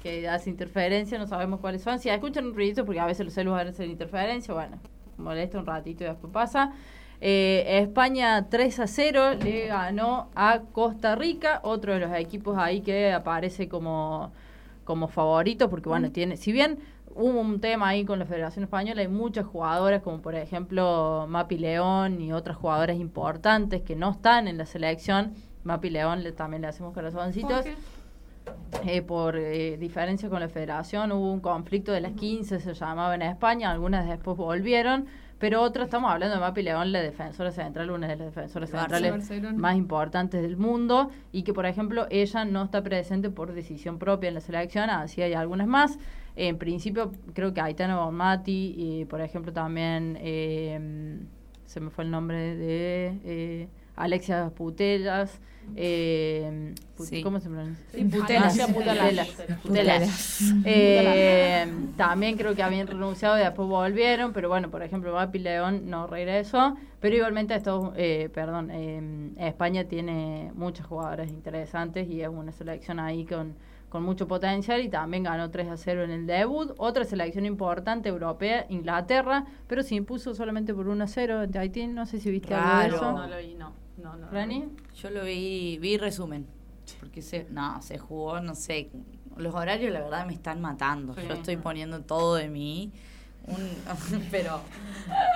que 0.00 0.28
hace 0.28 0.48
interferencia, 0.48 1.18
no 1.18 1.26
sabemos 1.26 1.58
cuáles 1.58 1.82
son. 1.82 1.98
Si 1.98 2.08
escuchan 2.08 2.46
un 2.46 2.54
ruidito, 2.54 2.84
porque 2.84 3.00
a 3.00 3.06
veces 3.06 3.24
los 3.24 3.34
celus 3.34 3.58
hacen 3.58 3.90
interferencia, 3.90 4.54
bueno, 4.54 4.78
molesta 5.18 5.58
un 5.58 5.66
ratito 5.66 6.04
y 6.04 6.06
después 6.06 6.32
pasa. 6.32 6.72
Eh, 7.20 7.80
España 7.82 8.46
3 8.48 8.78
a 8.78 8.86
0 8.86 9.34
le 9.42 9.66
ganó 9.66 10.28
a 10.36 10.60
Costa 10.70 11.16
Rica, 11.16 11.58
otro 11.64 11.94
de 11.94 11.98
los 11.98 12.14
equipos 12.14 12.56
ahí 12.56 12.80
que 12.80 13.12
aparece 13.12 13.68
como, 13.68 14.30
como 14.84 15.08
favorito, 15.08 15.68
porque 15.68 15.88
bueno, 15.88 16.12
tiene, 16.12 16.36
si 16.36 16.52
bien 16.52 16.78
hubo 17.14 17.40
un 17.40 17.60
tema 17.60 17.88
ahí 17.88 18.04
con 18.04 18.18
la 18.18 18.26
Federación 18.26 18.64
Española, 18.64 19.00
hay 19.00 19.08
muchas 19.08 19.46
jugadoras 19.46 20.02
como 20.02 20.20
por 20.20 20.34
ejemplo 20.34 21.26
Mapi 21.28 21.58
León 21.58 22.20
y 22.20 22.32
otras 22.32 22.56
jugadoras 22.56 22.96
importantes 22.96 23.82
que 23.82 23.96
no 23.96 24.10
están 24.10 24.48
en 24.48 24.58
la 24.58 24.66
selección. 24.66 25.34
Mapi 25.64 25.90
León 25.90 26.22
le, 26.22 26.32
también 26.32 26.62
le 26.62 26.68
hacemos 26.68 26.92
corazoncitos. 26.94 27.66
Eh, 28.84 29.02
por 29.02 29.36
eh, 29.36 29.76
diferencia 29.76 30.28
con 30.28 30.40
la 30.40 30.48
federación 30.48 31.12
hubo 31.12 31.30
un 31.30 31.40
conflicto 31.40 31.92
de 31.92 32.00
las 32.00 32.12
15, 32.12 32.58
se 32.58 32.74
llamaba 32.74 33.14
en 33.14 33.22
España, 33.22 33.70
algunas 33.70 34.08
después 34.08 34.36
volvieron, 34.36 35.06
pero 35.38 35.62
otras, 35.62 35.84
estamos 35.86 36.10
hablando 36.10 36.34
de 36.34 36.40
Mapi 36.40 36.62
León, 36.62 36.90
la 36.90 37.00
defensora 37.00 37.52
central, 37.52 37.90
una 37.90 38.08
de 38.08 38.16
las 38.16 38.34
defensoras 38.34 38.70
centrales 38.70 39.12
Barcelona. 39.12 39.58
más 39.58 39.76
importantes 39.76 40.42
del 40.42 40.56
mundo, 40.56 41.10
y 41.30 41.44
que 41.44 41.52
por 41.52 41.66
ejemplo 41.66 42.06
ella 42.10 42.44
no 42.44 42.64
está 42.64 42.82
presente 42.82 43.30
por 43.30 43.52
decisión 43.52 43.98
propia 43.98 44.28
en 44.28 44.34
la 44.34 44.40
selección, 44.40 44.90
así 44.90 45.22
hay 45.22 45.34
algunas 45.34 45.68
más. 45.68 45.98
En 46.36 46.56
principio 46.58 47.12
creo 47.34 47.52
que 47.52 47.60
Aitana 47.60 47.98
Bonmati, 48.04 48.74
y 48.76 49.04
por 49.04 49.20
ejemplo 49.20 49.52
también, 49.52 50.16
eh, 50.20 51.18
se 51.66 51.80
me 51.80 51.90
fue 51.90 52.04
el 52.04 52.10
nombre 52.10 52.56
de... 52.56 53.18
eh, 53.24 53.68
Alexia 53.94 54.50
Putellas. 54.56 55.38
Eh, 55.76 56.74
Put- 56.96 57.06
Sí. 57.06 57.22
¿Cómo 57.22 57.38
se 57.40 57.48
pronuncia? 57.50 57.84
Sí, 57.92 58.04
Putellas. 58.04 58.58
Putelas. 58.58 58.70
Putelas. 58.72 59.28
Putelas. 59.28 59.62
Putelas. 59.62 60.52
Eh, 60.64 61.66
también 61.96 62.36
creo 62.36 62.54
que 62.54 62.62
habían 62.62 62.86
renunciado 62.86 63.38
y 63.38 63.42
después 63.42 63.68
volvieron, 63.68 64.32
pero 64.32 64.48
bueno, 64.48 64.70
por 64.70 64.82
ejemplo, 64.82 65.12
Mapi 65.12 65.38
León 65.38 65.82
no 65.90 66.06
regresó, 66.06 66.76
pero 67.00 67.16
igualmente 67.16 67.54
Estados, 67.54 67.92
eh, 67.96 68.28
perdón, 68.32 68.70
eh, 68.72 69.30
España 69.36 69.84
tiene 69.84 70.50
muchas 70.54 70.86
jugadoras 70.86 71.28
interesantes 71.28 72.08
y 72.08 72.22
es 72.22 72.28
una 72.28 72.52
selección 72.52 72.98
ahí 72.98 73.24
con, 73.26 73.54
con 73.92 74.04
mucho 74.04 74.26
potencial 74.26 74.80
y 74.80 74.88
también 74.88 75.24
ganó 75.24 75.50
3 75.50 75.68
a 75.68 75.76
0 75.76 76.04
en 76.04 76.10
el 76.12 76.26
debut. 76.26 76.72
Otra 76.78 77.04
selección 77.04 77.44
importante 77.44 78.08
europea, 78.08 78.64
Inglaterra, 78.70 79.44
pero 79.66 79.82
se 79.82 79.96
impuso 79.96 80.34
solamente 80.34 80.72
por 80.72 80.88
1 80.88 81.04
a 81.04 81.06
0 81.06 81.40
ante 81.40 81.58
Haití. 81.58 81.86
No 81.88 82.06
sé 82.06 82.18
si 82.18 82.30
viste 82.30 82.54
algo 82.54 82.80
de 82.80 82.96
eso. 82.96 83.12
No 83.12 83.26
lo 83.26 83.36
vi, 83.36 83.54
no. 83.54 83.74
no, 83.98 84.16
no. 84.16 84.30
¿Rani? 84.30 84.64
Yo 84.94 85.10
lo 85.10 85.24
vi, 85.24 85.76
vi 85.78 85.98
resumen. 85.98 86.46
Porque 87.00 87.20
se, 87.20 87.46
no, 87.50 87.82
se 87.82 87.98
jugó, 87.98 88.40
no 88.40 88.54
sé. 88.54 88.88
Los 89.36 89.54
horarios, 89.54 89.92
la 89.92 90.00
verdad, 90.00 90.24
me 90.24 90.32
están 90.32 90.62
matando. 90.62 91.14
Sí. 91.14 91.20
Yo 91.28 91.34
estoy 91.34 91.58
poniendo 91.58 92.00
todo 92.00 92.36
de 92.36 92.48
mí. 92.48 92.92
un- 93.46 93.76
pero 94.30 94.62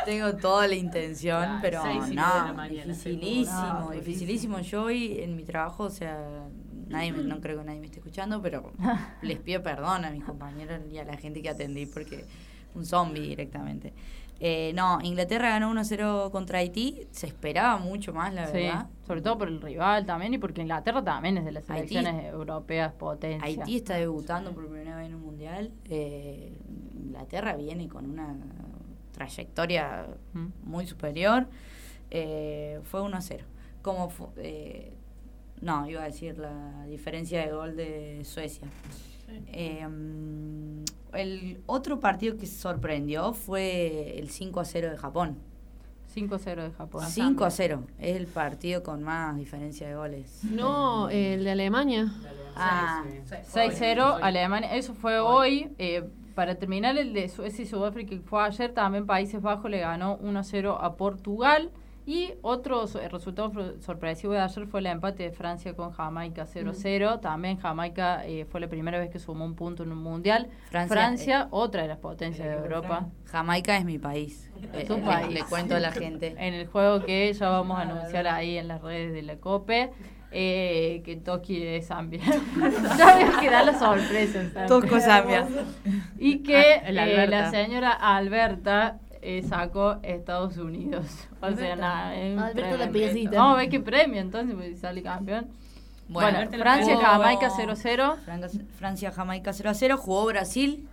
tengo 0.06 0.34
toda 0.36 0.66
la 0.66 0.76
intención, 0.76 1.42
Claro, 1.42 1.58
pero 1.60 1.84
no, 1.84 2.54
mañana, 2.54 2.68
dificilísimo, 2.94 3.80
no, 3.80 3.90
dificilísimo. 3.90 4.60
Yo 4.60 4.84
hoy 4.84 5.18
en 5.20 5.36
mi 5.36 5.44
trabajo, 5.44 5.82
o 5.84 5.90
sea, 5.90 6.46
nadie 6.88 7.12
me- 7.12 7.22
no 7.24 7.40
creo 7.40 7.58
que 7.58 7.64
nadie 7.64 7.80
me 7.80 7.86
esté 7.86 7.98
escuchando, 7.98 8.40
pero 8.42 8.72
les 9.22 9.38
pido 9.38 9.62
perdón 9.62 10.04
a 10.04 10.10
mis 10.10 10.24
compañeros 10.24 10.80
y 10.90 10.98
a 10.98 11.04
la 11.04 11.16
gente 11.16 11.42
que 11.42 11.48
atendí 11.50 11.86
porque 11.86 12.24
un 12.74 12.84
zombie 12.84 13.20
directamente. 13.22 13.92
Eh, 14.38 14.72
no, 14.74 14.98
Inglaterra 15.02 15.48
ganó 15.48 15.72
1-0 15.72 16.30
contra 16.30 16.58
Haití, 16.58 17.06
se 17.10 17.26
esperaba 17.26 17.78
mucho 17.78 18.12
más, 18.12 18.34
la 18.34 18.46
Sí, 18.48 18.52
verdad. 18.58 18.86
sobre 19.06 19.22
todo 19.22 19.38
por 19.38 19.48
el 19.48 19.62
rival 19.62 20.04
también 20.04 20.34
y 20.34 20.38
porque 20.38 20.60
Inglaterra 20.60 21.02
también 21.02 21.38
es 21.38 21.46
de 21.46 21.52
las 21.52 21.64
Haití- 21.70 21.88
selecciones 21.94 22.24
europeas 22.34 22.92
potencia. 22.92 23.46
Haití 23.46 23.76
está 23.76 23.94
debutando 23.94 24.52
por 24.52 24.66
primera 24.68 24.94
vez 24.96 25.06
en 25.06 25.14
un 25.14 25.22
mundial. 25.22 25.72
Eh, 25.86 26.54
Inglaterra 27.02 27.56
viene 27.56 27.88
con 27.88 28.10
una 28.10 28.36
trayectoria 29.12 30.06
muy 30.64 30.86
superior. 30.86 31.46
Eh, 32.10 32.80
fue 32.84 33.00
1 33.02 33.16
a 33.16 33.20
0. 33.20 33.44
Como 33.82 34.10
fu- 34.10 34.28
eh, 34.36 34.92
no, 35.60 35.88
iba 35.88 36.02
a 36.02 36.06
decir 36.06 36.38
la 36.38 36.84
diferencia 36.86 37.40
de 37.44 37.52
gol 37.52 37.76
de 37.76 38.22
Suecia. 38.24 38.66
Eh, 39.48 39.86
mm, 39.86 40.84
el 41.14 41.60
otro 41.66 41.98
partido 41.98 42.36
que 42.36 42.46
sorprendió 42.46 43.32
fue 43.32 44.18
el 44.18 44.30
5 44.30 44.60
a 44.60 44.64
0 44.64 44.90
de 44.90 44.96
Japón. 44.96 45.38
5-0 46.16 46.62
de 46.62 46.70
Japón. 46.70 47.04
5 47.06 47.44
a 47.44 47.50
0. 47.50 47.82
Es 47.98 48.16
el 48.16 48.26
partido 48.26 48.82
con 48.82 49.02
más 49.02 49.36
diferencia 49.36 49.86
de 49.86 49.94
goles. 49.96 50.40
No, 50.44 51.10
el 51.10 51.44
de 51.44 51.50
Alemania. 51.50 52.10
Ah, 52.56 53.04
6-0 53.52 54.18
Alemania. 54.22 54.74
Eso 54.74 54.94
fue 54.94 55.20
hoy. 55.20 55.70
Eh, 55.78 56.08
para 56.34 56.54
terminar, 56.54 56.96
el 56.96 57.12
de 57.12 57.28
Suecia 57.28 57.64
y 57.64 57.66
Sudáfrica 57.66 58.10
que 58.10 58.20
fue 58.20 58.42
ayer, 58.42 58.72
también 58.72 59.06
Países 59.06 59.42
Bajos 59.42 59.70
le 59.70 59.80
ganó 59.80 60.18
1-0 60.18 60.78
a 60.80 60.96
Portugal. 60.96 61.70
Y 62.06 62.34
otro 62.42 62.86
resultado 63.10 63.52
sorpresivo 63.80 64.32
de 64.32 64.38
ayer 64.38 64.68
fue 64.68 64.78
el 64.78 64.86
empate 64.86 65.24
de 65.24 65.32
Francia 65.32 65.74
con 65.74 65.90
Jamaica 65.90 66.46
0-0. 66.46 67.20
También 67.20 67.58
Jamaica 67.58 68.24
eh, 68.24 68.44
fue 68.44 68.60
la 68.60 68.68
primera 68.68 69.00
vez 69.00 69.10
que 69.10 69.18
sumó 69.18 69.44
un 69.44 69.56
punto 69.56 69.82
en 69.82 69.90
un 69.90 69.98
mundial. 69.98 70.48
Francia, 70.70 70.94
Francia, 70.94 71.48
otra 71.50 71.82
de 71.82 71.88
las 71.88 71.98
potencias 71.98 72.46
de 72.46 72.54
Europa. 72.54 73.08
Jamaica 73.24 73.76
es 73.76 73.84
mi 73.84 73.98
país. 73.98 74.52
Eh, 74.72 74.84
Tu 74.86 75.02
país. 75.02 75.34
Le, 75.34 75.42
cuento 75.42 75.74
a 75.74 75.80
la 75.80 75.90
gente. 75.90 76.36
En 76.38 76.54
el 76.54 76.68
juego 76.68 77.04
que 77.04 77.32
ya 77.32 77.48
vamos 77.48 77.76
a 77.76 77.82
anunciar 77.82 78.28
ahí 78.28 78.56
en 78.56 78.68
las 78.68 78.82
redes 78.82 79.12
de 79.12 79.22
la 79.22 79.38
COPE. 79.38 79.90
Eh, 80.30 81.02
que 81.04 81.16
Toki 81.16 81.62
es 81.62 81.86
Zambia. 81.88 82.20
ya 82.98 83.16
veo 83.16 83.40
que 83.40 83.50
da 83.50 83.64
la 83.64 83.76
sorpresa. 83.76 84.42
Zambia. 84.42 84.66
Tosco 84.66 85.00
Zambia. 85.00 85.48
Y 86.18 86.44
que 86.44 86.56
Ah, 86.56 86.88
el 86.88 86.98
eh, 86.98 87.26
la 87.26 87.50
señora 87.50 87.90
Alberta 87.90 88.98
eh, 89.28 89.42
sacó 89.42 89.98
Estados 90.02 90.56
Unidos. 90.56 91.06
O 91.40 91.52
sea, 91.52 91.76
nada. 91.76 92.14
es 92.16 92.78
la 92.78 92.88
piecita. 92.90 93.38
Vamos 93.38 93.54
a 93.54 93.60
ver 93.60 93.68
qué 93.68 93.80
premio 93.80 94.20
entonces, 94.20 94.54
pues, 94.56 94.68
si 94.70 94.76
sale 94.76 95.02
campeón. 95.02 95.48
Bueno, 96.08 96.38
la 96.44 96.46
Francia, 96.58 96.96
Jamaica 96.98 97.50
0-0. 97.50 98.16
Francia, 98.78 99.12
Jamaica 99.12 99.52
0 99.52 99.70
a 99.70 99.74
0. 99.74 99.96
Jugó 99.98 100.26
Brasil. 100.26 100.88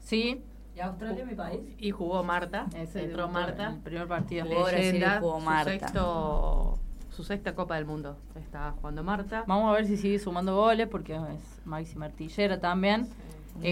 Sí. 0.00 0.42
¿Y 0.76 0.80
Australia, 0.80 1.24
mi 1.24 1.34
país? 1.34 1.60
Y 1.78 1.90
jugó 1.90 2.22
Marta. 2.22 2.66
Ese 2.76 3.04
entró 3.04 3.28
Marta. 3.28 3.70
El 3.70 3.78
primer 3.80 4.06
partido. 4.08 4.46
Jugó 4.46 4.64
Brasil 4.64 5.04
jugó 5.20 5.38
su 5.40 5.44
Marta. 5.44 5.70
sexto- 5.70 6.78
su 7.10 7.24
sexta 7.24 7.54
Copa 7.54 7.74
del 7.76 7.84
Mundo. 7.84 8.16
Está 8.36 8.72
jugando 8.80 9.02
Marta. 9.02 9.44
Vamos 9.46 9.70
a 9.70 9.74
ver 9.74 9.86
si 9.86 9.96
sigue 9.96 10.18
sumando 10.20 10.54
goles 10.54 10.86
porque 10.88 11.16
es 11.16 11.60
máxima 11.64 12.06
artillera 12.06 12.60
también. 12.60 13.02
Eh, 13.02 13.06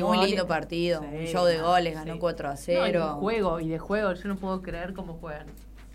Gol- 0.00 0.26
lindo 0.26 0.46
partido. 0.46 1.00
Sí, 1.02 1.06
un 1.20 1.26
show 1.26 1.44
de 1.44 1.60
goles. 1.60 1.92
sí. 1.98 2.04
Ganó 2.06 2.18
4 2.18 2.48
a 2.48 2.52
No, 2.52 2.56
y 2.56 2.62
0. 2.62 3.04
de 3.06 3.10
juego, 3.20 3.60
y 3.60 3.68
de 3.68 3.78
juego. 3.78 4.12
Yo 4.14 4.28
no 4.28 4.36
puedo 4.36 4.62
creer 4.62 4.92
cómo 4.94 5.14
juegan. 5.14 5.46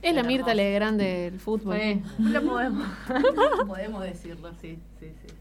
Es 0.01 0.15
la 0.15 0.23
Mirta. 0.23 0.53
Legrand 0.55 0.99
del 0.99 1.39
fútbol. 1.39 1.77
Sí. 1.79 2.01
Lo 2.19 2.41
podemos, 2.43 2.87
podemos 3.67 4.03
decirlo, 4.03 4.49
sí, 4.61 4.79
sí, 4.99 5.07
sí. 5.21 5.27
sí. 5.27 5.33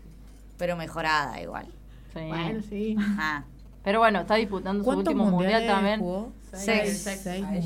Pero 0.58 0.76
mejorada 0.76 1.40
igual. 1.40 1.66
Sí. 2.12 2.20
Bueno, 2.28 2.60
sí. 2.68 2.96
Ah, 3.18 3.44
Pero 3.82 3.98
bueno, 3.98 4.20
está 4.20 4.34
disputando 4.34 4.82
su 4.82 4.84
¿Cuántos 4.84 5.14
último 5.14 5.30
mundial 5.30 5.66
también. 5.66 6.00
jugó? 6.00 6.32
seis. 6.52 7.02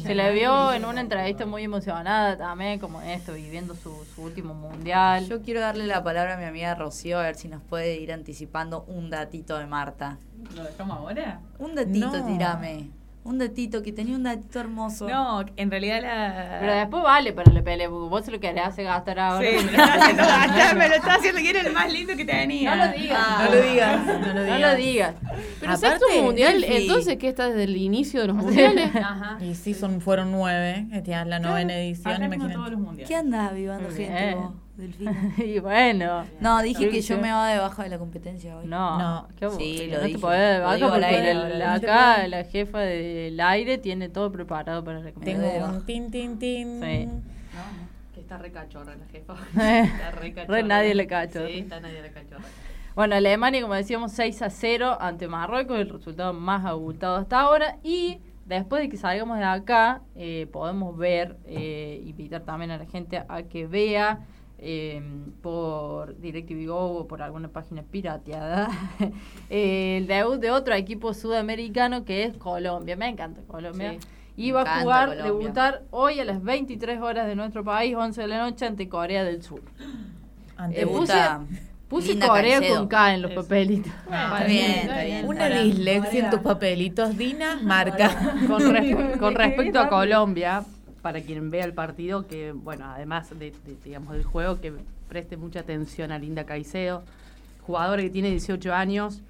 Se 0.03 0.15
le 0.15 0.33
vio 0.33 0.73
en 0.73 0.85
una 0.85 1.01
entrevista 1.01 1.47
muy 1.47 1.65
emocionada 1.65 2.37
también, 2.37 2.79
como 2.79 3.01
esto, 3.03 3.33
viviendo 3.33 3.75
su, 3.75 4.05
su 4.15 4.23
último 4.23 4.53
mundial. 4.55 5.27
Yo 5.27 5.41
quiero 5.43 5.61
darle 5.61 5.87
la 5.87 6.05
palabra 6.05 6.35
a 6.35 6.37
mi 6.37 6.45
amiga 6.45 6.75
Rocío 6.75 7.19
a 7.19 7.23
ver 7.23 7.35
si 7.35 7.49
nos 7.49 7.63
puede 7.63 7.97
ir 7.97 8.13
anticipando 8.13 8.85
un 8.87 9.11
datito 9.11 9.59
de 9.59 9.67
Marta. 9.67 10.19
¿Lo 10.55 10.63
dejamos 10.65 10.99
ahora? 10.99 11.41
Un 11.59 11.75
datito, 11.75 12.13
No. 12.19 12.27
tirame. 12.27 12.91
Un 13.25 13.39
datito, 13.39 13.83
que 13.83 13.91
tenía 13.91 14.15
un 14.17 14.23
datito 14.23 14.61
hermoso. 14.61 15.09
No, 15.09 15.43
en 15.57 15.71
realidad 15.71 16.03
la... 16.03 16.59
Pero 16.61 16.75
después 16.75 17.03
vale 17.03 17.33
para 17.33 17.51
la 17.53 17.63
pelea, 17.63 17.89
porque 17.89 18.09
vos 18.11 18.29
lo 18.29 18.39
querés 18.39 18.67
hacer 18.67 18.85
gastar 18.85 19.19
ahora. 19.19 19.49
Sí, 19.49 19.57
me 19.65 19.73
lo 19.73 19.79
está 19.79 19.95
haciendo 19.95 20.23
gastar, 20.23 20.77
me 20.77 20.89
lo 20.91 20.95
está 20.97 21.15
haciendo 21.15 21.41
que 21.41 21.51
era 21.51 21.61
el 21.63 21.73
más 21.73 21.91
lindo 21.91 22.17
que 22.17 22.25
tenía. 22.27 22.77
No 22.77 22.85
lo 22.85 22.93
digas. 22.93 23.19
Ah, 23.19 23.45
no 23.49 23.55
lo 23.55 23.63
digas. 23.63 24.07
No 24.51 24.59
lo 24.59 24.75
digas. 24.77 25.15
Pero 25.59 25.73
Aparte, 25.73 25.99
sexto 26.07 26.23
mundial, 26.23 26.65
entonces, 26.65 27.17
¿qué 27.17 27.29
está 27.29 27.49
desde 27.49 27.65
el 27.65 27.77
inicio 27.79 28.21
de 28.21 28.27
los 28.27 28.37
mundiales? 28.45 28.95
Ajá. 28.95 29.39
Y 29.43 29.55
sí, 29.55 29.73
son, 29.73 30.03
fueron 30.03 30.31
nueve. 30.31 30.87
Esta 30.93 31.23
es 31.23 31.27
la 31.27 31.39
novena 31.39 31.75
edición, 31.79 32.23
imagínate. 32.23 32.53
todos 32.55 32.71
los 32.73 32.81
mundiales. 32.81 33.09
¿Qué 33.09 33.17
andás 33.17 33.51
avivando 33.53 33.89
Muy 33.89 33.97
gente 33.97 34.23
bien. 34.23 34.39
vos, 34.39 34.53
Delfina? 34.77 35.13
y 35.39 35.59
bueno. 35.61 36.25
No, 36.41 36.61
dije 36.63 36.89
que 36.91 37.01
yo 37.01 37.19
me 37.19 37.31
va 37.31 37.49
de 37.49 37.59
baja 37.59 37.85
de 37.85 37.89
la 37.91 37.99
competencia 37.99 38.57
hoy. 38.57 38.67
No, 38.67 38.99
No. 38.99 39.29
qué 39.39 39.49
Sí, 39.51 39.79
aburrido, 39.79 39.87
lo 39.87 39.99
no 39.99 40.05
dije. 40.07 40.15
te 40.17 40.21
podés 40.21 40.61
al 40.63 40.81
porque 40.81 41.05
aire, 41.05 41.31
el- 41.31 41.63
acá 41.63 42.27
la 42.29 42.45
jefa 42.45 42.79
del 42.81 43.41
aire 43.41 43.79
tiene 43.79 44.09
todo 44.09 44.33
preparado 44.33 44.83
para 44.83 44.99
la 44.99 45.05
Tengo 45.13 45.15
competencia. 45.21 45.65
un 45.67 45.87
tin, 45.87 46.11
tin, 46.11 46.39
tin. 46.39 46.81
Sí. 46.81 47.09
Que 48.15 48.21
está 48.21 48.39
re 48.39 48.51
cachorra 48.53 48.95
la 48.97 49.07
jefa. 49.07 49.35
Está 49.55 50.11
re 50.21 50.33
cachorra. 50.33 50.57
re 50.57 50.63
nadie 50.65 50.95
le 50.95 51.07
cacho. 51.07 51.47
Sí, 51.47 51.59
está 51.61 51.81
nadie 51.81 52.03
le 52.03 52.11
cachorra. 52.13 52.45
Bueno, 52.97 53.17
Alemania, 53.17 53.61
como 53.61 53.75
decíamos, 53.75 54.13
6 54.13 54.41
a 54.43 54.51
0 54.51 54.97
ante 55.01 55.27
Marruecos, 55.27 55.79
el 55.81 55.89
resultado 55.91 56.33
más 56.33 56.65
abultado 56.65 57.17
hasta 57.17 57.41
ahora. 57.41 57.79
Y 57.83 58.21
después 58.45 58.83
de 58.83 58.89
que 58.89 58.97
salgamos 58.97 59.39
de 59.39 59.45
acá, 59.45 60.03
eh, 60.15 60.47
podemos 60.53 60.97
ver, 60.97 61.37
eh, 61.47 62.01
invitar 62.07 62.43
también 62.43 62.71
a 62.71 62.79
la 62.79 62.87
gente 62.87 63.23
a 63.29 63.43
que 63.43 63.67
vea 63.67 64.21
eh, 64.67 65.03
por 65.43 66.19
DirecTV 66.19 66.67
Go 66.69 66.99
o 67.01 67.07
por 67.07 67.21
alguna 67.21 67.49
página 67.49 67.83
pirateada 67.83 68.71
el 69.51 70.07
debut 70.07 70.41
de 70.41 70.51
otro 70.51 70.75
equipo 70.75 71.13
sudamericano 71.15 72.05
que 72.05 72.25
es 72.25 72.37
Colombia. 72.37 72.97
Me 72.97 73.09
encanta 73.09 73.43
Colombia. 73.47 73.93
Sí. 73.93 73.99
Y 74.37 74.51
va 74.51 74.63
a 74.63 74.81
jugar, 74.81 75.09
Colombia. 75.11 75.25
debutar 75.33 75.83
hoy 75.91 76.19
a 76.19 76.25
las 76.25 76.43
23 76.43 77.01
horas 77.01 77.27
de 77.27 77.37
nuestro 77.37 77.63
país, 77.63 77.95
11 77.95 78.23
de 78.23 78.27
la 78.27 78.39
noche, 78.39 78.67
ante 78.67 78.89
Corea 78.89 79.23
del 79.23 79.43
Sur. 79.43 79.61
Ante- 80.57 80.77
Eh, 80.81 80.85
Debuta 80.87 81.43
Puse 81.89 82.09
Linda 82.13 82.27
Corea 82.29 82.61
con 82.67 82.89
K 82.89 83.15
en 83.15 83.23
los 83.23 83.31
papelitos. 83.33 83.93
Está 84.07 84.45
bien, 84.45 84.71
está 84.73 85.03
bien. 85.05 85.27
Una 85.27 85.49
dislexia 85.49 86.25
en 86.25 86.31
tus 86.31 86.41
papelitos. 86.41 87.17
Dina, 87.17 87.61
marca. 87.63 88.35
Con, 88.49 88.73
res- 88.75 89.17
con 89.19 89.35
respecto 89.37 89.79
a 89.79 89.89
Colombia, 89.89 90.65
para 91.05 91.21
quien 91.21 91.51
vea 91.51 91.67
el 91.67 91.75
partido, 91.75 92.27
que 92.27 92.53
bueno, 92.53 92.87
además 92.87 93.29
de, 93.39 93.51
de, 93.51 93.77
digamos 93.85 94.15
del 94.15 94.25
juego, 94.25 94.59
que 94.59 94.73
preste 95.07 95.37
mucha 95.37 95.61
atención 95.61 96.11
a 96.13 96.19
Linda 96.19 96.45
Caicedo, 96.47 97.03
jugadora 97.67 98.01
que 98.03 98.09
tiene 98.09 98.31
18 98.31 98.73
años, 98.73 99.21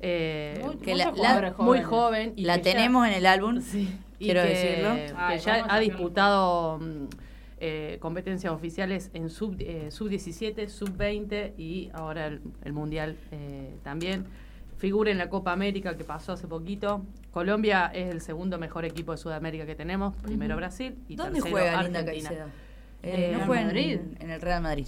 eh, 0.00 0.60
Muy- 0.64 0.76
Que 0.78 0.96
la- 0.96 1.12
jugadores 1.12 1.56
muy 1.58 1.82
joven. 1.82 2.32
Y 2.34 2.42
La 2.46 2.56
que 2.58 2.64
ya- 2.64 2.72
tenemos 2.72 3.06
en 3.06 3.12
el 3.12 3.26
álbum. 3.26 3.60
Sí, 3.60 3.96
quiero 4.18 4.42
que, 4.42 4.48
decirlo. 4.48 4.94
que 5.28 5.38
ya 5.38 5.66
ha 5.68 5.78
disputado 5.78 6.78
mm, 6.80 7.04
eh, 7.60 7.98
competencias 8.00 8.52
oficiales 8.52 9.10
en 9.14 9.30
sub, 9.30 9.54
eh, 9.60 9.92
sub 9.92 10.08
17, 10.08 10.68
sub 10.68 10.96
20 10.96 11.54
y 11.56 11.90
ahora 11.94 12.26
el, 12.26 12.40
el 12.64 12.72
mundial 12.72 13.16
eh, 13.30 13.70
también. 13.84 14.26
Figura 14.78 15.10
en 15.10 15.18
la 15.18 15.28
Copa 15.28 15.52
América 15.52 15.96
que 15.96 16.04
pasó 16.04 16.32
hace 16.32 16.46
poquito. 16.46 17.04
Colombia 17.30 17.90
es 17.94 18.10
el 18.10 18.20
segundo 18.20 18.58
mejor 18.58 18.84
equipo 18.84 19.12
de 19.12 19.18
Sudamérica 19.18 19.66
que 19.66 19.74
tenemos. 19.74 20.14
Primero 20.16 20.56
Brasil 20.56 20.96
y 21.08 21.16
¿Dónde 21.16 21.34
tercero 21.40 21.52
juega 21.56 21.82
Linda 21.82 22.00
Argentina. 22.00 22.28
Caicedo? 22.28 22.48
Eh, 23.02 23.36
no 23.38 23.46
fue 23.46 23.60
en, 23.60 23.66
Madrid. 23.66 24.00
en 24.20 24.30
el 24.30 24.40
Real 24.40 24.62
Madrid. 24.62 24.86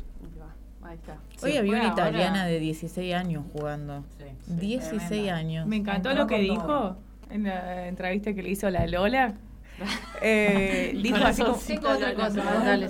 Ahí 0.82 0.94
está. 0.96 1.18
Hoy 1.42 1.52
Sí, 1.52 1.58
había 1.58 1.72
una 1.72 1.80
ahora. 1.90 1.92
italiana 1.94 2.46
de 2.46 2.60
16 2.60 3.14
años 3.14 3.44
jugando. 3.52 4.04
16 4.46 5.30
años. 5.30 5.66
Me 5.66 5.76
encantó 5.76 6.10
Entró 6.10 6.24
lo 6.24 6.28
que 6.28 6.38
dijo 6.38 6.62
todo. 6.62 6.96
en 7.30 7.42
la 7.44 7.88
entrevista 7.88 8.32
que 8.34 8.42
le 8.42 8.50
hizo 8.50 8.70
la 8.70 8.86
Lola. 8.86 9.34
Eh, 10.22 10.98
dijo 11.02 11.16
así 11.18 11.42
como, 11.42 11.92
otra 11.94 12.14
cosa, 12.14 12.42
dale. 12.42 12.88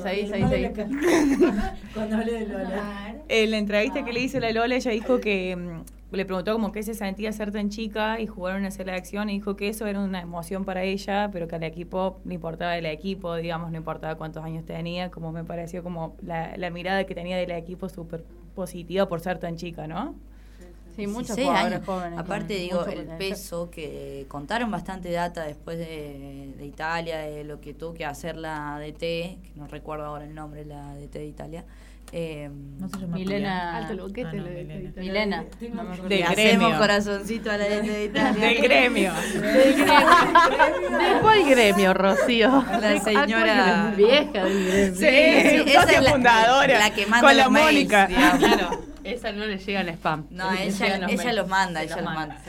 Cuando 1.95 2.17
hablé 2.17 2.33
de 2.33 2.47
Lola. 2.47 3.15
En 3.29 3.51
la 3.51 3.59
entrevista 3.59 4.05
que 4.05 4.13
le 4.13 4.21
hizo 4.21 4.39
la 4.39 4.53
Lola, 4.53 4.77
ella 4.77 4.91
dijo 4.93 5.21
que 5.21 5.57
mm, 5.57 5.83
le 6.13 6.25
preguntó 6.25 6.53
como 6.53 6.73
qué 6.73 6.83
se 6.83 6.95
sentía 6.95 7.33
ser 7.33 7.51
tan 7.51 7.69
chica 7.69 8.21
y 8.21 8.27
jugar 8.27 8.55
en 8.55 8.61
una 8.63 8.71
selección 8.71 9.29
y 9.29 9.35
dijo 9.35 9.57
que 9.57 9.69
eso 9.69 9.87
era 9.87 10.01
una 10.01 10.21
emoción 10.21 10.65
para 10.65 10.83
ella, 10.85 11.31
pero 11.33 11.49
que 11.49 11.57
al 11.57 11.65
equipo 11.65 12.21
no 12.25 12.33
importaba 12.33 12.77
el 12.77 12.87
equipo, 12.87 13.35
digamos, 13.35 13.71
no 13.71 13.77
importaba 13.77 14.15
cuántos 14.15 14.45
años 14.45 14.65
tenía, 14.65 15.11
como 15.11 15.33
me 15.33 15.45
pareció 15.45 15.83
como 15.83 16.17
la, 16.23 16.57
la 16.57 16.71
mirada 16.71 17.05
que 17.05 17.15
tenía 17.15 17.37
del 17.37 17.51
equipo 17.51 17.89
súper 17.89 18.25
positiva 18.55 19.09
por 19.09 19.21
ser 19.21 19.39
tan 19.39 19.57
chica, 19.57 19.87
¿no? 19.89 20.15
Sí, 20.97 21.07
muchos 21.07 21.37
16 21.37 21.47
jugadores 21.47 21.75
años. 21.75 21.87
jóvenes. 21.87 22.19
Aparte, 22.19 22.55
digo, 22.55 22.79
mucho 22.79 22.91
el 22.91 23.05
potencial. 23.05 23.19
peso 23.19 23.71
que 23.71 24.25
contaron 24.29 24.71
bastante 24.71 25.11
data 25.11 25.45
después 25.45 25.77
de, 25.77 26.55
de 26.57 26.67
Italia, 26.67 27.19
de 27.19 27.45
lo 27.45 27.61
que 27.61 27.75
tuvo 27.75 27.93
que 27.93 28.07
hacer 28.07 28.37
la 28.37 28.79
DT, 28.79 29.01
que 29.01 29.53
no 29.57 29.67
recuerdo 29.67 30.07
ahora 30.07 30.25
el 30.25 30.35
nombre, 30.35 30.65
la 30.65 30.95
DT 30.95 31.19
de 31.19 31.27
Italia. 31.27 31.65
Eh, 32.13 32.49
No 32.79 32.89
se 32.89 32.99
llama 33.01 33.17
Milena. 33.17 33.77
Alto 33.79 33.93
Ah, 33.93 33.97
no, 33.97 34.07
Milena. 34.09 34.43
le- 34.43 34.93
Milena. 34.97 35.45
No 35.75 36.09
le 36.09 36.25
hacemos 36.25 36.37
gremio. 36.37 36.79
corazoncito 36.79 37.51
a 37.51 37.57
la 37.57 37.65
DT 37.69 37.83
de 37.91 38.05
Italia. 38.05 38.47
Del 38.47 38.63
gremio. 38.63 39.13
¿De 39.35 41.21
cuál 41.21 41.49
gremio, 41.49 41.95
Rocío? 41.95 42.65
La 42.81 42.89
¿De- 42.91 43.01
señora-? 43.01 43.93
Vieja 43.97 44.45
del 44.45 44.67
gremio. 44.67 44.95
Sí, 44.95 45.01
Sí, 45.65 45.71
esa 45.73 45.83
es 45.93 46.03
la- 46.03 46.11
fundadora. 46.13 46.79
la 46.79 46.91
que 46.95 47.07
manda 47.07 47.27
con 47.29 47.37
la 47.37 47.49
Mónica. 47.49 48.07
Claro, 48.07 48.83
esa 49.05 49.33
no 49.33 49.45
le 49.47 49.59
llega 49.59 49.81
al 49.81 49.89
spam. 49.91 50.27
No, 50.31 50.53
ella, 50.53 50.99
los 50.99 51.11
ella 51.11 51.33
los 51.33 51.49
manda, 51.49 51.83
ella 51.83 51.97
los 51.97 52.05
manda. 52.05 52.21
manda. 52.37 52.43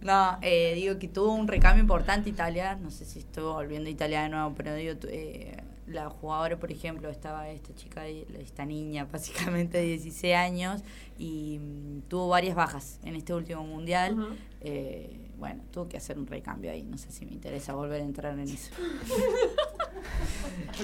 No, 0.00 0.38
eh, 0.42 0.72
digo 0.74 0.98
que 0.98 1.08
tuvo 1.08 1.32
un 1.34 1.48
recambio 1.48 1.80
importante 1.82 2.30
Italia, 2.30 2.76
no 2.80 2.90
sé 2.90 3.04
si 3.04 3.18
estuvo 3.20 3.52
volviendo 3.54 3.88
a 3.88 3.92
Italia 3.92 4.22
de 4.22 4.28
nuevo, 4.28 4.54
pero 4.56 4.74
digo, 4.74 4.96
tu- 4.96 5.08
eh, 5.10 5.56
la 5.88 6.10
jugadora, 6.10 6.58
por 6.58 6.70
ejemplo, 6.70 7.08
estaba 7.08 7.48
esta 7.48 7.74
chica, 7.74 8.06
esta 8.06 8.64
niña, 8.64 9.04
básicamente 9.12 9.78
de 9.78 9.84
16 9.84 10.34
años, 10.34 10.82
y 11.18 11.58
mm, 11.58 12.02
tuvo 12.08 12.28
varias 12.28 12.54
bajas 12.54 13.00
en 13.04 13.16
este 13.16 13.34
último 13.34 13.64
mundial. 13.64 14.36
Eh, 14.60 15.27
bueno, 15.38 15.62
tuvo 15.72 15.88
que 15.88 15.96
hacer 15.96 16.18
un 16.18 16.26
recambio 16.26 16.70
ahí, 16.70 16.82
no 16.82 16.98
sé 16.98 17.10
si 17.12 17.24
me 17.24 17.32
interesa 17.32 17.74
volver 17.74 18.00
a 18.00 18.04
entrar 18.04 18.34
en 18.34 18.40
eso. 18.48 18.70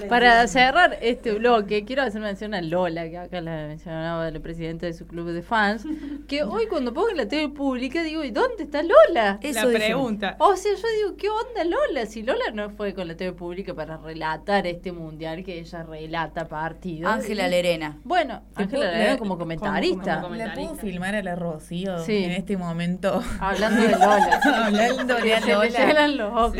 Para 0.09 0.45
cerrar 0.47 0.97
este 1.01 1.33
bloque, 1.33 1.85
quiero 1.85 2.01
hacer 2.01 2.21
mención 2.21 2.53
a 2.53 2.61
Lola, 2.61 3.09
que 3.09 3.17
acá 3.17 3.39
la 3.41 3.67
mencionaba 3.67 4.27
el 4.27 4.41
presidente 4.41 4.85
de 4.87 4.93
su 4.93 5.07
club 5.07 5.29
de 5.31 5.41
fans, 5.41 5.85
que 6.27 6.43
hoy 6.43 6.67
cuando 6.67 6.93
pongo 6.93 7.09
en 7.09 7.17
la 7.17 7.27
tele 7.27 7.49
pública 7.49 8.03
digo, 8.03 8.23
¿y 8.23 8.31
dónde 8.31 8.63
está 8.63 8.81
Lola? 8.83 9.39
Eso 9.41 9.69
la 9.69 9.77
pregunta. 9.77 10.35
O 10.39 10.55
sea, 10.57 10.71
yo 10.73 10.87
digo, 10.97 11.17
¿qué 11.17 11.29
onda 11.29 11.63
Lola? 11.63 12.05
Si 12.07 12.23
Lola 12.23 12.43
no 12.53 12.69
fue 12.71 12.93
con 12.93 13.07
la 13.07 13.15
TV 13.15 13.31
pública 13.33 13.73
para 13.73 13.97
relatar 13.97 14.67
este 14.67 14.91
mundial 14.91 15.43
que 15.43 15.59
ella 15.59 15.83
relata 15.83 16.47
partidos. 16.47 17.11
Ángela 17.11 17.47
Lerena. 17.47 17.97
Bueno, 18.03 18.41
¿Te 18.55 18.63
Ángela 18.63 18.91
Lerena 18.91 19.13
le- 19.13 19.19
como 19.19 19.37
comentarista. 19.37 20.21
como- 20.21 20.35
¿La 20.35 20.53
puedo 20.53 20.75
filmar 20.75 21.15
a 21.15 21.23
la 21.23 21.35
Rocío 21.35 21.99
Sí. 21.99 22.23
en 22.25 22.31
este 22.31 22.57
momento? 22.57 23.23
Hablando 23.39 23.81
de 23.81 23.91
Lola. 23.91 24.41
Hablando 24.45 25.19
le 25.19 25.39
Lola. 25.41 25.65
llenan 25.67 26.17
los 26.17 26.33
ojos. 26.33 26.57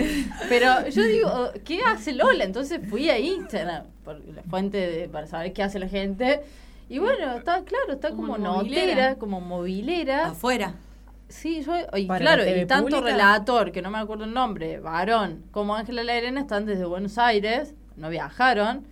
Pero 0.50 0.88
yo 0.90 1.04
digo, 1.04 1.52
¿qué 1.64 1.82
hace 1.84 2.14
Lola? 2.14 2.44
Entonces 2.44 2.80
fui 2.90 3.10
a 3.10 3.18
Instagram, 3.20 3.86
por 4.04 4.20
la 4.34 4.42
fuente 4.44 4.78
de- 4.78 5.10
para 5.10 5.28
saber 5.28 5.54
qué 5.54 5.64
hace 5.64 5.80
la 5.80 5.88
gente. 5.88 6.42
Y 6.90 7.00
bueno, 7.00 7.34
está 7.38 7.64
claro, 7.64 7.94
está 7.94 8.10
Como 8.12 8.34
como, 8.34 8.54
movilera. 8.54 8.86
notera, 8.86 9.16
como 9.16 9.42
movilera. 9.42 10.28
Afuera. 10.28 10.74
Sí, 11.28 11.64
yo, 11.64 11.74
y 11.98 12.06
¿Para 12.06 12.20
claro, 12.20 12.44
y 12.48 12.66
tanto 12.68 12.98
pública? 12.98 13.12
relator, 13.12 13.72
que 13.72 13.82
no 13.82 13.90
me 13.90 13.98
acuerdo 13.98 14.26
el 14.26 14.34
nombre, 14.34 14.80
varón, 14.80 15.44
como 15.52 15.76
Ángela 15.76 16.04
Lerena 16.04 16.42
están 16.42 16.68
desde 16.68 16.86
Buenos 16.86 17.18
Aires, 17.18 17.74
no 17.98 18.10
viajaron. 18.10 18.86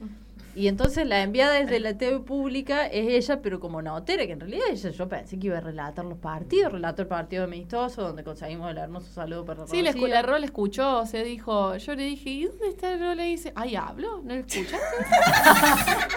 Y 0.56 0.68
entonces 0.68 1.08
la 1.08 1.24
enviada 1.24 1.56
desde 1.56 1.80
la 1.80 1.98
TV 1.98 2.20
pública 2.20 2.86
es 2.86 3.08
ella, 3.08 3.42
pero 3.42 3.60
como 3.60 3.82
notera, 3.82 4.28
que 4.28 4.34
en 4.34 4.40
realidad 4.40 4.66
ella 4.72 4.92
yo 4.92 5.10
pensé 5.10 5.40
que 5.40 5.48
iba 5.48 5.58
a 5.58 5.62
relatar 5.62 6.06
los 6.06 6.20
partidos, 6.20 6.72
relató 6.72 7.02
el 7.02 7.08
partido 7.08 7.46
amistoso, 7.46 8.04
donde 8.04 8.24
conseguimos 8.24 8.70
el 8.70 8.78
hermoso 8.78 9.12
saludo 9.12 9.46
para 9.46 9.66
Sí, 9.66 9.82
la, 9.82 9.94
la 9.94 10.22
Rol 10.22 10.44
escuchó, 10.44 11.08
se 11.08 11.24
dijo, 11.24 11.76
yo 11.78 11.96
le 11.96 12.04
dije, 12.04 12.30
¿y 12.30 12.46
dónde 12.46 12.68
está 12.68 12.96
Rol? 12.98 13.20
Y 13.22 13.30
dice, 13.30 13.52
ay, 13.56 13.76
hablo, 13.76 14.22
¿no 14.24 14.36
lo 14.36 14.42
escuchaste? 14.42 14.78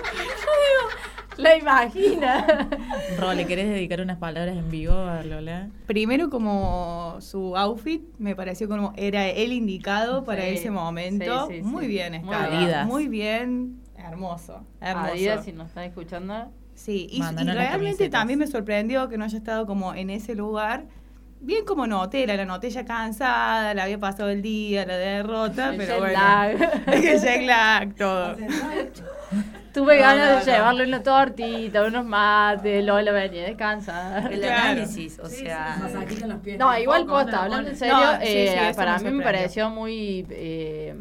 La 1.36 1.54
imagina. 1.54 2.46
Ro, 3.18 3.34
¿le 3.34 3.46
querés 3.46 3.68
dedicar 3.68 4.00
unas 4.00 4.16
palabras 4.16 4.56
en 4.56 4.70
vivo 4.70 4.94
a 4.94 5.22
Lola? 5.22 5.68
Primero 5.86 6.30
como 6.30 7.18
su 7.20 7.54
outfit 7.58 8.02
me 8.18 8.34
pareció 8.34 8.70
como 8.70 8.94
era 8.96 9.28
el 9.28 9.52
indicado 9.52 10.24
para 10.24 10.44
Sí, 10.44 10.48
ese 10.54 10.70
momento. 10.70 11.46
sí, 11.48 11.56
sí, 11.56 11.62
muy 11.62 11.82
sí. 11.84 11.88
bien. 11.90 12.14
Adidas. 12.32 12.86
Muy 12.86 13.06
bien, 13.08 13.78
hermoso. 14.08 14.64
hermoso. 14.80 15.12
Adidas, 15.12 15.44
si 15.44 15.52
nos 15.52 15.68
están 15.68 15.84
escuchando. 15.84 16.50
Sí, 16.74 17.06
y, 17.10 17.22
y 17.22 17.44
realmente 17.44 18.08
también 18.10 18.38
me 18.38 18.46
sorprendió 18.46 19.08
que 19.08 19.16
no 19.16 19.24
haya 19.24 19.38
estado 19.38 19.66
como 19.66 19.94
en 19.94 20.10
ese 20.10 20.34
lugar. 20.34 20.84
Bien 21.40 21.64
como 21.66 21.86
notera, 21.86 22.34
la 22.34 22.44
noté 22.46 22.70
ya 22.70 22.84
cansada, 22.84 23.74
la 23.74 23.84
había 23.84 23.98
pasado 23.98 24.30
el 24.30 24.40
día, 24.42 24.84
la 24.86 24.96
derrota, 24.96 25.70
El 25.70 25.76
pero 25.76 25.92
jet 25.92 25.98
bueno. 26.00 26.12
lag. 26.18 26.82
el 26.94 27.20
jet 27.20 27.42
lag, 27.46 27.94
todo. 27.94 28.36
Tuve 29.74 29.96
No, 29.96 30.02
ganas 30.02 30.30
no, 30.30 30.38
de 30.40 30.46
no. 30.46 30.52
llevarle 30.56 30.84
una 30.84 31.02
tortita, 31.02 31.84
unos 31.84 32.06
mates, 32.06 32.82
Lola 32.84 33.12
venía 33.12 33.42
a 33.42 33.46
descansar. 33.48 34.32
El 34.32 34.40
Claro. 34.40 34.62
análisis, 34.62 35.18
o 35.18 35.28
sea... 35.28 35.76
No, 36.58 36.78
igual 36.78 37.04
Poco, 37.04 37.18
posta, 37.22 37.42
hablando 37.44 37.68
en 37.70 37.76
serio, 37.76 37.94
No, 37.94 38.12
sí, 38.16 38.26
eh, 38.26 38.72
para 38.74 38.98
me 38.98 39.10
mí 39.10 39.18
me 39.18 39.24
pareció 39.24 39.68
muy 39.68 40.26
eh, 40.30 40.94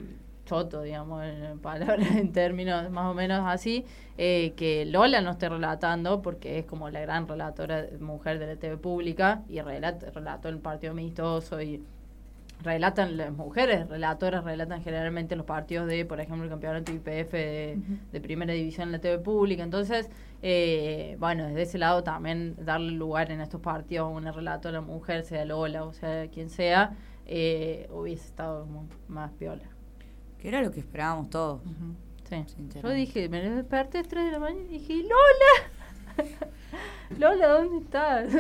choto, 0.46 0.82
digamos, 0.82 1.24
en 1.24 1.60
palabras, 1.60 2.08
en 2.16 2.32
términos 2.32 2.90
más 2.92 3.12
o 3.12 3.14
menos 3.14 3.44
así, 3.46 3.86
eh, 4.18 4.54
que 4.56 4.86
Lola 4.86 5.22
no 5.22 5.32
esté 5.32 5.50
relatando, 5.50 6.22
porque 6.22 6.60
es 6.60 6.66
como 6.66 6.90
la 6.90 7.02
gran 7.02 7.28
relatora 7.28 7.86
mujer 8.00 8.40
de 8.40 8.48
la 8.48 8.56
TV 8.56 8.78
pública, 8.78 9.44
y 9.50 9.60
relata, 9.62 10.10
relató 10.12 10.50
el 10.50 10.60
partido 10.60 10.94
amistoso 10.94 11.62
y 11.62 11.84
relatan 12.64 13.18
las 13.18 13.32
mujeres 13.34 13.88
relatoras 13.90 14.44
relatan 14.44 14.82
generalmente 14.82 15.36
los 15.36 15.46
partidos 15.46 15.88
de 15.88 16.06
por 16.06 16.20
ejemplo 16.22 16.46
el 16.46 16.50
campeonato 16.50 16.92
IPF 16.92 17.32
de, 17.32 17.78
de 18.12 18.22
primera 18.22 18.54
división 18.54 18.88
en 18.88 18.92
la 18.94 19.00
TV 19.00 19.20
pública. 19.20 19.64
Entonces 19.64 20.10
eh, 20.42 21.18
bueno 21.20 21.48
desde 21.48 21.64
ese 21.64 21.78
lado 21.78 22.04
también 22.04 22.56
darle 22.58 22.92
lugar 22.92 23.32
en 23.32 23.42
estos 23.42 23.62
partidos 23.62 24.06
a 24.06 24.10
una 24.10 24.32
relatora 24.32 24.82
mujer 24.82 25.24
sea 25.24 25.46
Lola 25.46 25.84
o 25.84 25.94
sea 25.94 26.28
quien 26.30 26.50
sea 26.50 26.96
eh, 27.26 27.90
hubiese 27.92 28.26
estado 28.28 28.68
más 29.08 29.32
piola 29.34 29.75
Que 30.46 30.50
era 30.50 30.62
lo 30.62 30.70
que 30.70 30.80
esperábamos 30.80 31.32
todos. 31.32 31.60
Sí. 32.30 32.46
Yo 32.80 32.90
dije, 32.92 33.30
me 33.30 33.42
desperté 33.42 33.98
a 33.98 34.02
las 34.02 34.10
3 34.10 34.26
de 34.26 34.32
la 34.32 34.38
mañana 34.38 34.62
y 34.70 34.78
dije, 34.78 34.94
Lola, 35.02 36.30
Lola, 37.18 37.48
¿dónde 37.48 37.78
estás? 37.84 38.32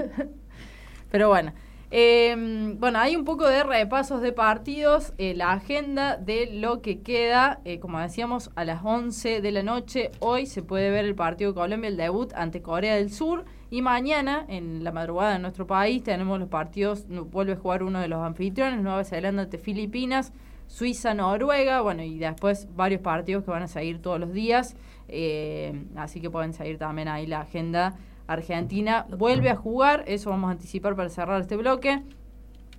Pero 1.11 1.29
bueno, 1.29 1.51
eh, 1.89 2.75
bueno, 2.77 2.99
hay 2.99 3.15
un 3.15 3.25
poco 3.25 3.47
de 3.47 3.63
repasos 3.63 4.21
de 4.21 4.31
partidos, 4.33 5.13
eh, 5.17 5.33
la 5.33 5.53
agenda 5.53 6.15
de 6.15 6.45
lo 6.53 6.83
que 6.83 7.01
queda, 7.01 7.59
eh, 7.65 7.79
como 7.79 7.99
decíamos, 7.99 8.51
a 8.53 8.65
las 8.65 8.85
11 8.85 9.41
de 9.41 9.51
la 9.51 9.63
noche, 9.63 10.11
hoy 10.19 10.45
se 10.45 10.61
puede 10.61 10.91
ver 10.91 11.05
el 11.05 11.15
partido 11.15 11.53
de 11.53 11.55
Colombia, 11.55 11.87
el 11.87 11.97
debut 11.97 12.31
ante 12.35 12.61
Corea 12.61 12.97
del 12.97 13.11
Sur, 13.11 13.45
y 13.71 13.81
mañana, 13.81 14.45
en 14.47 14.83
la 14.83 14.91
madrugada 14.91 15.33
de 15.33 15.39
nuestro 15.39 15.65
país, 15.65 16.03
tenemos 16.03 16.39
los 16.39 16.49
partidos, 16.49 17.07
vuelve 17.07 17.53
a 17.53 17.55
jugar 17.55 17.81
uno 17.81 17.99
de 17.99 18.09
los 18.09 18.19
anfitriones, 18.23 18.79
Nueva 18.83 19.03
Zelanda 19.03 19.41
ante 19.41 19.57
Filipinas, 19.57 20.33
Suiza, 20.67 21.13
Noruega, 21.13 21.81
bueno, 21.81 22.03
y 22.03 22.17
después 22.17 22.67
varios 22.75 23.01
partidos 23.01 23.43
que 23.43 23.51
van 23.51 23.63
a 23.63 23.67
seguir 23.67 24.01
todos 24.01 24.19
los 24.19 24.33
días. 24.33 24.75
eh, 25.07 25.85
así 25.95 26.19
que 26.19 26.29
pueden 26.29 26.53
seguir 26.53 26.77
también 26.77 27.07
ahí 27.07 27.27
la 27.27 27.41
agenda 27.41 27.95
argentina. 28.27 29.05
Vuelve 29.09 29.49
a 29.49 29.55
jugar, 29.55 30.03
eso 30.07 30.29
vamos 30.29 30.49
a 30.49 30.51
anticipar 30.51 30.95
para 30.95 31.09
cerrar 31.09 31.41
este 31.41 31.55
bloque. 31.55 32.01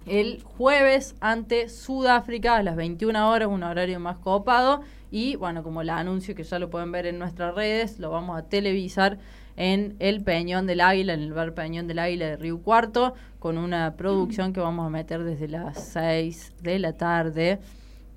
El 0.06 0.42
jueves 0.42 1.16
ante 1.20 1.68
Sudáfrica 1.68 2.56
a 2.56 2.62
las 2.62 2.76
21 2.76 3.28
horas, 3.28 3.48
un 3.48 3.62
horario 3.62 3.98
más 3.98 4.18
copado. 4.18 4.80
Y 5.10 5.36
bueno, 5.36 5.62
como 5.62 5.82
el 5.82 5.90
anuncio 5.90 6.34
que 6.34 6.44
ya 6.44 6.58
lo 6.58 6.70
pueden 6.70 6.92
ver 6.92 7.06
en 7.06 7.18
nuestras 7.18 7.54
redes, 7.54 7.98
lo 7.98 8.10
vamos 8.10 8.38
a 8.38 8.42
televisar 8.42 9.18
en 9.56 9.96
el 9.98 10.22
Peñón 10.22 10.66
del 10.66 10.80
Águila, 10.80 11.14
en 11.14 11.22
el 11.22 11.32
bar 11.32 11.54
Peñón 11.54 11.86
del 11.86 11.98
Águila 11.98 12.26
de 12.26 12.36
Río 12.36 12.60
Cuarto, 12.60 13.14
con 13.38 13.56
una 13.58 13.94
producción 13.96 14.52
que 14.52 14.60
vamos 14.60 14.86
a 14.86 14.90
meter 14.90 15.24
desde 15.24 15.48
las 15.48 15.82
6 15.92 16.52
de 16.62 16.78
la 16.78 16.92
tarde, 16.92 17.58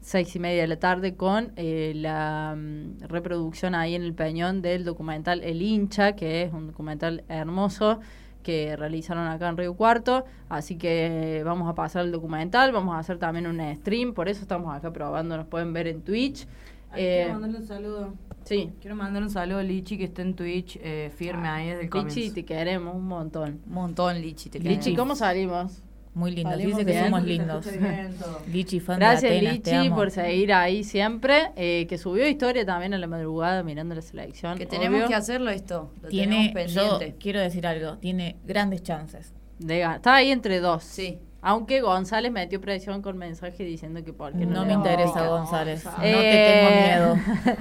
seis 0.02 0.36
y 0.36 0.40
media 0.40 0.62
de 0.62 0.68
la 0.68 0.80
tarde, 0.80 1.16
con 1.16 1.52
eh, 1.56 1.94
la 1.96 2.56
mm, 2.58 3.02
reproducción 3.08 3.76
ahí 3.76 3.96
en 3.96 4.04
el 4.04 4.14
Peñón 4.14 4.62
del 4.62 4.86
documental 4.86 5.42
El 5.44 5.62
hincha, 5.62 6.16
que 6.16 6.44
es 6.44 6.54
un 6.54 6.68
documental 6.68 7.24
hermoso 7.28 8.00
que 8.44 8.76
realizaron 8.78 9.28
acá 9.28 9.50
en 9.50 9.58
Río 9.58 9.74
Cuarto. 9.76 10.26
Así 10.48 10.78
que 10.78 11.42
vamos 11.46 11.70
a 11.70 11.76
pasar 11.76 12.06
el 12.06 12.12
documental, 12.12 12.72
vamos 12.72 12.96
a 12.96 13.00
hacer 13.00 13.18
también 13.18 13.48
un 13.48 13.60
stream, 13.76 14.14
por 14.14 14.30
eso 14.30 14.42
estamos 14.42 14.74
acá 14.74 14.92
probando, 14.92 15.38
nos 15.38 15.48
pueden 15.48 15.74
ver 15.74 15.88
en 15.88 16.02
Twitch. 16.02 16.48
Eh, 16.96 17.22
Quiero 17.26 17.34
mandarle 17.34 17.58
un 17.60 17.68
saludo. 17.68 18.14
Sí. 18.46 18.72
Quiero 18.82 18.96
mandar 18.96 19.22
un 19.22 19.30
saludo 19.30 19.60
a 19.60 19.64
Lichi 19.64 19.98
que 19.98 20.06
está 20.06 20.24
en 20.24 20.34
Twitch, 20.34 20.80
eh, 20.82 21.12
firme 21.16 21.48
ahí 21.48 21.68
desde 21.68 21.82
el 21.82 21.86
Lichi, 21.86 22.00
comienzo. 22.00 22.34
te 22.34 22.46
queremos 22.46 22.96
un 22.96 23.06
montón. 23.06 23.60
Un 23.68 23.74
montón, 23.74 24.20
Lichi. 24.20 24.50
Te 24.50 24.60
Lichi, 24.60 24.96
¿cómo 24.96 25.16
salimos? 25.16 25.84
Muy 26.14 26.32
lindo, 26.32 26.50
Salimos 26.50 26.78
dice 26.78 26.86
que 26.86 26.92
bien. 26.92 27.06
somos 27.06 27.24
lindos. 27.24 27.66
Lichi, 28.52 28.80
fan 28.80 29.00
Gracias, 29.00 29.22
de 29.32 29.38
Atenas, 29.38 29.62
te 29.62 29.72
Lichi, 29.72 29.88
amo. 29.88 29.96
por 29.96 30.12
seguir 30.12 30.54
ahí 30.54 30.84
siempre. 30.84 31.52
eh, 31.56 31.86
que 31.88 31.98
subió 31.98 32.28
historia 32.28 32.66
también 32.66 32.94
a 32.94 32.98
la 32.98 33.08
madrugada 33.08 33.64
mirando 33.64 33.96
la 33.96 34.02
selección. 34.02 34.58
Que 34.58 34.66
tenemos 34.66 34.98
obvio. 35.00 35.08
que 35.08 35.16
hacerlo 35.16 35.52
esto. 35.52 35.92
Lo 36.02 36.10
Tiene, 36.10 36.52
tenemos 36.54 36.74
yo 36.74 36.90
pendiente. 36.98 37.18
quiero 37.20 37.40
decir 37.40 37.66
algo, 37.68 37.98
tiene 38.00 38.38
grandes 38.46 38.82
chances. 38.84 39.34
De 39.60 39.82
Está 39.84 40.16
ahí 40.16 40.32
entre 40.32 40.60
dos. 40.60 40.84
Sí. 40.84 41.20
Aunque 41.42 41.82
González 41.82 42.32
metió 42.32 42.60
presión 42.60 43.02
con 43.02 43.18
mensaje 43.18 43.64
diciendo 43.64 44.04
que 44.04 44.12
porque 44.12 44.46
No 44.46 44.66
me 44.66 44.74
interesa. 44.74 45.28
González, 45.28 45.86
no 45.86 45.92
Eh, 46.02 47.16
te 47.16 47.16
tengo 47.16 47.16
miedo. 47.16 47.56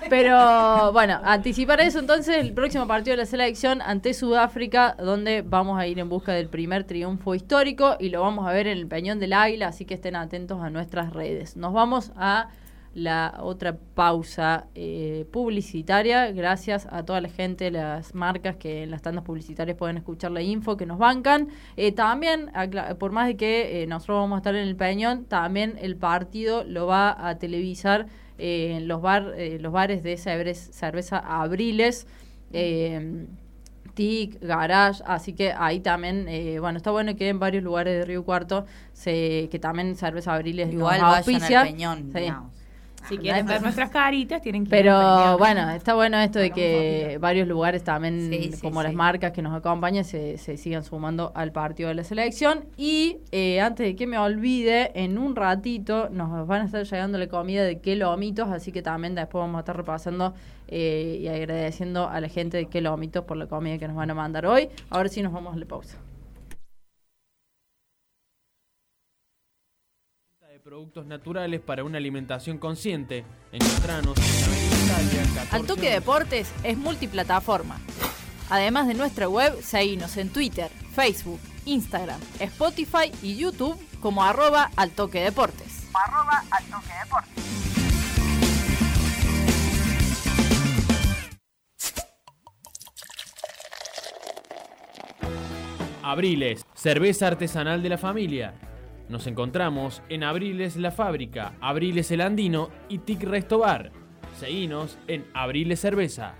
Pero 0.10 0.92
bueno, 0.92 1.20
anticipar 1.22 1.80
eso 1.80 2.00
entonces 2.00 2.36
el 2.36 2.52
próximo 2.52 2.86
partido 2.86 3.12
de 3.16 3.22
la 3.22 3.26
selección 3.26 3.80
ante 3.80 4.12
Sudáfrica, 4.14 4.96
donde 4.98 5.42
vamos 5.42 5.78
a 5.78 5.86
ir 5.86 5.98
en 5.98 6.08
busca 6.08 6.32
del 6.32 6.48
primer 6.48 6.84
triunfo 6.84 7.34
histórico 7.34 7.96
y 7.98 8.08
lo 8.08 8.22
vamos 8.22 8.46
a 8.48 8.52
ver 8.52 8.66
en 8.66 8.78
el 8.78 8.86
Peñón 8.86 9.20
del 9.20 9.32
Águila, 9.32 9.68
así 9.68 9.84
que 9.84 9.94
estén 9.94 10.16
atentos 10.16 10.60
a 10.60 10.70
nuestras 10.70 11.12
redes. 11.12 11.56
Nos 11.56 11.72
vamos 11.72 12.12
a 12.16 12.48
la 12.94 13.38
otra 13.40 13.76
pausa 13.94 14.66
eh, 14.74 15.26
publicitaria, 15.32 16.30
gracias 16.32 16.86
a 16.90 17.04
toda 17.04 17.20
la 17.20 17.28
gente, 17.28 17.70
las 17.70 18.14
marcas 18.14 18.56
que 18.56 18.82
en 18.82 18.90
las 18.90 19.00
tandas 19.02 19.24
publicitarias 19.24 19.76
pueden 19.76 19.96
escuchar 19.96 20.30
la 20.30 20.42
info, 20.42 20.76
que 20.76 20.84
nos 20.86 20.98
bancan. 20.98 21.48
Eh, 21.76 21.92
también, 21.92 22.50
por 22.98 23.12
más 23.12 23.26
de 23.28 23.36
que 23.36 23.82
eh, 23.82 23.86
nosotros 23.86 24.18
vamos 24.18 24.36
a 24.36 24.38
estar 24.38 24.54
en 24.54 24.68
el 24.68 24.76
Peñón, 24.76 25.24
también 25.24 25.78
el 25.80 25.96
partido 25.96 26.64
lo 26.64 26.86
va 26.86 27.28
a 27.28 27.38
televisar 27.38 28.06
eh, 28.38 28.74
en 28.76 28.88
los, 28.88 29.00
bar, 29.00 29.32
eh, 29.36 29.58
los 29.60 29.72
bares 29.72 30.02
de 30.02 30.16
cerveza, 30.16 31.18
Abriles. 31.18 32.06
eh, 32.52 33.26
TIC, 33.94 34.40
Garage, 34.40 35.02
así 35.06 35.34
que 35.34 35.52
ahí 35.52 35.80
también, 35.80 36.26
eh, 36.28 36.58
bueno, 36.60 36.78
está 36.78 36.90
bueno 36.90 37.14
que 37.14 37.28
en 37.28 37.38
varios 37.38 37.62
lugares 37.62 37.98
de 37.98 38.04
Río 38.06 38.24
Cuarto, 38.24 38.64
se, 38.94 39.48
que 39.50 39.58
también 39.58 39.96
Cerveza 39.96 40.32
Abriles 40.34 40.72
Igual 40.72 40.98
nos 41.00 41.26
vayan 41.26 41.54
al 41.54 41.66
Peñón, 41.66 42.10
Sí. 42.14 42.32
Si 43.08 43.18
quieren 43.18 43.46
ver 43.46 43.60
nuestras 43.62 43.90
caritas, 43.90 44.40
tienen 44.42 44.64
que 44.64 44.70
Pero 44.70 45.36
bueno, 45.38 45.70
está 45.70 45.94
bueno 45.94 46.18
esto 46.18 46.38
de 46.38 46.50
que 46.50 47.18
varios 47.20 47.48
lugares 47.48 47.82
también, 47.82 48.30
Sí, 48.30 48.52
como 48.60 48.80
sí. 48.80 48.86
las 48.86 48.94
marcas 48.94 49.32
que 49.32 49.42
nos 49.42 49.54
acompañan, 49.54 50.04
se, 50.04 50.38
se 50.38 50.56
sigan 50.56 50.84
sumando 50.84 51.32
al 51.34 51.52
partido 51.52 51.88
de 51.88 51.94
la 51.96 52.04
selección. 52.04 52.64
Y 52.76 53.18
eh, 53.32 53.60
antes 53.60 53.86
de 53.86 53.96
que 53.96 54.06
me 54.06 54.18
olvide, 54.18 54.92
en 54.94 55.18
un 55.18 55.34
ratito 55.36 56.08
nos 56.10 56.46
van 56.46 56.62
a 56.62 56.64
estar 56.66 56.84
llegando 56.84 57.18
la 57.18 57.26
comida 57.26 57.64
de 57.64 57.80
Quelomitos, 57.80 58.48
así 58.50 58.72
que 58.72 58.82
también 58.82 59.14
después 59.14 59.40
vamos 59.42 59.56
a 59.56 59.60
estar 59.60 59.76
repasando 59.76 60.34
eh, 60.68 61.18
y 61.20 61.28
agradeciendo 61.28 62.08
a 62.08 62.20
la 62.20 62.28
gente 62.28 62.56
de 62.56 62.66
Quelomitos 62.66 63.24
por 63.24 63.36
la 63.36 63.46
comida 63.46 63.78
que 63.78 63.88
nos 63.88 63.96
van 63.96 64.10
a 64.10 64.14
mandar 64.14 64.46
hoy. 64.46 64.68
Ahora 64.90 65.08
sí 65.08 65.22
nos 65.22 65.32
vamos 65.32 65.54
a 65.54 65.58
la 65.58 65.66
pausa. 65.66 65.98
Productos 70.62 71.06
naturales 71.06 71.60
para 71.60 71.82
una 71.82 71.98
alimentación 71.98 72.56
consciente. 72.58 73.24
Encontranos 73.50 74.16
en 74.16 74.44
Avenida 74.44 75.02
Italia, 75.02 75.22
14 75.34 75.56
Al 75.56 75.66
Toque 75.66 75.90
Deportes 75.90 76.52
es 76.62 76.78
multiplataforma. 76.78 77.80
Además 78.48 78.86
de 78.86 78.94
nuestra 78.94 79.28
web, 79.28 79.60
seguinos 79.60 80.16
en 80.16 80.30
Twitter, 80.30 80.70
Facebook, 80.94 81.40
Instagram, 81.64 82.20
Spotify 82.38 83.10
y 83.22 83.36
YouTube 83.36 83.76
como 84.00 84.22
arroba 84.22 84.70
al 84.76 84.90
toque 84.90 85.20
deportes. 85.20 85.88
Arroba 85.94 86.44
al 86.50 86.64
toque 86.66 86.92
deportes. 87.02 87.44
Abriles, 96.04 96.64
cerveza 96.74 97.26
artesanal 97.28 97.82
de 97.82 97.88
la 97.88 97.98
familia. 97.98 98.54
Nos 99.12 99.26
encontramos 99.26 100.00
en 100.08 100.24
Abriles 100.24 100.76
La 100.76 100.90
Fábrica, 100.90 101.52
Abriles 101.60 102.10
El 102.10 102.22
Andino 102.22 102.70
y 102.88 103.00
TIC 103.00 103.24
Resto 103.24 103.58
Bar. 103.58 103.92
Seguinos 104.40 104.96
en 105.06 105.26
Abriles 105.34 105.80
Cerveza. 105.80 106.34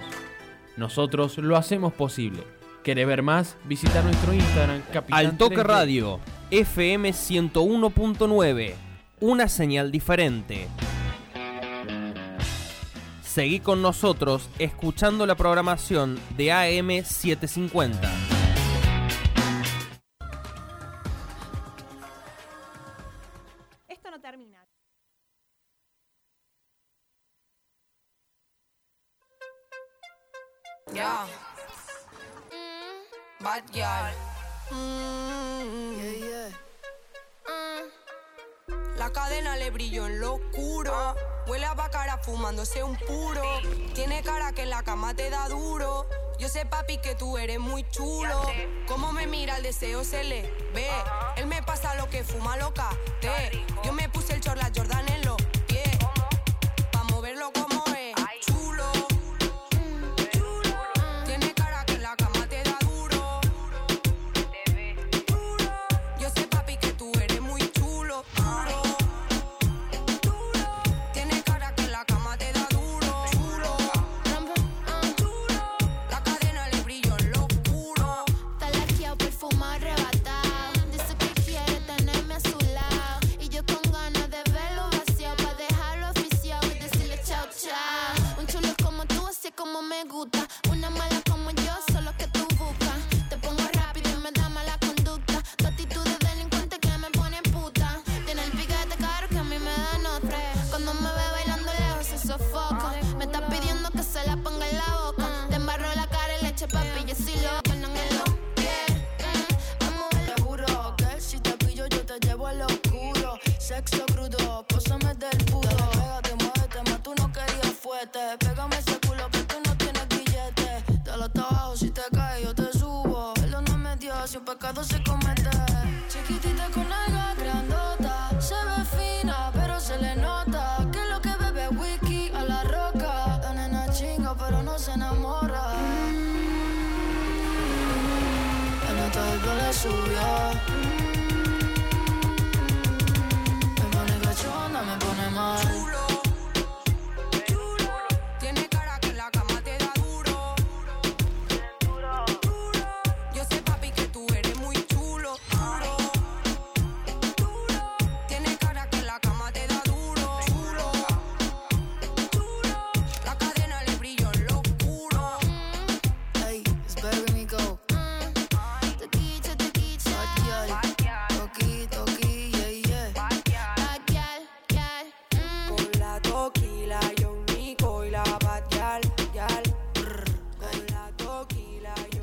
Nosotros 0.77 1.39
lo 1.39 1.57
hacemos 1.57 1.93
posible. 1.93 2.43
¿Querés 2.83 3.07
ver 3.07 3.23
más? 3.23 3.57
Visita 3.65 4.03
nuestro 4.03 4.33
Instagram 4.33 4.83
Capitán 4.93 5.19
Al 5.19 5.37
Toque 5.37 5.59
3D. 5.59 5.63
Radio, 5.63 6.21
FM 6.51 7.11
101.9. 7.11 8.75
Una 9.21 9.49
señal 9.49 9.93
diferente. 9.93 10.67
Seguí 13.23 13.61
con 13.61 13.83
nosotros 13.83 14.51
escuchando 14.59 15.27
la 15.27 15.37
programación 15.37 16.19
de 16.37 16.51
AM 16.51 17.05
750. 17.05 18.11
Esto 23.87 24.11
no 24.11 24.21
termina. 24.21 24.67
Yeah. 30.93 31.52
Bad 33.43 33.65
girl. 33.73 34.15
Mm. 34.71 35.65
Mm. 35.75 36.53
La 38.97 39.11
cadena 39.11 39.57
le 39.57 39.71
brilló 39.71 40.07
en 40.07 40.21
lo 40.21 40.35
oscuro. 40.35 41.17
Huele 41.49 41.67
a 41.67 41.75
bacara 41.75 42.19
fumándose 42.19 42.85
un 42.85 42.97
puro. 42.99 43.43
Tiene 43.95 44.23
cara 44.23 44.53
que 44.53 44.63
en 44.63 44.71
la 44.71 44.85
cama 44.85 45.15
te 45.15 45.29
da 45.29 45.49
duro. 45.49 46.07
Yo 46.39 46.49
sé, 46.49 46.67
papi, 46.67 46.99
que 46.99 47.17
tú 47.17 47.37
eres 47.37 47.59
muy 47.59 47.89
chulo. 47.91 48.43
Como 48.87 49.11
me 49.13 49.27
mira 49.27 49.57
el 49.57 49.65
deseo 49.65 50.05
se 50.05 50.23
le 50.23 50.43
ve. 50.73 50.89
Él 51.37 51.47
me 51.47 51.63
pasa 51.65 51.97
lo 51.97 52.09
que 52.09 52.23
fuma 52.23 52.57
loca. 52.57 52.91
Te. 53.21 53.65
Yo 53.85 53.93
me 53.93 54.09
puse 54.09 54.35
el 54.35 54.41
chorla 54.41 54.71
Jordan 54.75 55.09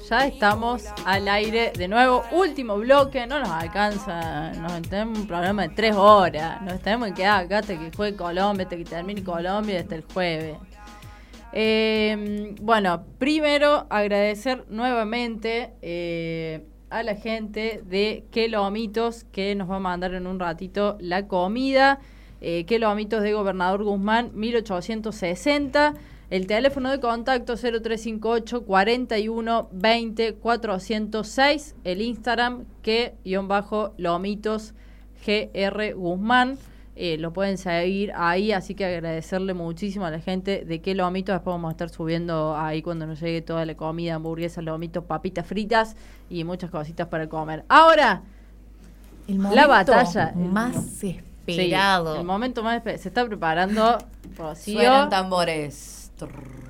Ya 0.10 0.26
estamos 0.26 0.86
al 1.06 1.28
aire 1.28 1.72
de 1.78 1.88
nuevo. 1.88 2.24
Último 2.32 2.78
bloque, 2.78 3.28
no 3.28 3.40
nos 3.40 3.50
alcanza. 3.50 4.54
Nos 4.54 4.82
tenemos 4.90 5.20
un 5.20 5.28
programa 5.28 5.68
de 5.68 5.70
tres 5.76 5.96
horas. 5.96 6.60
Nos 6.64 6.80
tenemos 6.82 7.10
que 7.10 7.14
quedar 7.14 7.46
acá 7.46 7.60
hasta 7.60 7.78
que 7.78 7.92
juegue 7.96 8.18
Colombia, 8.18 8.64
hasta 8.64 8.76
que 8.76 8.86
termine 8.86 9.24
Colombia 9.24 9.80
hasta 9.80 9.94
el 9.94 10.04
jueves. 10.12 10.58
Eh, 11.54 12.56
bueno, 12.60 13.04
primero 13.20 13.86
agradecer 13.92 14.66
nuevamente 14.70 15.74
eh, 15.84 16.66
a 16.90 17.04
la 17.04 17.14
gente 17.14 17.84
de 17.86 18.26
Quelomitos 18.32 19.26
que 19.26 19.54
nos 19.54 19.70
va 19.70 19.76
a 19.76 19.80
mandar 19.80 20.16
en 20.16 20.26
un 20.26 20.40
ratito 20.40 20.98
la 21.00 21.28
comida. 21.28 22.00
Eh, 22.42 22.66
Quelomitos 22.66 23.22
de 23.22 23.34
Gobernador 23.34 23.84
Guzmán, 23.84 24.32
1860. 24.34 25.94
El 26.30 26.46
teléfono 26.46 26.92
de 26.92 27.00
contacto 27.00 27.56
0358 27.56 28.64
41 28.66 29.70
20 29.72 30.34
406. 30.36 31.76
El 31.84 32.02
Instagram 32.02 32.66
que 32.84 33.16
guion 33.26 33.48
bajo 33.48 33.94
lomitos 33.98 34.74
gr 35.26 35.94
Guzmán. 35.96 36.58
Eh, 36.96 37.18
lo 37.18 37.32
pueden 37.32 37.58
seguir 37.58 38.12
ahí, 38.14 38.52
así 38.52 38.76
que 38.76 38.84
agradecerle 38.86 39.54
muchísimo 39.54 40.06
a 40.06 40.12
la 40.12 40.20
gente 40.20 40.66
de 40.66 40.82
que 40.82 40.94
lomitos. 40.94 41.34
Después 41.34 41.54
vamos 41.54 41.70
a 41.70 41.72
estar 41.72 41.90
subiendo 41.90 42.56
ahí 42.58 42.82
cuando 42.82 43.08
nos 43.08 43.22
llegue 43.22 43.42
toda 43.42 43.66
la 43.66 43.76
comida, 43.76 44.16
hamburguesas, 44.16 44.64
lomitos, 44.66 45.06
papitas 45.06 45.48
fritas 45.48 45.96
y 46.30 46.44
muchas 46.44 46.70
cositas 46.70 47.08
para 47.08 47.28
comer. 47.30 47.64
Ahora, 47.70 48.22
El 49.28 49.42
la 49.42 49.66
batalla. 49.66 50.34
más 50.36 50.76
Sí, 50.98 51.20
esperado. 51.48 52.18
el 52.18 52.26
momento 52.26 52.62
más 52.64 52.84
espe- 52.84 52.98
Se 52.98 53.08
está 53.08 53.26
preparando 53.26 53.98
Rocío. 54.38 54.76
Suenan 54.76 55.10
tambores. 55.10 55.99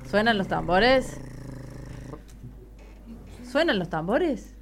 ¿Suenan 0.08 0.38
los 0.38 0.48
tambores? 0.48 1.18
¿Suenan 3.50 3.78
los 3.78 3.88
tambores? 3.88 4.54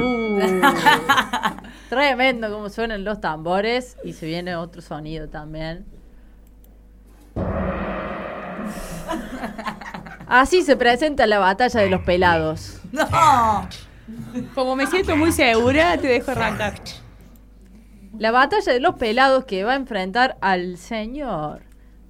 Uh, 0.00 0.38
tremendo 1.88 2.52
como 2.52 2.68
suenan 2.68 3.04
los 3.04 3.20
tambores 3.20 3.96
y 4.04 4.12
se 4.12 4.26
viene 4.26 4.54
otro 4.54 4.80
sonido 4.80 5.28
también. 5.28 5.86
Así 10.26 10.62
se 10.62 10.76
presenta 10.76 11.26
la 11.26 11.38
batalla 11.38 11.80
de 11.80 11.90
los 11.90 12.02
pelados. 12.02 12.80
No. 12.92 13.68
Como 14.54 14.76
me 14.76 14.86
siento 14.86 15.16
muy 15.16 15.32
segura, 15.32 15.96
te 15.98 16.06
dejo 16.06 16.30
arrancar. 16.30 16.74
La 18.18 18.30
batalla 18.30 18.72
de 18.72 18.80
los 18.80 18.94
pelados 18.96 19.44
que 19.44 19.64
va 19.64 19.72
a 19.72 19.76
enfrentar 19.76 20.36
al 20.40 20.76
señor 20.76 21.67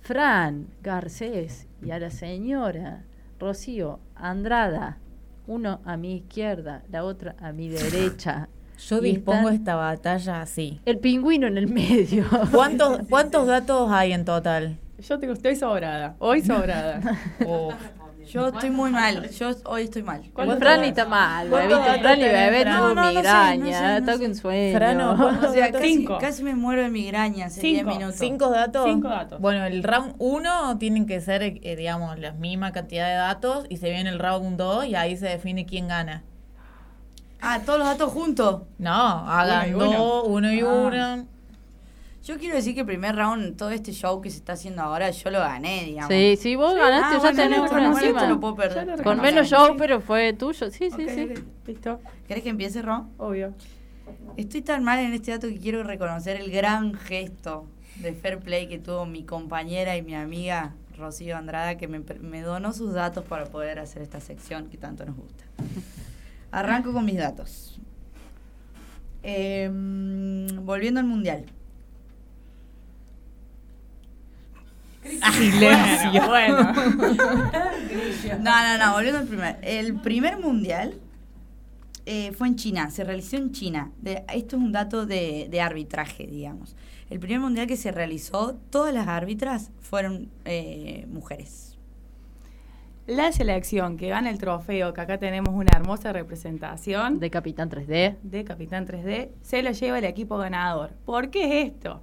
Fran 0.09 0.69
Garcés 0.83 1.67
y 1.85 1.91
a 1.91 1.99
la 1.99 2.09
señora 2.09 3.05
Rocío 3.39 4.01
Andrada. 4.15 4.97
Uno 5.47 5.81
a 5.85 5.99
mi 5.99 6.17
izquierda, 6.17 6.83
la 6.91 7.05
otra 7.05 7.37
a 7.39 7.53
mi 7.53 7.69
derecha. 7.69 8.49
Yo 8.89 9.01
Y 9.05 9.17
dispongo 9.17 9.51
están- 9.51 9.55
esta 9.55 9.75
batalla 9.75 10.41
así. 10.41 10.81
El 10.87 10.99
pingüino 10.99 11.47
en 11.47 11.59
el 11.59 11.67
medio. 11.67 12.25
¿Cuántos, 12.55 13.01
¿Cuántos 13.11 13.47
datos 13.47 13.91
hay 13.93 14.15
en 14.15 14.25
total? 14.25 14.79
Yo 14.99 15.19
tengo, 15.19 15.35
estoy 15.35 15.57
sobrada. 15.57 16.17
Hoy 16.21 16.41
sobrada. 16.41 17.03
Yo 18.33 18.49
estoy 18.49 18.71
muy 18.71 18.91
mal. 18.91 19.29
Yo 19.31 19.51
hoy 19.65 19.83
estoy 19.85 20.03
mal. 20.03 20.23
El 20.37 20.57
Fran 20.59 20.85
está 20.85 21.07
mal, 21.07 21.49
¿Cuántos 21.49 21.69
bebito. 21.71 21.87
datos 21.89 22.03
Fran 22.03 22.19
y 22.19 22.23
bebé 22.23 22.65
tuvo 22.65 22.73
No, 22.75 22.95
no, 22.95 22.95
no 22.95 23.03
sé, 23.11 23.17
migraña, 23.17 23.57
no 23.57 23.65
sé, 23.73 23.83
no 23.83 23.97
está 23.99 24.13
sé. 24.17 24.19
con 24.25 24.35
sueño. 24.35 24.77
Frano, 24.79 25.17
¿cuántos 25.17 25.51
O 25.51 25.53
sea, 25.55 25.73
casi, 25.73 26.07
casi 26.21 26.43
me 26.43 26.55
muero 26.55 26.83
de 26.83 26.91
migraña 26.91 27.47
hace 27.47 27.61
10 27.61 27.79
Cinco. 27.81 27.91
minutos. 27.91 28.17
¿Cinco 28.19 28.51
datos? 28.51 28.85
Cinco 28.85 29.09
datos. 29.09 29.41
Bueno, 29.41 29.65
el 29.65 29.83
round 29.83 30.15
1 30.19 30.79
tienen 30.79 31.07
que 31.07 31.21
ser, 31.21 31.43
eh, 31.43 31.77
digamos, 31.77 32.19
la 32.19 32.33
misma 32.33 32.73
cantidad 32.73 33.09
de 33.09 33.15
datos 33.15 33.67
y 33.69 33.77
se 33.79 33.91
viene 33.91 34.11
el 34.11 34.19
round 34.19 34.57
2 34.59 34.87
y 34.87 34.95
ahí 34.95 35.17
se 35.17 35.27
define 35.27 35.67
quién 35.67 35.89
gana. 35.89 36.23
Ah, 37.41 37.61
todos 37.65 37.79
los 37.79 37.87
datos 37.89 38.13
juntos. 38.13 38.63
No, 38.79 38.93
hagan 38.93 39.73
Uno 39.75 39.85
y 39.87 39.89
uno. 39.91 39.99
dos, 39.99 40.25
uno 40.27 40.53
y 40.53 40.61
Ah. 40.61 40.67
uno. 40.67 41.27
Yo 42.25 42.37
quiero 42.37 42.57
decir 42.57 42.75
que 42.75 42.81
el 42.81 42.87
primer 42.87 43.15
round, 43.17 43.57
todo 43.57 43.71
este 43.71 43.93
show 43.93 44.21
que 44.21 44.29
se 44.31 44.39
está 44.39 44.53
haciendo 44.55 44.83
ahora, 44.83 45.11
yo 45.11 45.31
lo 45.31 45.39
gané, 45.39 45.85
digamos. 45.85 46.13
Sí, 46.13 46.37
sí, 46.39 46.57
vos 46.57 46.75
ganaste, 46.75 47.07
Ah, 47.07 47.13
ya 47.13 47.19
bueno, 47.21 47.37
tenés 47.37 47.59
no, 47.59 47.65
uno 47.65 47.81
no, 47.81 47.99
encima. 47.99 48.21
esto 48.21 48.31
lo 48.31 48.41
puedo 48.41 48.55
perder. 48.57 48.87
Ya 48.87 48.97
lo 48.97 49.03
Con 49.03 49.21
menos 49.21 49.49
show, 49.49 49.77
pero 49.79 50.01
fue 50.01 50.33
tuyo. 50.35 50.71
Sí, 50.71 50.91
sí, 50.91 51.09
sí. 51.09 51.29
¿Listo? 51.67 52.01
¿Querés 52.27 52.43
que 52.43 52.51
empiece, 52.51 52.83
Ron? 52.83 53.11
Obvio. 53.19 53.55
Estoy 54.37 54.63
tan 54.63 54.85
mal 54.85 54.99
en 54.99 55.13
este 55.15 55.31
dato 55.31 55.49
que 55.49 55.59
quiero 55.59 55.83
reconocer 55.85 56.37
el 56.41 56.51
gran 56.51 56.95
gesto 56.95 57.67
de 57.97 58.13
fair 58.13 58.39
play 58.39 58.69
que 58.69 58.79
tuvo 58.79 59.07
mi 59.07 59.25
compañera 59.25 59.97
y 59.97 60.03
mi 60.03 60.15
amiga 60.15 60.75
Rocío 60.97 61.37
Andrada, 61.37 61.77
que 61.77 61.89
me, 61.89 62.01
me 62.21 62.43
donó 62.43 62.73
sus 62.73 62.93
datos 62.93 63.25
para 63.25 63.47
poder 63.47 63.79
hacer 63.79 64.03
esta 64.03 64.21
sección 64.21 64.69
que 64.69 64.77
tanto 64.77 65.05
nos 65.07 65.17
gusta. 65.17 65.45
Arranco 66.51 66.93
con 66.93 67.05
mis 67.05 67.17
datos. 67.17 67.79
Em, 69.23 70.47
volviendo 70.65 71.01
al 71.01 71.07
mundial. 71.07 71.45
Silencio. 75.33 76.27
Bueno. 76.29 76.73
No, 78.41 78.79
no, 78.79 78.79
no, 78.87 78.93
volviendo 78.93 79.19
al 79.21 79.27
primer. 79.27 79.59
El 79.63 79.95
primer 80.01 80.39
mundial 80.39 80.95
eh, 82.07 82.33
fue 82.33 82.49
en 82.49 82.57
China, 82.57 82.91
se 82.91 83.05
realizó 83.05 83.37
en 83.37 83.53
China. 83.53 83.91
De- 84.01 84.25
esto 84.35 84.57
es 84.57 84.63
un 84.63 84.73
dato 84.73 85.07
de, 85.07 85.49
de 85.51 85.61
arbitraje, 85.61 86.27
digamos. 86.27 86.77
El 87.11 87.21
primer 87.21 87.41
mundial 87.41 87.67
que 87.67 87.77
se 87.77 87.91
realizó, 87.91 88.55
todas 88.71 88.93
las 88.95 89.09
árbitras 89.09 89.71
fueron 89.81 90.29
eh, 90.45 91.07
mujeres. 91.09 91.77
La 93.07 93.33
selección 93.33 93.97
que 93.97 94.09
gana 94.09 94.29
el 94.29 94.37
trofeo, 94.39 94.93
que 94.93 95.01
acá 95.01 95.17
tenemos 95.19 95.55
una 95.55 95.71
hermosa 95.75 96.13
representación 96.13 97.19
De 97.21 97.31
Capitán 97.31 97.71
3D. 97.71 98.17
de 98.23 98.45
Capitán 98.45 98.87
3D, 98.87 99.31
se 99.41 99.63
lo 99.63 99.71
lleva 99.71 99.99
el 99.99 100.05
equipo 100.05 100.37
ganador. 100.37 100.91
¿Por 101.07 101.31
qué 101.31 101.63
es 101.63 101.73
esto? 101.73 102.03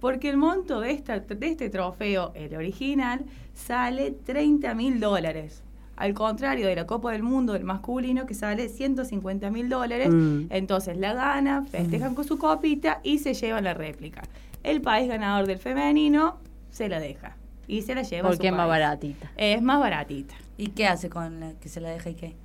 Porque 0.00 0.30
el 0.30 0.36
monto 0.36 0.80
de, 0.80 0.92
esta, 0.92 1.18
de 1.18 1.46
este 1.46 1.70
trofeo, 1.70 2.32
el 2.34 2.54
original, 2.54 3.24
sale 3.54 4.12
30 4.12 4.74
mil 4.74 5.00
dólares. 5.00 5.62
Al 5.96 6.14
contrario 6.14 6.68
de 6.68 6.76
la 6.76 6.86
Copa 6.86 7.10
del 7.10 7.24
Mundo 7.24 7.54
del 7.54 7.64
masculino, 7.64 8.24
que 8.24 8.34
sale 8.34 8.68
150 8.68 9.50
mil 9.50 9.68
dólares. 9.68 10.10
Mm. 10.10 10.46
Entonces 10.50 10.96
la 10.96 11.12
gana, 11.12 11.64
festejan 11.64 12.14
con 12.14 12.24
su 12.24 12.38
copita 12.38 13.00
y 13.02 13.18
se 13.18 13.34
llevan 13.34 13.64
la 13.64 13.74
réplica. 13.74 14.22
El 14.62 14.80
país 14.80 15.08
ganador 15.08 15.46
del 15.48 15.58
femenino 15.58 16.38
se 16.70 16.88
la 16.88 17.00
deja. 17.00 17.36
Y 17.66 17.82
se 17.82 17.94
la 17.94 18.02
lleva 18.02 18.28
a 18.28 18.32
su 18.32 18.38
Porque 18.38 18.48
es 18.48 18.54
más 18.54 18.68
baratita. 18.68 19.32
Es 19.36 19.60
más 19.60 19.80
baratita. 19.80 20.34
¿Y 20.56 20.68
qué 20.68 20.86
hace 20.86 21.10
con 21.10 21.40
la 21.40 21.52
que 21.54 21.68
se 21.68 21.80
la 21.80 21.90
deja 21.90 22.10
y 22.10 22.14
qué? 22.14 22.36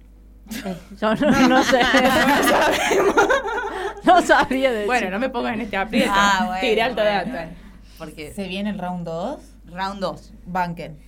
Eh, 0.65 0.75
yo 0.99 1.15
no, 1.15 1.47
no 1.47 1.63
sé. 1.63 1.79
no 2.97 3.13
sabía 4.25 4.71
de 4.71 4.85
Bueno, 4.85 5.09
no 5.09 5.19
me 5.19 5.29
pongas 5.29 5.53
en 5.53 5.61
este 5.61 5.77
aprieto. 5.77 6.11
Ah, 6.13 6.43
bueno, 6.47 6.61
Tiré 6.61 6.81
alto 6.81 7.01
bueno. 7.01 7.31
dato. 7.31 7.51
Porque 7.97 8.33
Se 8.33 8.47
viene 8.47 8.71
el 8.71 8.79
round 8.79 9.05
2. 9.05 9.39
round 9.67 9.99
2. 9.99 10.33
Banquen. 10.45 10.99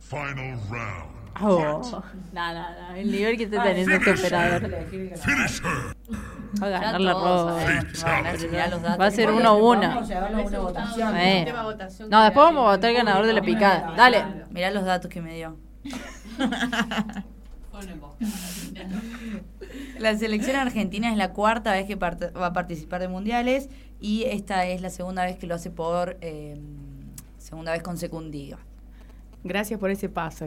Final 0.00 0.58
round. 0.68 1.12
Oh. 1.40 2.02
No, 2.32 2.52
no, 2.52 2.54
no. 2.54 2.94
El 2.94 3.10
nivel 3.10 3.38
que 3.38 3.44
está 3.44 3.62
teniendo 3.62 3.94
este 3.94 4.10
operador. 4.10 4.70
Va 6.62 6.66
a 6.66 6.70
ganar 6.70 7.00
la 7.00 7.14
quién 7.14 7.24
va 7.24 8.10
a 8.10 8.16
ganar, 8.16 8.38
si 8.38 8.48
mirá 8.48 8.66
los 8.68 8.82
datos. 8.82 9.00
Va 9.00 9.06
a 9.06 9.10
ser 9.10 9.32
Bueno, 9.32 9.56
uno 9.56 9.72
a 9.72 9.74
uno. 9.74 10.02
Eh. 11.16 11.52
No, 12.10 12.22
después 12.22 12.44
vamos 12.44 12.68
a 12.68 12.70
votar 12.72 12.90
el 12.90 12.96
ganador 12.96 13.26
de 13.26 13.32
la 13.32 13.40
picada. 13.40 13.94
Dale. 13.96 14.24
Mirá 14.50 14.70
los 14.70 14.84
datos 14.84 15.10
que 15.10 15.22
me 15.22 15.34
dio. 15.34 15.56
La 19.98 20.16
selección 20.16 20.56
argentina 20.56 21.10
es 21.10 21.16
la 21.16 21.32
cuarta 21.32 21.72
vez 21.72 21.86
que 21.86 21.98
part- 21.98 22.36
va 22.36 22.46
a 22.46 22.52
participar 22.52 23.00
de 23.00 23.08
mundiales 23.08 23.68
y 24.00 24.24
esta 24.24 24.66
es 24.66 24.80
la 24.82 24.90
segunda 24.90 25.24
vez 25.24 25.36
que 25.36 25.46
lo 25.46 25.54
hace 25.54 25.70
por 25.70 26.18
eh, 26.20 26.58
segunda 27.38 27.72
vez 27.72 27.82
consecutiva. 27.82 28.58
Gracias 29.44 29.78
por 29.80 29.90
ese 29.90 30.08
paso. 30.08 30.46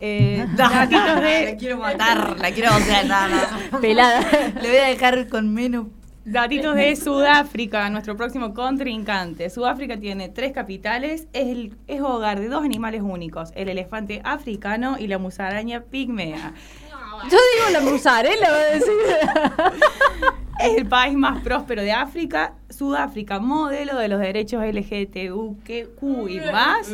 Eh, 0.00 0.46
datitos 0.56 1.20
de... 1.22 1.44
La 1.52 1.56
quiero 1.56 1.78
matar, 1.78 2.38
la 2.40 2.50
quiero, 2.52 2.74
o 2.74 2.80
sea, 2.80 3.04
nada, 3.04 3.28
nada. 3.28 3.80
Pelada. 3.80 4.20
Le 4.60 4.68
voy 4.68 4.78
a 4.78 4.86
dejar 4.88 5.28
con 5.28 5.52
menos. 5.52 5.86
Datitos 6.24 6.74
de 6.74 6.96
Sudáfrica, 6.96 7.90
nuestro 7.90 8.16
próximo 8.16 8.54
contrincante. 8.54 9.50
Sudáfrica 9.50 9.98
tiene 9.98 10.30
tres 10.30 10.52
capitales, 10.52 11.28
es, 11.34 11.48
el, 11.48 11.76
es 11.86 12.00
hogar 12.00 12.40
de 12.40 12.48
dos 12.48 12.64
animales 12.64 13.02
únicos, 13.02 13.52
el 13.54 13.68
elefante 13.68 14.22
africano 14.24 14.96
y 14.98 15.06
la 15.06 15.18
musaraña 15.18 15.82
pigmea. 15.82 16.54
Yo 17.30 17.38
digo 17.38 17.70
la 17.72 17.80
musarela, 17.80 18.50
va 18.50 18.56
a 18.56 18.70
decir. 18.70 18.94
Es 20.60 20.76
el 20.78 20.86
país 20.86 21.14
más 21.14 21.42
próspero 21.42 21.82
de 21.82 21.92
África, 21.92 22.54
Sudáfrica, 22.70 23.40
modelo 23.40 23.98
de 23.98 24.08
los 24.08 24.20
derechos 24.20 24.62
LGTBQ 24.64 26.28
y 26.28 26.40
más. 26.52 26.90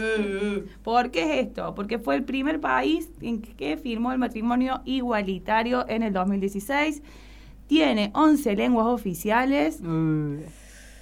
¿Por 0.83 1.11
qué 1.11 1.41
es 1.41 1.47
esto? 1.47 1.75
Porque 1.75 1.99
fue 1.99 2.17
el 2.17 2.25
primer 2.25 2.61
país 2.61 3.11
en 3.21 3.43
que 3.43 3.77
firmó 3.77 4.13
el 4.13 4.19
matrimonio 4.19 4.81
igualitario 4.87 5.85
en 5.89 6.03
el 6.03 6.13
2016. 6.13 7.03
Tiene 7.71 8.11
11 8.15 8.57
lenguas 8.57 8.87
oficiales. 8.89 9.79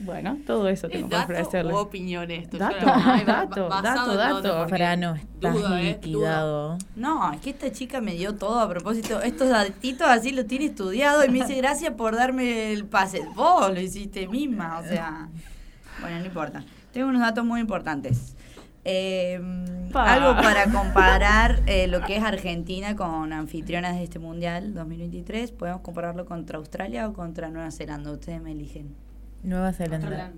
Bueno, 0.00 0.36
todo 0.46 0.68
eso 0.68 0.86
tengo 0.90 1.08
que 1.08 1.16
ofrecerles. 1.16 1.74
o 1.74 1.78
opinión 1.80 2.30
esto? 2.30 2.58
Dato, 2.58 2.84
verdad, 2.84 3.48
dato, 3.48 4.14
dato, 4.14 4.68
Frano, 4.68 5.14
estás 5.14 5.56
eh, 5.56 5.98
liquidado. 5.98 6.76
No, 6.94 7.32
es 7.32 7.40
que 7.40 7.50
esta 7.50 7.72
chica 7.72 8.02
me 8.02 8.16
dio 8.16 8.34
todo 8.34 8.60
a 8.60 8.68
propósito. 8.68 9.22
Estos 9.22 9.48
datitos 9.48 10.06
así 10.08 10.30
lo 10.30 10.44
tiene 10.44 10.66
estudiado 10.66 11.24
y 11.24 11.30
me 11.30 11.38
dice 11.38 11.54
gracias 11.54 11.94
por 11.94 12.14
darme 12.14 12.70
el 12.74 12.84
pase. 12.84 13.22
Vos 13.34 13.72
lo 13.72 13.80
hiciste 13.80 14.28
misma, 14.28 14.78
o 14.78 14.82
sea. 14.82 15.26
Bueno, 16.02 16.20
no 16.20 16.26
importa. 16.26 16.62
Tengo 16.92 17.08
unos 17.08 17.22
datos 17.22 17.46
muy 17.46 17.60
importantes. 17.60 18.36
Eh, 18.84 19.40
Pa. 19.92 20.12
algo 20.14 20.40
para 20.40 20.64
comparar 20.72 21.62
eh, 21.66 21.88
lo 21.88 22.00
que 22.02 22.16
es 22.16 22.22
Argentina 22.22 22.96
con 22.96 23.32
anfitrionas 23.32 23.96
de 23.96 24.04
este 24.04 24.18
mundial 24.18 24.74
2023. 24.74 25.52
Podemos 25.52 25.80
compararlo 25.82 26.24
contra 26.26 26.58
Australia 26.58 27.08
o 27.08 27.12
contra 27.12 27.48
Nueva 27.50 27.70
Zelanda. 27.70 28.12
Ustedes 28.12 28.40
me 28.40 28.52
eligen. 28.52 28.94
Nueva 29.42 29.72
Zelanda. 29.72 30.32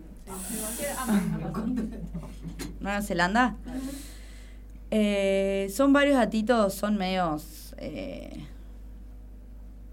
Nueva 2.81 3.03
Zelanda. 3.03 3.57
Eh, 4.91 5.71
son 5.75 5.93
varios 5.93 6.17
datitos, 6.17 6.75
son 6.75 6.97
medios. 6.97 7.75
eh, 7.79 8.45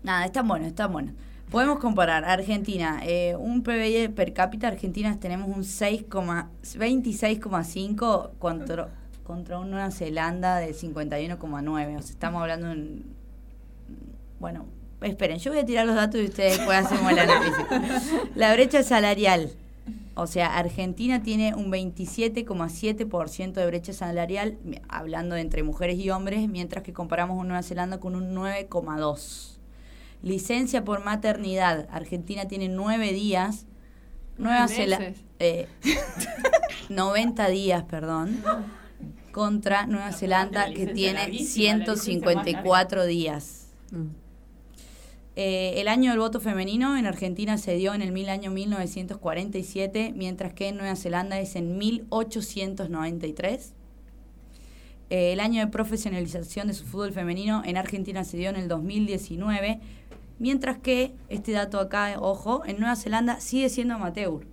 nada, 0.03 0.25
están 0.25 0.47
buenos, 0.47 0.67
están 0.69 0.91
buenos. 0.91 1.13
Podemos 1.49 1.79
comparar 1.79 2.25
Argentina, 2.25 2.99
eh, 3.05 3.37
un 3.37 3.63
PBI 3.63 4.09
per 4.09 4.33
cápita, 4.33 4.67
Argentina 4.67 5.17
tenemos 5.17 5.47
un 5.47 5.63
6, 5.63 6.07
26,5 6.09 8.31
contra, 8.37 8.89
contra 9.23 9.57
un 9.57 9.71
Nueva 9.71 9.89
Zelanda 9.91 10.57
de 10.57 10.73
51,9. 10.73 11.97
O 11.97 12.01
sea, 12.01 12.11
estamos 12.11 12.41
hablando 12.41 12.67
de 12.67 12.73
un. 12.73 13.05
Bueno, 14.41 14.65
esperen, 15.01 15.39
yo 15.39 15.51
voy 15.51 15.61
a 15.61 15.65
tirar 15.65 15.85
los 15.85 15.95
datos 15.95 16.19
y 16.19 16.25
ustedes 16.25 16.57
después 16.57 16.79
hacemos 16.79 17.09
el 17.13 17.19
análisis. 17.19 17.55
La 18.35 18.51
brecha 18.51 18.83
salarial. 18.83 19.51
O 20.15 20.27
sea, 20.27 20.57
Argentina 20.57 21.23
tiene 21.23 21.55
un 21.55 21.71
27,7% 21.71 23.53
de 23.53 23.65
brecha 23.67 23.93
salarial, 23.93 24.57
hablando 24.89 25.37
entre 25.37 25.63
mujeres 25.63 25.97
y 25.97 26.09
hombres, 26.09 26.49
mientras 26.49 26.83
que 26.83 26.91
comparamos 26.91 27.37
con 27.37 27.47
Nueva 27.47 27.63
Zelanda 27.63 28.01
con 28.01 28.15
un 28.15 28.35
9,2%. 28.35 29.56
Licencia 30.23 30.83
por 30.83 31.03
maternidad. 31.03 31.87
Argentina 31.91 32.47
tiene 32.47 32.69
9 32.69 33.13
días. 33.13 33.65
Nueva 34.37 34.67
Nueve 34.67 34.75
Zelanda. 34.75 35.13
Eh, 35.39 35.67
90 36.89 37.47
días, 37.49 37.83
perdón. 37.83 38.43
Contra 39.31 39.85
Nueva 39.85 40.11
Zelanda, 40.11 40.71
que 40.73 40.87
tiene 40.87 41.13
larguísima, 41.19 41.77
la 41.77 41.77
licencia 41.77 41.93
más 41.93 42.03
154 42.03 43.05
días. 43.05 43.67
Eh, 45.39 45.79
el 45.79 45.87
año 45.87 46.09
del 46.09 46.19
voto 46.19 46.39
femenino 46.39 46.97
en 46.97 47.05
Argentina 47.05 47.59
se 47.59 47.75
dio 47.75 47.93
en 47.93 48.01
el 48.01 48.11
mil 48.11 48.27
año 48.29 48.49
1947, 48.49 50.13
mientras 50.15 50.53
que 50.53 50.69
en 50.69 50.77
Nueva 50.77 50.95
Zelanda 50.95 51.39
es 51.39 51.55
en 51.55 51.77
1893. 51.77 53.73
Eh, 55.09 55.33
el 55.33 55.39
año 55.39 55.63
de 55.63 55.67
profesionalización 55.71 56.67
de 56.67 56.73
su 56.73 56.85
fútbol 56.85 57.13
femenino 57.13 57.61
en 57.65 57.77
Argentina 57.77 58.23
se 58.23 58.37
dio 58.37 58.49
en 58.49 58.55
el 58.55 58.67
2019, 58.67 59.79
mientras 60.39 60.77
que, 60.77 61.13
este 61.29 61.51
dato 61.51 61.79
acá, 61.79 62.15
ojo, 62.19 62.63
en 62.65 62.79
Nueva 62.79 62.95
Zelanda 62.95 63.39
sigue 63.39 63.69
siendo 63.69 63.95
amateur 63.95 64.45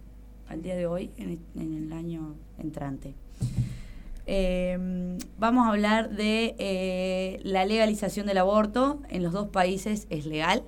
al 0.48 0.62
día 0.62 0.76
de 0.76 0.86
hoy, 0.86 1.10
en, 1.16 1.38
en 1.56 1.74
el 1.74 1.92
año 1.92 2.34
entrante. 2.58 3.14
Eh, 4.26 5.18
vamos 5.38 5.66
a 5.66 5.70
hablar 5.70 6.10
de 6.10 6.54
eh, 6.58 7.40
la 7.42 7.64
legalización 7.66 8.26
del 8.26 8.38
aborto. 8.38 9.02
En 9.08 9.22
los 9.22 9.32
dos 9.32 9.48
países 9.48 10.06
es 10.10 10.26
legal. 10.26 10.62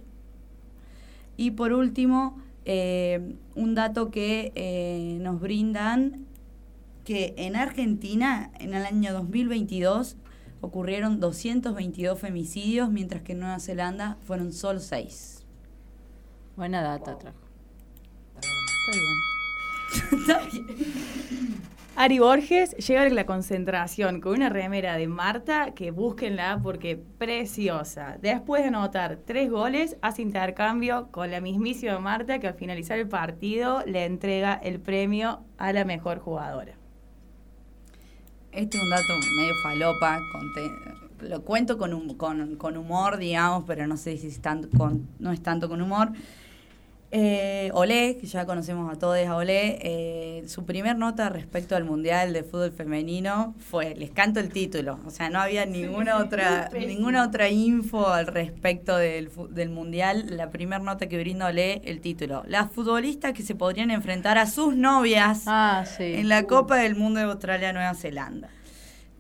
Y 1.37 1.53
por 1.53 1.73
último, 1.73 2.39
eh, 2.65 3.37
un 3.55 3.75
dato 3.75 4.11
que 4.11 4.53
eh, 4.55 5.19
nos 5.21 5.41
brindan, 5.41 6.27
que 7.05 7.35
en 7.37 7.57
Argentina, 7.57 8.51
en 8.59 8.75
el 8.75 8.85
año 8.85 9.13
2022, 9.13 10.17
ocurrieron 10.61 11.21
222 11.21 12.19
femicidios, 12.19 12.91
mientras 12.91 13.23
que 13.23 13.33
en 13.33 13.41
Nueva 13.41 13.61
Zelanda 13.61 14.17
fueron 14.23 14.53
solo 14.53 14.81
6. 14.81 15.45
Buena 16.57 16.83
data 16.83 17.19
trajo. 17.19 17.39
Está 20.13 20.41
bien. 20.41 20.67
Ari 21.99 22.19
Borges 22.19 22.77
llega 22.77 23.01
a 23.01 23.09
la 23.09 23.25
concentración 23.25 24.21
con 24.21 24.35
una 24.35 24.51
remera 24.51 24.99
de 24.99 25.09
Marta 25.09 25.73
que 25.75 25.93
búsquenla 25.93 26.61
porque 26.63 26.99
preciosa. 26.99 28.19
Después 28.21 28.61
de 28.61 28.69
anotar 28.69 29.21
tres 29.25 29.51
goles, 29.51 29.97
hace 30.03 30.21
intercambio 30.21 31.09
con 31.11 31.31
la 31.31 31.41
mismísima 31.41 31.99
Marta 31.99 32.39
que 32.39 32.49
al 32.49 32.55
finalizar 32.55 32.99
el 32.99 33.09
partido 33.09 33.83
le 33.87 34.05
entrega 34.05 34.61
el 34.63 34.79
premio 34.79 35.41
a 35.57 35.73
la 35.73 35.87
mejor 35.87 36.19
jugadora. 36.19 36.76
Este 38.57 38.79
es 38.79 38.83
un 38.83 38.91
dato 38.91 39.13
medio 39.39 39.55
falopa, 39.63 40.19
conte- 40.33 41.29
lo 41.29 41.43
cuento 41.43 41.77
con, 41.79 41.93
hum- 41.93 42.17
con, 42.17 42.57
con 42.57 42.77
humor, 42.77 43.19
digamos, 43.19 43.65
pero 43.67 43.87
no 43.87 43.97
sé 43.97 44.17
si 44.17 44.29
es 44.29 44.41
tanto 44.41 44.69
con, 44.77 45.07
no 45.19 45.31
es 45.33 45.43
tanto 45.43 45.69
con 45.69 45.83
humor. 45.83 46.09
Eh, 47.13 47.71
Olé, 47.73 48.17
que 48.21 48.27
ya 48.27 48.47
conocemos 48.47 48.93
a 48.93 48.99
todos 48.99 49.17
a 49.19 49.37
Olé, 49.37 49.79
eh, 49.83 50.45
su 50.49 50.65
primer 50.65 50.97
nota 50.97 51.29
respecto 51.29 51.77
al 51.77 51.85
Mundial 51.85 52.33
de 52.33 52.43
Fútbol 52.43 52.73
Femenino 52.73 53.55
fue, 53.59 53.95
les 53.95 54.11
canto 54.11 54.41
el 54.41 54.51
título, 54.51 54.99
o 55.07 55.11
sea, 55.11 55.31
no 55.31 55.41
había 55.41 55.67
ninguna 55.67 56.19
otra 56.19 56.69
ninguna 56.75 57.25
otra 57.25 57.49
info 57.49 58.09
al 58.09 58.27
respecto 58.27 58.97
del, 58.97 59.31
del 59.51 59.71
Mundial, 59.71 60.37
la 60.37 60.51
primera 60.51 60.83
nota 60.83 61.09
que 61.09 61.19
brinda 61.19 61.47
Olé, 61.47 61.81
el 61.85 62.01
título, 62.01 62.43
las 62.49 62.73
futbolistas 62.73 63.33
que 63.33 63.43
se 63.43 63.55
podrían 63.55 63.91
enfrentar 63.93 64.37
a 64.37 64.47
sus 64.47 64.75
novias 64.77 65.45
en 65.99 66.29
la 66.29 66.43
Copa 66.45 66.77
del 66.77 66.97
Mundo 66.97 67.21
de 67.21 67.27
Australia-Nueva 67.27 67.95
Zelanda. 67.95 68.51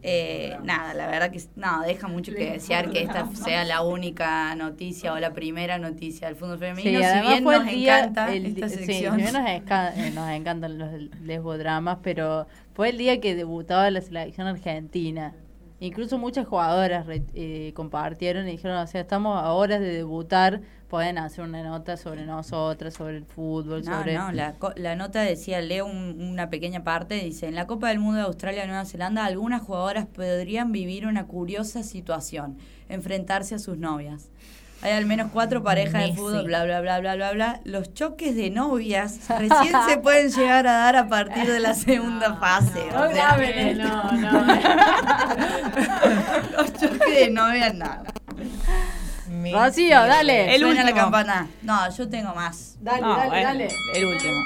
Eh, 0.09 0.57
nada, 0.62 0.94
la 0.94 1.09
verdad 1.09 1.32
que 1.32 1.42
nada, 1.57 1.84
deja 1.84 2.07
mucho 2.07 2.32
que 2.32 2.52
desear 2.52 2.90
que 2.90 3.02
esta 3.02 3.26
sea 3.34 3.64
la 3.64 3.82
única 3.82 4.54
noticia 4.54 5.12
o 5.12 5.18
la 5.18 5.32
primera 5.32 5.78
noticia 5.78 6.28
del 6.28 6.36
fútbol 6.36 6.59
femenino. 6.59 7.00
Sí, 7.00 7.04
si 7.04 7.20
bien 7.26 7.42
fue 7.42 7.59
nos 7.59 7.66
el 7.68 7.74
día, 7.74 7.98
encanta 7.98 8.32
el 8.32 8.46
esta 8.46 8.68
sí, 8.68 8.74
sección. 8.86 9.16
si 9.16 9.20
bien 9.22 9.32
nos, 9.32 9.42
esca- 9.48 9.92
eh, 9.96 10.11
nos 10.12 10.30
encantan 10.30 10.78
los 10.78 10.90
lesbodramas, 11.22 11.98
pero 12.02 12.46
fue 12.74 12.90
el 12.90 12.98
día 12.98 13.20
que 13.20 13.34
debutaba 13.34 13.90
la 13.90 14.00
selección 14.00 14.46
argentina. 14.46 15.34
Incluso 15.78 16.16
muchas 16.18 16.46
jugadoras 16.46 17.06
re- 17.06 17.22
eh, 17.34 17.72
compartieron 17.74 18.48
y 18.48 18.52
dijeron, 18.52 18.78
o 18.78 18.86
sea, 18.86 19.02
estamos 19.02 19.38
a 19.42 19.52
horas 19.52 19.80
de 19.80 19.88
debutar, 19.92 20.62
pueden 20.88 21.18
hacer 21.18 21.44
una 21.44 21.62
nota 21.62 21.96
sobre 21.98 22.24
nosotras, 22.24 22.94
sobre 22.94 23.18
el 23.18 23.24
fútbol, 23.24 23.84
No, 23.84 23.98
sobre... 23.98 24.14
no, 24.14 24.32
la 24.76 24.96
nota 24.96 25.20
decía, 25.20 25.60
leo 25.60 25.84
un- 25.84 26.16
una 26.20 26.48
pequeña 26.48 26.82
parte, 26.82 27.16
dice, 27.16 27.46
en 27.48 27.54
la 27.56 27.66
Copa 27.66 27.88
del 27.88 27.98
Mundo 27.98 28.18
de 28.20 28.26
Australia 28.26 28.64
y 28.64 28.68
Nueva 28.68 28.84
Zelanda, 28.86 29.24
algunas 29.26 29.60
jugadoras 29.62 30.06
podrían 30.06 30.72
vivir 30.72 31.06
una 31.06 31.26
curiosa 31.26 31.82
situación, 31.82 32.56
enfrentarse 32.88 33.54
a 33.54 33.58
sus 33.58 33.76
novias. 33.76 34.30
Hay 34.82 34.92
al 34.92 35.06
menos 35.06 35.30
cuatro 35.32 35.62
parejas 35.62 36.02
de 36.04 36.12
fútbol, 36.12 36.44
bla, 36.44 36.64
bla, 36.64 36.80
bla, 36.80 37.00
bla, 37.00 37.14
bla, 37.16 37.32
bla. 37.32 37.60
Los 37.64 37.94
choques 37.94 38.36
de 38.36 38.50
novias 38.50 39.18
recién 39.28 39.74
se 39.88 39.96
pueden 39.98 40.30
llegar 40.30 40.66
a 40.66 40.72
dar 40.72 40.96
a 40.96 41.08
partir 41.08 41.50
de 41.50 41.60
la 41.60 41.74
segunda 41.74 42.34
fase. 42.36 42.84
no 42.92 43.08
graben 43.08 43.78
no, 43.78 44.12
no. 44.12 44.46
Los 46.56 46.72
choques 46.74 47.14
de 47.18 47.30
novias, 47.30 47.74
nada. 47.74 48.04
Rocío, 49.52 50.00
dale. 50.06 50.54
El 50.54 50.60
Suena 50.60 50.82
la 50.82 50.90
último. 50.90 51.00
campana. 51.00 51.48
No, 51.62 51.90
yo 51.96 52.08
tengo 52.08 52.34
más. 52.34 52.76
Dale, 52.80 53.00
No, 53.02 53.16
dale, 53.16 53.28
bueno, 53.28 53.48
dale. 53.48 53.68
El 53.94 54.04
último. 54.04 54.40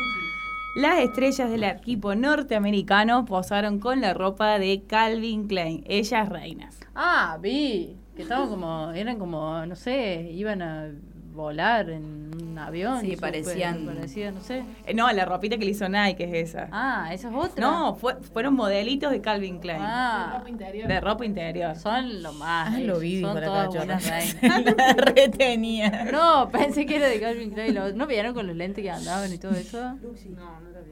Las 0.76 0.98
estrellas 1.00 1.50
del 1.50 1.64
equipo 1.64 2.14
norteamericano 2.14 3.24
posaron 3.24 3.80
con 3.80 4.00
la 4.00 4.14
ropa 4.14 4.58
de 4.58 4.84
Calvin 4.86 5.48
Klein, 5.48 5.84
ellas 5.88 6.28
reinas. 6.28 6.76
Ah, 6.94 7.36
vi. 7.40 7.96
Que 8.20 8.22
estaban 8.24 8.48
como, 8.48 8.90
eran 8.92 9.18
como, 9.18 9.64
no 9.66 9.76
sé, 9.76 10.30
iban 10.32 10.62
a 10.62 10.88
volar 11.32 11.88
en 11.90 12.30
un 12.42 12.58
avión. 12.58 13.00
Sí, 13.00 13.16
parecían- 13.16 13.86
parecían, 13.86 14.34
no 14.34 14.40
sé. 14.42 14.64
Eh, 14.86 14.92
No, 14.94 15.10
la 15.12 15.24
ropita 15.24 15.56
que 15.56 15.64
le 15.64 15.70
hizo 15.70 15.88
Nike 15.88 16.24
es 16.24 16.50
esa. 16.50 16.68
Ah, 16.72 17.08
esa 17.14 17.28
es 17.28 17.34
otra. 17.34 17.64
No, 17.64 17.94
fue- 17.94 18.16
fueron 18.16 18.54
modelitos 18.54 19.10
de 19.12 19.20
Calvin 19.20 19.58
Klein. 19.60 19.78
Ah, 19.80 20.42
De 20.44 21.00
ropa 21.00 21.24
interior. 21.24 21.76
son 21.76 22.22
lo 22.22 22.32
más. 22.34 22.74
Ah, 22.74 22.80
lo 22.80 22.98
vi, 22.98 23.20
son 23.22 23.40
todas. 23.40 23.72
La 24.42 24.92
retenía. 24.94 26.08
No, 26.12 26.50
pensé 26.50 26.84
que 26.84 26.96
era 26.96 27.06
de 27.08 27.20
Calvin 27.20 27.50
Klein. 27.52 27.74
Lo- 27.74 27.92
¿No 27.92 28.06
vieron 28.06 28.34
con 28.34 28.46
los 28.46 28.56
lentes 28.56 28.82
que 28.82 28.90
andaban 28.90 29.32
y 29.32 29.38
todo 29.38 29.52
eso? 29.52 29.78
No, 29.80 30.60
no 30.60 30.70
la 30.72 30.80
vi. 30.80 30.90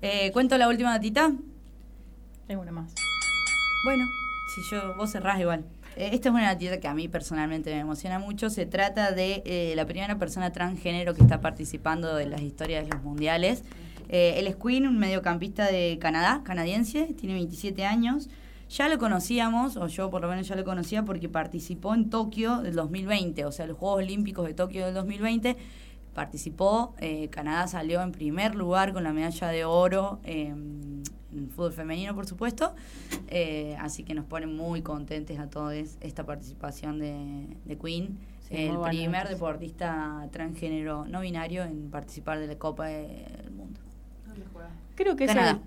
Eh, 0.00 0.32
¿Cuento 0.32 0.56
la 0.58 0.68
última 0.68 0.90
datita? 0.90 1.30
Tengo 2.48 2.62
una 2.62 2.72
más. 2.72 2.92
Bueno, 3.84 4.04
si 4.54 4.74
yo, 4.74 4.94
vos 4.96 5.10
cerrás 5.12 5.38
igual. 5.38 5.64
Eh, 5.96 6.10
esta 6.12 6.28
es 6.28 6.34
una 6.34 6.52
noticia 6.52 6.80
que 6.80 6.88
a 6.88 6.94
mí 6.94 7.08
personalmente 7.08 7.72
me 7.72 7.80
emociona 7.80 8.18
mucho. 8.18 8.50
Se 8.50 8.66
trata 8.66 9.12
de 9.12 9.42
eh, 9.44 9.72
la 9.76 9.86
primera 9.86 10.18
persona 10.18 10.52
transgénero 10.52 11.14
que 11.14 11.22
está 11.22 11.40
participando 11.40 12.14
de 12.14 12.26
las 12.26 12.40
historias 12.40 12.84
de 12.84 12.94
los 12.94 13.02
mundiales. 13.02 13.64
Eh, 14.08 14.34
él 14.36 14.46
es 14.46 14.56
Queen, 14.56 14.86
un 14.86 14.98
mediocampista 14.98 15.66
de 15.66 15.98
Canadá, 16.00 16.42
canadiense, 16.44 17.14
tiene 17.14 17.34
27 17.34 17.84
años. 17.84 18.28
Ya 18.68 18.88
lo 18.88 18.98
conocíamos, 18.98 19.76
o 19.76 19.86
yo 19.86 20.10
por 20.10 20.22
lo 20.22 20.28
menos 20.28 20.48
ya 20.48 20.56
lo 20.56 20.64
conocía, 20.64 21.02
porque 21.02 21.28
participó 21.28 21.94
en 21.94 22.10
Tokio 22.10 22.62
del 22.62 22.74
2020, 22.74 23.44
o 23.44 23.52
sea, 23.52 23.66
los 23.66 23.76
Juegos 23.76 23.98
Olímpicos 23.98 24.46
de 24.46 24.54
Tokio 24.54 24.84
del 24.84 24.94
2020. 24.94 25.56
Participó, 26.14 26.94
eh, 26.98 27.28
Canadá 27.30 27.66
salió 27.68 28.02
en 28.02 28.12
primer 28.12 28.54
lugar 28.54 28.92
con 28.92 29.02
la 29.02 29.14
medalla 29.14 29.48
de 29.48 29.64
oro 29.64 30.20
el 30.24 31.02
fútbol 31.50 31.72
femenino, 31.72 32.14
por 32.14 32.26
supuesto. 32.26 32.74
Eh, 33.28 33.76
así 33.80 34.04
que 34.04 34.14
nos 34.14 34.24
pone 34.24 34.46
muy 34.46 34.82
contentes 34.82 35.38
a 35.38 35.48
todos 35.48 35.72
esta 36.00 36.24
participación 36.24 36.98
de, 36.98 37.46
de 37.64 37.78
Queen, 37.78 38.18
Sí, 38.48 38.56
el 38.56 38.78
primer 38.80 39.28
deportista 39.28 40.28
transgénero 40.32 41.06
no 41.06 41.20
binario 41.20 41.62
en 41.62 41.90
participar 41.90 42.38
de 42.38 42.48
la 42.48 42.56
Copa 42.56 42.86
del 42.86 43.50
Mundo. 43.52 43.80
Creo 44.94 45.16
que 45.16 45.24
ese 45.24 45.34
Canadá. 45.34 45.60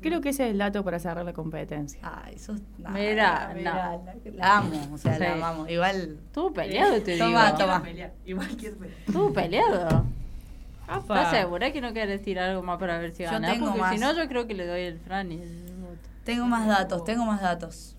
Creo 0.00 0.20
que 0.20 0.30
ese 0.30 0.46
es 0.46 0.50
el 0.50 0.58
dato 0.58 0.82
para 0.82 0.98
cerrar 0.98 1.24
la 1.24 1.32
competencia. 1.32 2.00
Ah, 2.02 2.28
eso 2.34 2.54
Mira, 2.76 3.52
mira, 3.54 3.62
la, 3.62 4.00
la 4.34 4.56
amo, 4.58 4.88
o 4.92 4.98
sea, 4.98 5.16
la 5.16 5.34
amamos. 5.34 5.70
Igual. 5.70 6.18
Estuvo 6.26 6.52
peleado, 6.52 7.00
te 7.02 7.18
Toma, 7.18 7.52
digo. 7.52 7.58
toma. 7.58 7.82
Igual 8.24 8.48
quiero 8.56 8.76
pelear. 8.78 8.98
Estuvo 9.06 9.32
peleado. 9.32 10.04
¿Estás 11.00 11.30
segura 11.30 11.72
que 11.72 11.80
no 11.80 11.92
querés 11.92 12.22
tirar 12.22 12.50
algo 12.50 12.62
más 12.62 12.78
para 12.78 12.98
ver 12.98 13.12
si 13.12 13.22
Yo 13.24 13.30
gana? 13.30 13.52
tengo 13.52 13.66
Porque 13.66 13.80
más. 13.80 13.94
si 13.94 14.00
no, 14.00 14.14
yo 14.14 14.28
creo 14.28 14.46
que 14.46 14.54
le 14.54 14.66
doy 14.66 14.80
el 14.82 14.98
Fran 15.00 15.30
y 15.32 15.40
el 15.42 15.74
voto. 15.80 16.08
Tengo 16.24 16.46
más 16.46 16.66
datos, 16.66 17.04
tengo 17.04 17.24
más 17.24 17.40
datos. 17.42 17.96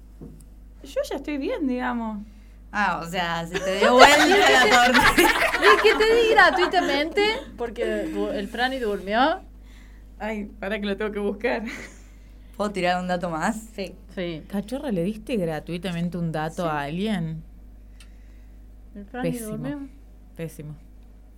Yo 0.84 1.00
ya 1.10 1.16
estoy 1.16 1.38
bien, 1.38 1.68
digamos. 1.68 2.26
Ah, 2.72 3.02
o 3.04 3.08
sea, 3.10 3.46
se 3.46 3.60
te 3.60 3.78
dio 3.78 3.94
vuelta 3.94 4.26
la 4.28 4.86
torta. 4.88 5.02
Y 5.18 5.82
que 5.84 5.96
te 5.96 6.16
di 6.16 6.30
gratuitamente, 6.32 7.24
porque 7.58 8.04
el 8.34 8.48
Fran 8.48 8.74
y 8.74 8.80
durmió. 8.80 9.41
Ay, 10.20 10.46
para 10.60 10.80
que 10.80 10.86
lo 10.86 10.98
tengo 10.98 11.12
que 11.12 11.20
buscar. 11.20 11.64
¿Puedo 12.58 12.72
tirar 12.72 13.00
un 13.02 13.08
dato 13.08 13.30
más? 13.30 13.58
Sí. 13.76 13.96
Sí. 14.16 14.44
Cachorra, 14.48 14.91
¿le 14.91 15.04
diste 15.04 15.36
gratuitamente 15.38 16.18
un 16.18 16.32
dato 16.32 16.66
a 16.70 16.82
alguien? 16.84 17.44
El 18.96 19.06
Fran 19.06 19.26
y 19.26 19.32
Pésimo. 19.32 19.50
durmió. 19.52 19.80
Pésimo. 20.36 20.76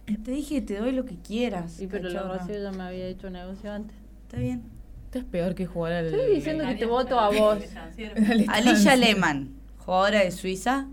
Te 0.06 0.32
dije, 0.32 0.62
te 0.62 0.78
doy 0.78 0.92
lo 0.92 1.06
que 1.06 1.18
quieras. 1.18 1.74
Sí, 1.74 1.88
pero 1.88 2.10
la 2.10 2.22
cachorra. 2.22 2.38
Rocío 2.40 2.62
ya 2.62 2.72
me 2.72 2.84
había 2.84 3.08
hecho 3.08 3.30
negocio 3.30 3.72
antes. 3.72 3.98
Está 4.24 4.38
bien. 4.38 4.64
Esto 5.06 5.20
es 5.20 5.26
peor 5.26 5.56
que 5.56 5.66
jugar 5.66 5.94
al. 5.94 6.06
Estoy 6.08 6.36
diciendo 6.36 6.66
que 6.66 6.76
te 6.76 6.86
voto 6.86 7.20
a 7.20 7.30
vos. 7.30 7.60
Alicia 8.48 8.96
Lehmann, 8.96 9.56
jugadora 9.78 10.20
de 10.20 10.32
Suiza, 10.32 10.88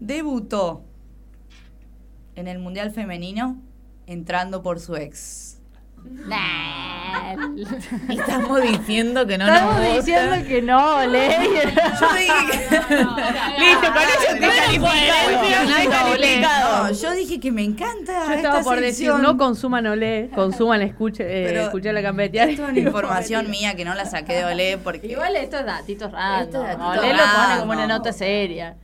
debutó 0.00 0.84
en 2.34 2.48
el 2.48 2.58
Mundial 2.58 2.90
Femenino 2.90 3.60
entrando 4.06 4.62
por 4.62 4.80
su 4.80 4.96
ex. 4.96 5.51
Estamos 8.08 8.62
diciendo 8.62 9.26
que 9.26 9.38
no 9.38 9.46
Estamos 9.46 9.74
nos 9.76 9.84
gusta. 9.86 9.96
diciendo 9.96 10.48
que 10.48 10.62
no, 10.62 11.06
Ley. 11.06 11.30
Yo 12.00 12.08
dije 12.16 12.32
que... 12.50 12.58
Listo, 13.58 13.86
con 13.92 14.02
eso 14.02 14.32
te 14.38 14.48
calificado. 15.90 16.84
No, 16.88 16.92
yo 16.92 17.10
dije 17.12 17.40
que 17.40 17.52
me 17.52 17.62
encanta. 17.64 18.26
Yo 18.26 18.34
estaba 18.34 18.58
esta 18.58 18.70
por 18.70 18.80
decir, 18.80 19.12
no 19.14 19.36
consuman 19.36 19.86
olé, 19.86 20.30
consuman 20.34 20.82
escuche, 20.82 21.24
eh, 21.24 21.62
escuché 21.62 21.92
la 21.92 22.02
campetear. 22.02 22.48
Esto 22.50 22.64
es 22.64 22.70
una 22.70 22.78
información 22.86 23.50
mía 23.50 23.74
que 23.74 23.84
no 23.84 23.94
la 23.94 24.04
saqué 24.06 24.34
de 24.34 24.44
Olé 24.44 24.78
porque 24.78 25.06
Igual 25.06 25.36
esto 25.36 25.58
es 25.58 25.66
datitos 25.66 26.10
random. 26.12 26.42
Esto 26.44 26.62
es 26.62 26.78
datito 26.78 27.00
Olé 27.00 27.12
lo 27.14 27.22
pone 27.22 27.58
como 27.60 27.72
una 27.72 27.86
nota 27.86 28.12
seria. 28.12 28.76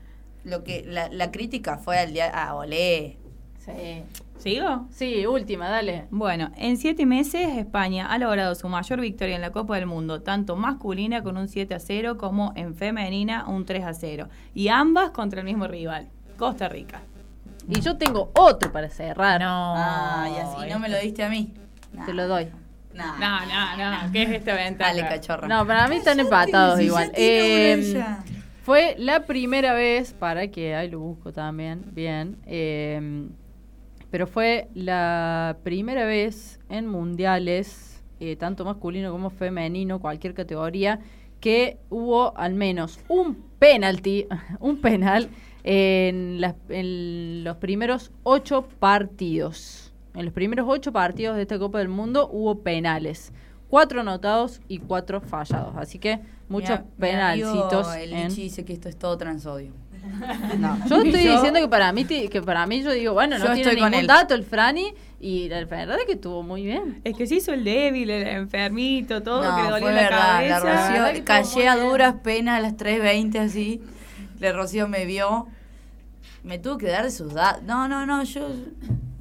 lo 0.45 0.65
que 0.65 0.85
la, 0.87 1.09
la 1.09 1.31
crítica 1.31 1.79
fue 1.79 1.99
al 1.99 2.13
día 2.13 2.29
a 2.31 2.55
Olé. 2.55 3.19
Sí. 3.65 4.03
¿Sigo? 4.39 4.87
Sí, 4.91 5.27
última, 5.27 5.69
dale. 5.69 6.07
Bueno, 6.11 6.53
en 6.57 6.77
siete 6.77 7.07
meses 7.07 7.57
España 7.59 8.07
ha 8.07 8.19
logrado 8.19 8.55
su 8.55 8.69
mayor 8.69 9.01
victoria 9.01 9.35
en 9.35 9.41
la 9.43 9.51
Copa 9.51 9.75
del 9.77 9.87
Mundo, 9.87 10.23
tanto 10.23 10.55
masculina 10.55 11.23
con 11.23 11.37
un 11.37 11.49
7 11.49 11.75
a 11.75 11.81
0 11.81 12.17
como 12.19 12.53
en 12.55 12.75
femenina 12.77 13.47
un 13.49 13.65
3 13.65 13.85
a 13.85 13.95
0. 13.95 14.29
Y 14.55 14.69
ambas 14.69 15.11
contra 15.11 15.41
el 15.41 15.47
mismo 15.47 15.67
rival, 15.67 16.09
Costa 16.37 16.69
Rica. 16.69 17.03
Y 17.69 17.81
yo 17.81 17.97
tengo 17.99 18.31
otro 18.35 18.73
para 18.73 18.89
cerrar. 18.89 19.41
No. 19.41 19.75
Ah, 19.77 20.29
y 20.33 20.39
así 20.39 20.71
no 20.73 20.79
me 20.79 20.89
lo 20.89 20.99
diste 20.99 21.25
a 21.25 21.29
mí. 21.29 21.53
Te 22.07 22.15
lo 22.15 22.29
doy. 22.29 22.49
Nah. 22.95 23.19
No, 23.19 23.41
no, 23.77 24.07
no, 24.07 24.13
¿qué 24.13 24.23
es 24.23 24.31
esta 24.31 24.55
ventaja? 24.55 24.95
Dale, 24.95 25.09
cachorra. 25.09 25.49
No, 25.49 25.67
para 25.67 25.87
mí 25.89 25.97
están 25.97 26.19
empatados 26.21 26.81
igual. 26.81 27.11
Eh, 27.15 28.03
fue 28.63 28.95
la 28.99 29.27
primera 29.27 29.73
vez, 29.75 30.13
para 30.13 30.49
que 30.49 30.75
ahí 30.75 30.89
lo 30.91 31.01
busco 31.01 31.33
también, 31.33 31.83
bien. 31.93 32.37
eh, 32.47 33.29
pero 34.11 34.27
fue 34.27 34.69
la 34.75 35.57
primera 35.63 36.05
vez 36.07 36.61
en 36.69 36.87
mundiales, 36.87 38.03
eh, 38.21 38.37
tanto 38.37 38.65
masculino 38.65 39.11
como 39.13 39.31
femenino, 39.31 40.01
cualquier 40.01 40.35
categoría, 40.35 41.01
que 41.41 41.79
hubo 41.91 42.37
al 42.37 42.55
menos 42.55 42.99
un 43.09 43.37
penalti, 43.59 44.27
un 44.61 44.81
penal 44.81 45.29
en, 45.65 46.41
las- 46.41 46.57
en 46.69 47.45
los 47.45 47.57
primeros 47.59 48.11
ocho 48.23 48.63
partidos. 48.79 49.93
En 50.15 50.25
los 50.25 50.35
primeros 50.35 50.67
ocho 50.69 50.93
partidos 50.93 51.37
de 51.37 51.43
esta 51.43 51.59
Copa 51.59 51.79
del 51.79 51.89
Mundo 51.89 52.29
hubo 52.33 52.61
penales. 52.61 53.33
Cuatro 53.69 54.01
anotados 54.01 54.61
y 54.67 54.79
cuatro 54.79 55.21
fallados. 55.21 55.77
Así 55.77 55.99
que 55.99 56.21
muchos 56.49 56.81
penalcitos. 56.99 57.95
El 57.95 58.13
en- 58.15 58.29
Lichi 58.31 58.43
dice 58.45 58.65
que 58.65 58.73
esto 58.73 58.89
es 58.89 58.97
todo 58.97 59.17
transodio. 59.19 59.73
no, 60.59 60.79
yo 60.89 61.03
estoy 61.03 61.25
Yo- 61.25 61.33
diciendo 61.35 61.61
que 61.61 61.69
para 61.69 61.93
mí 61.93 62.05
que 62.05 62.43
para 62.43 62.67
mí 62.67 62.83
yo 62.83 62.91
digo, 62.93 63.13
bueno, 63.15 63.39
no 63.39 63.47
Yo 63.47 63.53
tiene 63.55 63.71
estoy 63.71 63.81
con 63.83 63.91
ningún 63.91 64.01
él. 64.03 64.07
dato 64.07 64.35
el 64.35 64.45
Frani 64.45 64.93
y 65.21 65.49
la 65.49 65.65
verdad 65.65 65.99
es 65.99 66.07
que 66.07 66.13
estuvo 66.13 66.43
muy 66.43 66.65
bien. 66.65 67.01
Es 67.05 67.17
que 67.17 67.27
se 67.27 67.37
hizo 67.37 67.53
el 67.53 67.65
débil, 67.65 68.09
el 68.11 68.27
enfermito, 68.29 69.23
todo, 69.23 69.43
no, 69.45 69.57
que 69.57 69.63
le 69.65 69.71
dolió 69.71 69.91
la 69.91 70.03
verdad. 70.03 70.19
cabeza. 70.19 70.59
La 70.59 70.65
verdad 70.65 70.89
que 70.89 70.93
Rocío 70.93 71.07
estuvo 71.13 71.25
callé 71.25 71.69
a 71.69 71.77
duras 71.77 72.15
penas 72.23 72.59
a 72.59 72.61
las 72.61 72.77
3.20 72.77 73.39
así. 73.39 73.81
La 74.41 74.53
Rocío 74.53 74.87
me 74.89 75.05
vio. 75.05 75.47
Me 76.49 76.59
tuvo 76.59 76.79
que 76.79 76.89
dar 76.89 77.05
de 77.05 77.11
sus 77.11 77.35
datos. 77.35 77.63
No, 77.63 77.87
no, 77.89 78.07
no, 78.07 78.23
yo 78.25 78.49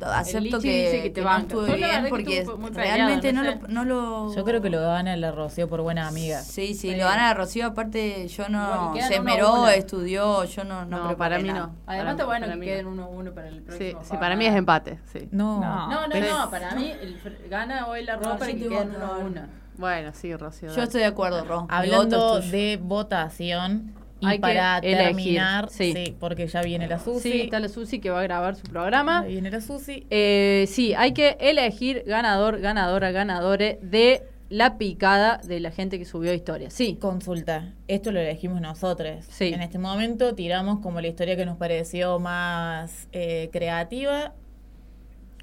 acepto 0.02 0.60
que, 0.60 0.86
dice 0.86 1.02
que 1.04 1.10
te 1.10 1.14
que 1.14 1.22
no 1.22 1.38
estuve 1.38 1.76
bien 1.76 2.04
que 2.04 2.10
porque 2.10 2.38
estuvo 2.40 2.58
muy 2.58 2.70
peleado, 2.72 2.96
realmente 2.98 3.34
no 3.34 3.44
no, 3.44 3.52
sé. 3.52 3.60
lo, 3.64 3.68
no 3.68 3.84
lo... 3.86 4.36
Yo 4.36 4.46
creo 4.46 4.62
que 4.62 4.70
lo 4.70 4.80
gana 4.80 5.16
la 5.18 5.32
Rocío 5.32 5.68
por 5.68 5.82
buena 5.82 6.08
amiga. 6.08 6.40
Sí, 6.42 6.74
sí, 6.76 6.92
lo 6.96 7.06
gana 7.06 7.28
la 7.28 7.34
Rocío. 7.34 7.66
Aparte, 7.68 8.28
yo 8.28 8.48
no... 8.48 8.92
Y 8.92 8.98
quedan 9.00 9.10
Se 9.10 9.20
uno 9.20 9.30
esmeró, 9.30 9.54
uno. 9.56 9.68
estudió, 9.70 10.44
yo 10.46 10.64
no... 10.64 10.86
No, 10.86 11.18
para 11.18 11.40
mí 11.40 11.48
nada. 11.50 11.68
no. 11.68 11.76
Además 11.88 12.12
está 12.14 12.26
bueno 12.26 12.48
que 12.48 12.60
queden 12.62 12.86
no. 12.86 12.92
1 12.92 13.10
uno 13.10 13.32
para 13.34 13.48
el 13.50 13.56
Sí, 13.56 13.62
próximo. 13.62 14.02
sí, 14.04 14.18
para 14.18 14.36
mí 14.36 14.46
es 14.46 14.56
empate, 14.56 15.00
sí. 15.12 15.28
No. 15.32 15.60
No. 15.60 15.90
No, 15.90 16.08
no, 16.08 16.14
¿ves? 16.14 16.32
no, 16.32 16.50
para 16.50 16.76
mí 16.76 16.92
el 17.02 17.22
fr- 17.22 17.50
gana 17.50 17.88
hoy 17.88 18.04
la 18.06 18.16
ropa 18.16 18.38
para 18.38 18.52
que 18.54 18.60
queden 18.60 18.72
voto. 18.94 19.04
1 19.04 19.06
a 19.14 19.18
1. 19.18 19.42
Bueno, 19.78 20.12
sí, 20.14 20.36
Rocío. 20.36 20.74
Yo 20.76 20.84
estoy 20.84 21.02
de 21.02 21.08
acuerdo, 21.08 21.44
Ro. 21.44 21.68
Hablando 21.70 22.40
de 22.40 22.80
votación 22.82 23.94
y 24.20 24.26
Hay 24.26 24.38
que 24.38 24.42
para 24.42 24.80
elegir, 24.80 24.98
terminar, 25.06 25.70
sí. 25.70 25.94
sí. 25.94 26.16
porque 26.20 26.48
ya 26.48 26.62
viene 26.62 26.88
la 26.88 27.00
Susi. 27.00 27.32
Sí, 27.32 27.42
está 27.42 27.60
la 27.60 27.70
Susi 27.70 28.00
que 28.00 28.10
va 28.10 28.20
a 28.22 28.24
grabar 28.24 28.56
su 28.56 28.64
programa. 28.64 29.22
Ya 29.24 29.28
viene 29.28 29.52
la 29.52 29.62
Susi. 29.62 30.06
Eh, 30.10 30.66
sí, 30.68 30.94
hay 30.96 31.14
que 31.14 31.38
elegir 31.40 32.04
ganador, 32.08 32.60
ganadora, 32.60 33.12
ganadore 33.12 33.80
de 33.82 34.24
la 34.50 34.78
picada 34.78 35.42
de 35.44 35.60
la 35.60 35.72
gente 35.72 36.00
que 36.00 36.06
subió 36.06 36.34
historia. 36.34 36.70
Sí. 36.70 36.98
Consulta, 37.02 37.74
esto 37.90 38.12
lo 38.12 38.20
elegimos 38.20 38.62
nosotros. 38.62 39.26
Sí. 39.30 39.54
En 39.54 39.62
este 39.62 39.78
momento 39.78 40.34
tiramos 40.36 40.80
como 40.80 41.02
la 41.02 41.08
historia 41.10 41.36
que 41.36 41.46
nos 41.46 41.58
pareció 41.58 42.18
más 42.18 43.08
eh, 43.12 43.50
creativa. 43.52 44.34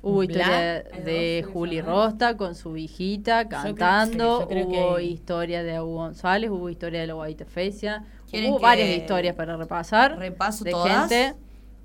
Hubo 0.03 0.23
historia 0.23 0.83
de 0.83 1.47
Juli 1.51 1.81
Rosta 1.81 2.37
con 2.37 2.55
su 2.55 2.77
hijita 2.77 3.49
creo- 3.49 3.75
cantando, 3.75 4.37
sí, 4.37 4.43
yo 4.43 4.49
creo 4.49 4.67
hubo 4.69 4.97
que- 4.97 5.05
historia 5.05 5.63
de 5.63 5.81
Hugo 5.81 5.95
González, 5.95 6.51
hubo 6.51 6.69
historia 6.69 7.01
de 7.01 7.07
la 7.07 7.15
Guaita 7.15 7.47
Fecia, 7.47 7.99
¿Quieren 8.01 8.14
hubo 8.49 8.59
que 8.59 8.63
varias 8.63 8.89
historias 8.89 9.35
para 9.35 9.57
repasar 9.57 10.19
repaso 10.19 10.65
de 10.65 10.71
todas? 10.71 11.09
gente. 11.09 11.37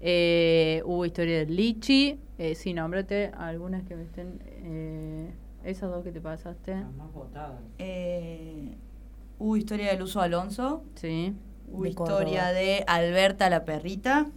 Eh, 0.01 0.81
hubo 0.85 1.05
historia 1.05 1.39
de 1.39 1.45
Lichi, 1.45 2.19
eh, 2.38 2.55
sí, 2.55 2.73
nómbrate 2.73 3.31
algunas 3.38 3.84
que 3.84 3.95
me 3.95 4.03
estén... 4.03 4.39
eh, 4.45 5.31
esas 5.63 5.89
dos 5.91 6.03
que 6.03 6.11
te 6.11 6.21
pasaste. 6.21 6.76
Eh, 7.77 8.76
hubo 9.39 9.57
historia 9.57 9.91
del 9.91 10.01
uso 10.01 10.21
Alonso. 10.21 10.84
Sí. 10.95 11.34
Victoria 11.67 12.47
de 12.47 12.84
Alberta 12.88 13.49
la 13.49 13.65
perrita. 13.65 14.27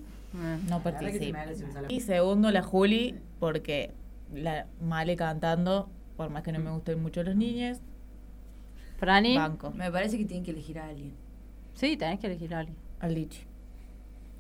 No 0.69 0.83
participa. 0.83 1.45
Y 1.89 2.01
segundo, 2.01 2.51
la 2.51 2.63
Juli, 2.63 3.17
porque 3.39 3.93
la 4.35 4.67
Male 4.81 5.15
cantando, 5.15 5.89
por 6.17 6.31
más 6.31 6.43
que 6.43 6.53
no 6.53 6.59
me 6.59 6.71
gusten 6.71 7.01
mucho 7.01 7.23
los 7.23 7.37
niños. 7.37 7.79
Franny. 8.99 9.37
Banco. 9.37 9.71
Me 9.73 9.91
parece 9.91 10.19
que 10.19 10.25
tienen 10.25 10.45
que 10.45 10.53
elegir 10.53 10.79
a 10.79 10.89
alguien. 10.89 11.13
Sí, 11.75 11.97
tenés 11.97 12.21
que 12.21 12.27
elegir 12.27 12.55
a 12.55 12.61
alguien. 12.61 12.77
Al 13.01 13.15
Lichi. 13.15 13.43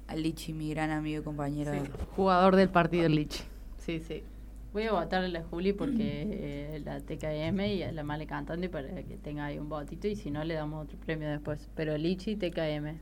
Al 0.06 0.22
Lichi, 0.22 0.52
mi 0.52 0.70
gran 0.70 0.90
amigo 0.90 1.20
y 1.20 1.24
compañero. 1.24 1.72
Sí, 1.72 1.90
Jugador 2.16 2.56
del 2.56 2.68
partido 2.68 3.06
el 3.06 3.14
Lichi. 3.14 3.42
Sí, 3.78 4.00
sí. 4.00 4.22
Voy 4.72 4.84
a 4.84 4.92
votarle 4.92 5.26
a 5.26 5.40
la 5.40 5.42
Juli 5.42 5.72
porque 5.74 6.26
eh, 6.30 6.82
la 6.82 7.00
TKM 7.00 7.60
y 7.60 7.82
a 7.82 7.92
la 7.92 8.02
Male 8.04 8.26
cantando 8.26 8.64
y 8.64 8.68
para 8.70 8.88
que 9.02 9.18
tenga 9.18 9.44
ahí 9.46 9.58
un 9.58 9.68
votito 9.68 10.08
y 10.08 10.16
si 10.16 10.30
no 10.30 10.44
le 10.44 10.54
damos 10.54 10.84
otro 10.84 10.98
premio 10.98 11.28
después. 11.28 11.68
Pero 11.74 11.96
Lichi 11.98 12.36
TKM. 12.36 12.96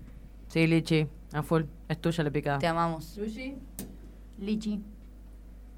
Sí, 0.48 0.66
Lichi, 0.66 1.06
a 1.32 1.42
full. 1.44 1.62
Es 1.88 2.00
tuya 2.00 2.24
la 2.24 2.30
picada. 2.30 2.58
Te 2.58 2.66
amamos. 2.66 3.16
Luigi. 3.16 3.54
Lichi. 4.38 4.80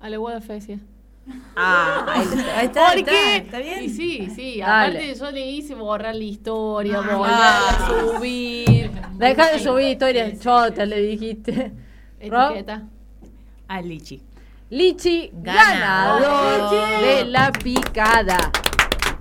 A 0.01 0.09
la 0.09 0.17
Guada 0.17 0.41
Fecia. 0.41 0.79
Ah, 1.57 2.05
ahí 2.15 2.23
está, 2.23 2.59
ahí 2.59 2.67
está, 2.67 2.87
¿Por 2.95 3.05
qué? 3.05 3.37
está 3.37 3.59
bien. 3.59 3.85
Y 3.85 3.89
sí, 3.89 4.29
sí. 4.35 4.59
Dale. 4.61 4.99
Aparte 4.99 5.15
yo 5.19 5.31
le 5.31 5.47
hice 5.51 5.75
borrar 5.75 6.15
la 6.15 6.25
historia, 6.25 6.99
Ah. 6.99 7.17
volverla 7.17 7.69
a 7.69 7.89
subir. 8.17 8.91
Deja 9.15 9.53
de 9.53 9.59
subir 9.61 9.89
historias 9.89 10.41
chotas, 10.41 10.89
le 10.89 11.01
dijiste. 11.01 11.73
Etiqueta. 12.19 12.83
Al 13.69 13.89
Lichi. 13.89 14.21
Lichi, 14.71 15.31
Ganador. 15.35 16.23
ganador 16.23 17.01
de 17.03 17.25
la 17.27 17.53
picada. 17.53 18.39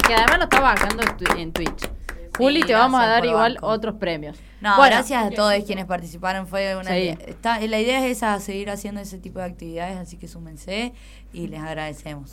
Que 0.07 0.14
además 0.15 0.38
lo 0.38 0.44
está 0.45 0.60
bajando 0.61 1.03
en 1.38 1.52
Twitch. 1.52 1.90
Juli, 2.38 2.62
te 2.64 2.74
vamos 2.74 3.02
a 3.02 3.08
dar 3.08 3.26
igual 3.26 3.56
banco. 3.56 3.68
otros 3.68 3.95
premios. 3.95 4.38
No, 4.62 4.78
Bueno, 4.78 4.95
gracias 4.95 5.24
a 5.26 5.30
todos 5.32 5.53
quienes 5.66 5.86
participaron. 5.86 6.48
Fue 6.48 6.76
una 6.76 6.91
Sí. 6.91 7.10
está, 7.28 7.60
la 7.60 7.80
idea 7.80 8.06
es 8.06 8.18
esa, 8.18 8.40
seguir 8.40 8.70
haciendo 8.70 9.02
ese 9.02 9.18
tipo 9.18 9.40
de 9.40 9.45
actividades, 9.45 9.98
así 9.98 10.18
que 10.18 10.28
súmense 10.28 10.94
y 11.34 11.48
les 11.48 11.60
agradecemos. 11.62 12.32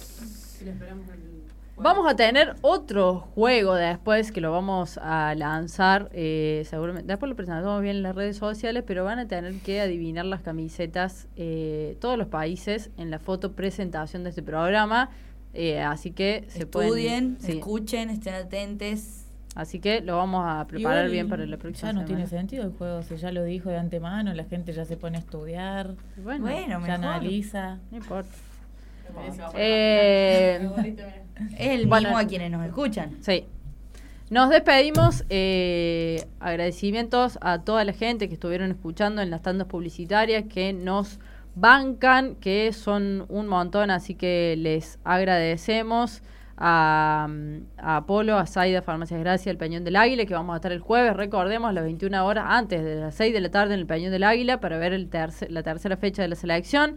Vamos 1.80 2.10
a 2.10 2.16
tener 2.16 2.56
otro 2.62 3.20
juego 3.36 3.74
después 3.76 4.32
que 4.32 4.40
lo 4.40 4.50
vamos 4.50 4.98
a 5.00 5.34
lanzar. 5.36 6.08
eh, 6.12 6.64
seguramente. 6.68 7.06
Después 7.06 7.30
lo 7.30 7.36
presentamos 7.36 7.80
bien 7.82 7.96
en 7.98 8.02
las 8.02 8.16
redes 8.16 8.36
sociales, 8.36 8.82
pero 8.84 9.04
van 9.04 9.20
a 9.20 9.28
tener 9.28 9.54
que 9.60 9.80
adivinar 9.80 10.24
las 10.24 10.40
camisetas 10.42 11.28
eh, 11.36 11.96
todos 12.00 12.18
los 12.18 12.26
países 12.26 12.90
en 12.96 13.10
la 13.12 13.20
foto 13.20 13.52
presentación 13.52 14.24
de 14.24 14.30
este 14.30 14.42
programa. 14.42 15.10
eh, 15.54 15.80
así 15.80 16.10
que 16.10 16.44
se 16.48 16.64
Estudien, 16.64 17.36
pueden. 17.36 17.38
sí. 17.40 17.52
escuchen, 17.58 18.10
estén 18.10 18.34
atentos. 18.34 19.24
Así 19.54 19.80
que 19.80 20.00
lo 20.00 20.16
vamos 20.18 20.44
a 20.46 20.64
preparar 20.66 20.98
Igual 21.06 21.10
bien 21.12 21.28
para 21.28 21.44
la 21.46 21.56
próxima 21.56 21.88
Ya 21.88 21.92
no 21.92 22.00
semana. 22.00 22.06
tiene 22.06 22.26
sentido 22.28 22.64
el 22.64 22.72
juego, 22.72 23.02
si 23.02 23.16
ya 23.16 23.32
lo 23.32 23.42
dijo 23.44 23.70
de 23.70 23.78
antemano, 23.78 24.32
la 24.32 24.44
gente 24.44 24.72
ya 24.72 24.84
se 24.84 24.96
pone 24.96 25.16
a 25.16 25.20
estudiar, 25.20 25.94
Bueno, 26.22 26.42
Bueno, 26.44 26.68
ya 26.68 26.78
mejor. 26.78 26.90
analiza. 26.94 27.78
No 27.90 27.96
importa. 27.96 28.30
Eh, 29.54 30.60
Es 31.56 31.58
el 31.80 31.86
Bueno. 31.86 32.08
mismo 32.08 32.18
a 32.18 32.26
quienes 32.26 32.50
nos 32.50 32.64
escuchan. 32.66 33.16
Sí. 33.20 33.44
Nos 34.30 34.50
despedimos. 34.50 35.24
eh, 35.30 36.24
agradecimientos 36.40 37.38
a 37.40 37.60
toda 37.62 37.84
la 37.84 37.92
gente 37.94 38.28
que 38.28 38.34
estuvieron 38.34 38.70
escuchando 38.70 39.22
en 39.22 39.30
las 39.30 39.42
tandas 39.42 39.66
publicitarias, 39.66 40.44
que 40.44 40.72
nos 40.72 41.18
bancan, 41.54 42.34
que 42.36 42.72
son 42.72 43.24
un 43.28 43.48
montón, 43.48 43.90
así 43.90 44.14
que 44.14 44.54
les 44.58 44.98
agradecemos. 45.04 46.22
A, 46.60 47.28
a 47.78 47.96
Apolo, 47.96 48.36
a 48.36 48.46
Saida, 48.46 48.82
Farmacias 48.82 49.20
Gracia, 49.20 49.50
el 49.50 49.58
Peñón 49.58 49.84
del 49.84 49.94
Águila, 49.96 50.26
que 50.26 50.34
vamos 50.34 50.54
a 50.54 50.56
estar 50.56 50.72
el 50.72 50.80
jueves, 50.80 51.14
recordemos, 51.16 51.70
a 51.70 51.72
las 51.72 51.84
21 51.84 52.26
horas, 52.26 52.44
antes 52.48 52.82
de 52.84 52.96
las 52.96 53.14
6 53.14 53.32
de 53.32 53.40
la 53.40 53.50
tarde 53.50 53.74
en 53.74 53.80
el 53.80 53.86
Peñón 53.86 54.10
del 54.10 54.24
Águila, 54.24 54.58
para 54.60 54.76
ver 54.78 54.92
el 54.92 55.08
terce- 55.08 55.48
la 55.50 55.62
tercera 55.62 55.96
fecha 55.96 56.22
de 56.22 56.28
la 56.28 56.34
selección 56.34 56.96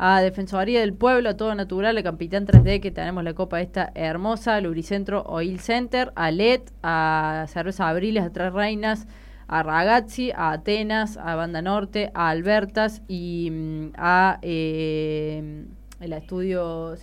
a 0.00 0.20
Defensoría 0.20 0.78
del 0.80 0.92
Pueblo, 0.92 1.30
a 1.30 1.36
Todo 1.36 1.54
Natural, 1.54 1.96
a 1.96 2.02
Capitán 2.02 2.46
3D, 2.46 2.80
que 2.80 2.90
tenemos 2.90 3.24
la 3.24 3.34
copa 3.34 3.60
esta 3.60 3.90
hermosa, 3.94 4.56
al 4.56 4.64
Lubricentro 4.64 5.22
Oil 5.26 5.58
Center, 5.58 6.12
a 6.14 6.30
LED, 6.30 6.60
a 6.82 7.46
Cerveza 7.48 7.88
Abriles, 7.88 8.22
a 8.24 8.30
Tres 8.30 8.52
Reinas, 8.52 9.08
a 9.48 9.62
Ragazzi, 9.62 10.30
a 10.32 10.52
Atenas, 10.52 11.16
a 11.16 11.34
Banda 11.34 11.62
Norte, 11.62 12.10
a 12.14 12.28
Albertas 12.28 13.00
y 13.08 13.48
mm, 13.50 13.86
a 13.96 14.38
eh, 14.42 15.64
el 16.00 16.12
estudio. 16.12 16.94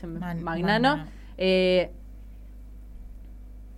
Magnano. 0.44 0.98
Eh, 1.38 1.92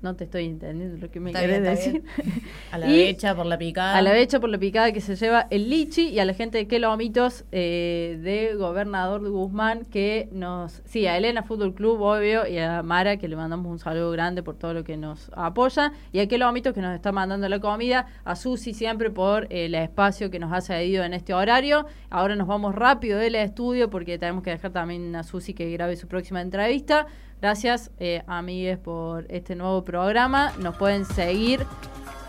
no 0.02 0.16
te 0.16 0.26
estoy 0.26 0.46
entendiendo 0.46 0.98
lo 0.98 1.10
que 1.10 1.20
me 1.20 1.32
Está 1.32 1.42
querés 1.42 1.62
bien, 1.62 1.76
decir. 1.76 2.04
A 2.72 2.78
la 2.78 2.88
derecha 2.88 3.36
por 3.36 3.46
la 3.48 3.58
picada. 3.58 3.98
a 3.98 4.02
la 4.02 4.12
becha 4.12 4.40
por 4.40 4.50
la 4.50 4.58
picada 4.60 4.92
que 4.92 5.02
se 5.02 5.16
lleva 5.16 5.48
el 5.50 5.70
lichi 5.70 6.10
y 6.10 6.20
a 6.20 6.26
la 6.26 6.34
gente 6.34 6.60
de 6.60 6.68
Quelomitos 6.68 7.46
eh, 7.52 8.20
de 8.22 8.56
Gobernador 8.56 9.24
de 9.24 9.30
Guzmán 9.30 9.86
que 9.86 10.30
nos... 10.32 10.82
Sí, 10.86 11.08
a 11.08 11.18
Elena 11.18 11.42
Fútbol 11.42 11.74
Club, 11.74 12.02
obvio, 12.02 12.48
y 12.48 12.60
a 12.60 12.84
Mara 12.84 13.18
que 13.18 13.28
le 13.28 13.36
mandamos 13.36 13.72
un 13.72 13.80
saludo 13.80 14.12
grande 14.12 14.44
por 14.44 14.56
todo 14.56 14.74
lo 14.74 14.84
que 14.84 14.98
nos 14.98 15.32
apoya 15.34 15.92
y 16.12 16.20
a 16.20 16.28
Quelomitos 16.28 16.74
que 16.74 16.82
nos 16.82 16.94
está 16.94 17.12
mandando 17.12 17.50
la 17.50 17.60
comida, 17.60 18.06
a 18.24 18.36
Susi 18.36 18.74
siempre 18.74 19.10
por 19.10 19.48
el 19.50 19.74
espacio 19.74 20.30
que 20.30 20.38
nos 20.38 20.54
ha 20.54 20.62
cedido 20.62 21.04
en 21.06 21.16
este 21.16 21.34
horario. 21.34 21.88
Ahora 22.12 22.36
nos 22.36 22.48
vamos 22.48 22.76
rápido 22.76 23.18
del 23.18 23.36
estudio 23.36 23.90
porque 23.90 24.20
tenemos 24.20 24.44
que 24.44 24.52
dejar 24.52 24.72
también 24.72 25.16
a 25.16 25.24
Susi 25.24 25.56
que 25.56 25.72
grabe 25.72 25.96
su 25.96 26.08
próxima 26.08 26.42
entrevista. 26.42 27.08
Gracias, 27.40 27.92
eh, 28.00 28.24
amigues, 28.28 28.78
por 28.80 29.26
este 29.30 29.56
nuevo 29.56 29.84
programa. 29.84 30.54
Nos 30.60 30.76
pueden 30.76 31.06
seguir. 31.06 31.66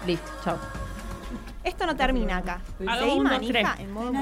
Listo, 0.06 0.30
chao. 0.44 0.58
Esto 1.64 1.86
no 1.86 1.96
termina 1.96 2.38
acá. 2.38 2.60
A 2.86 2.98
Seguí 2.98 3.20
manija 3.20 3.76
en 3.78 3.92
modo 3.92 4.12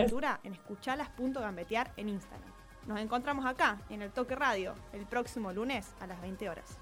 cultura 0.00 0.40
en 0.42 0.52
escuchalas.gambetear 0.54 1.92
en 1.96 2.08
Instagram. 2.08 2.50
Nos 2.86 2.98
encontramos 2.98 3.46
acá, 3.46 3.78
en 3.90 4.02
el 4.02 4.10
Toque 4.10 4.34
Radio, 4.34 4.74
el 4.92 5.06
próximo 5.06 5.52
lunes 5.52 5.94
a 6.00 6.06
las 6.06 6.20
20 6.20 6.50
horas. 6.50 6.78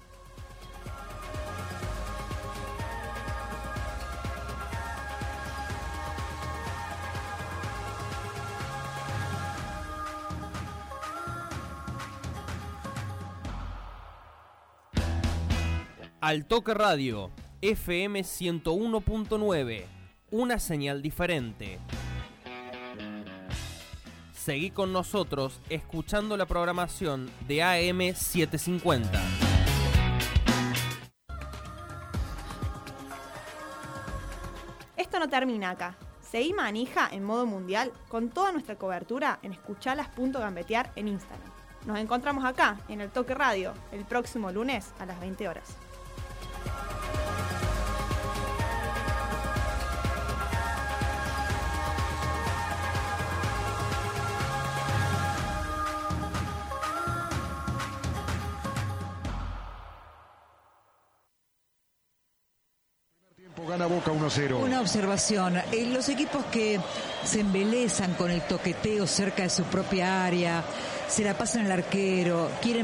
Al 16.21 16.45
Toque 16.45 16.75
Radio, 16.75 17.31
FM 17.61 18.21
101.9, 18.21 19.85
una 20.29 20.59
señal 20.59 21.01
diferente. 21.01 21.79
Seguí 24.31 24.69
con 24.69 24.93
nosotros 24.93 25.59
escuchando 25.67 26.37
la 26.37 26.45
programación 26.45 27.31
de 27.47 27.63
AM 27.63 28.13
750. 28.13 29.19
Esto 34.97 35.17
no 35.17 35.27
termina 35.27 35.71
acá. 35.71 35.97
Seguí 36.21 36.53
manija 36.53 37.09
en 37.11 37.23
modo 37.23 37.47
mundial 37.47 37.91
con 38.09 38.29
toda 38.29 38.51
nuestra 38.51 38.75
cobertura 38.75 39.39
en 39.41 39.53
escuchalas.gambetear 39.53 40.91
en 40.95 41.07
Instagram. 41.07 41.49
Nos 41.87 41.97
encontramos 41.97 42.45
acá, 42.45 42.77
en 42.89 43.01
el 43.01 43.09
Toque 43.09 43.33
Radio, 43.33 43.73
el 43.91 44.05
próximo 44.05 44.51
lunes 44.51 44.93
a 44.99 45.07
las 45.07 45.19
20 45.19 45.47
horas. 45.49 45.75
Gana 63.71 63.85
Boca 63.85 64.11
1-0. 64.11 64.61
Una 64.61 64.81
observación, 64.81 65.55
eh, 65.55 65.85
los 65.85 66.09
equipos 66.09 66.43
que 66.51 66.77
se 67.23 67.39
embelezan 67.39 68.15
con 68.15 68.29
el 68.29 68.41
toqueteo 68.41 69.07
cerca 69.07 69.43
de 69.43 69.49
su 69.49 69.63
propia 69.63 70.25
área, 70.25 70.61
se 71.07 71.23
la 71.23 71.37
pasan 71.37 71.67
al 71.67 71.71
arquero, 71.71 72.51
quieren 72.61 72.79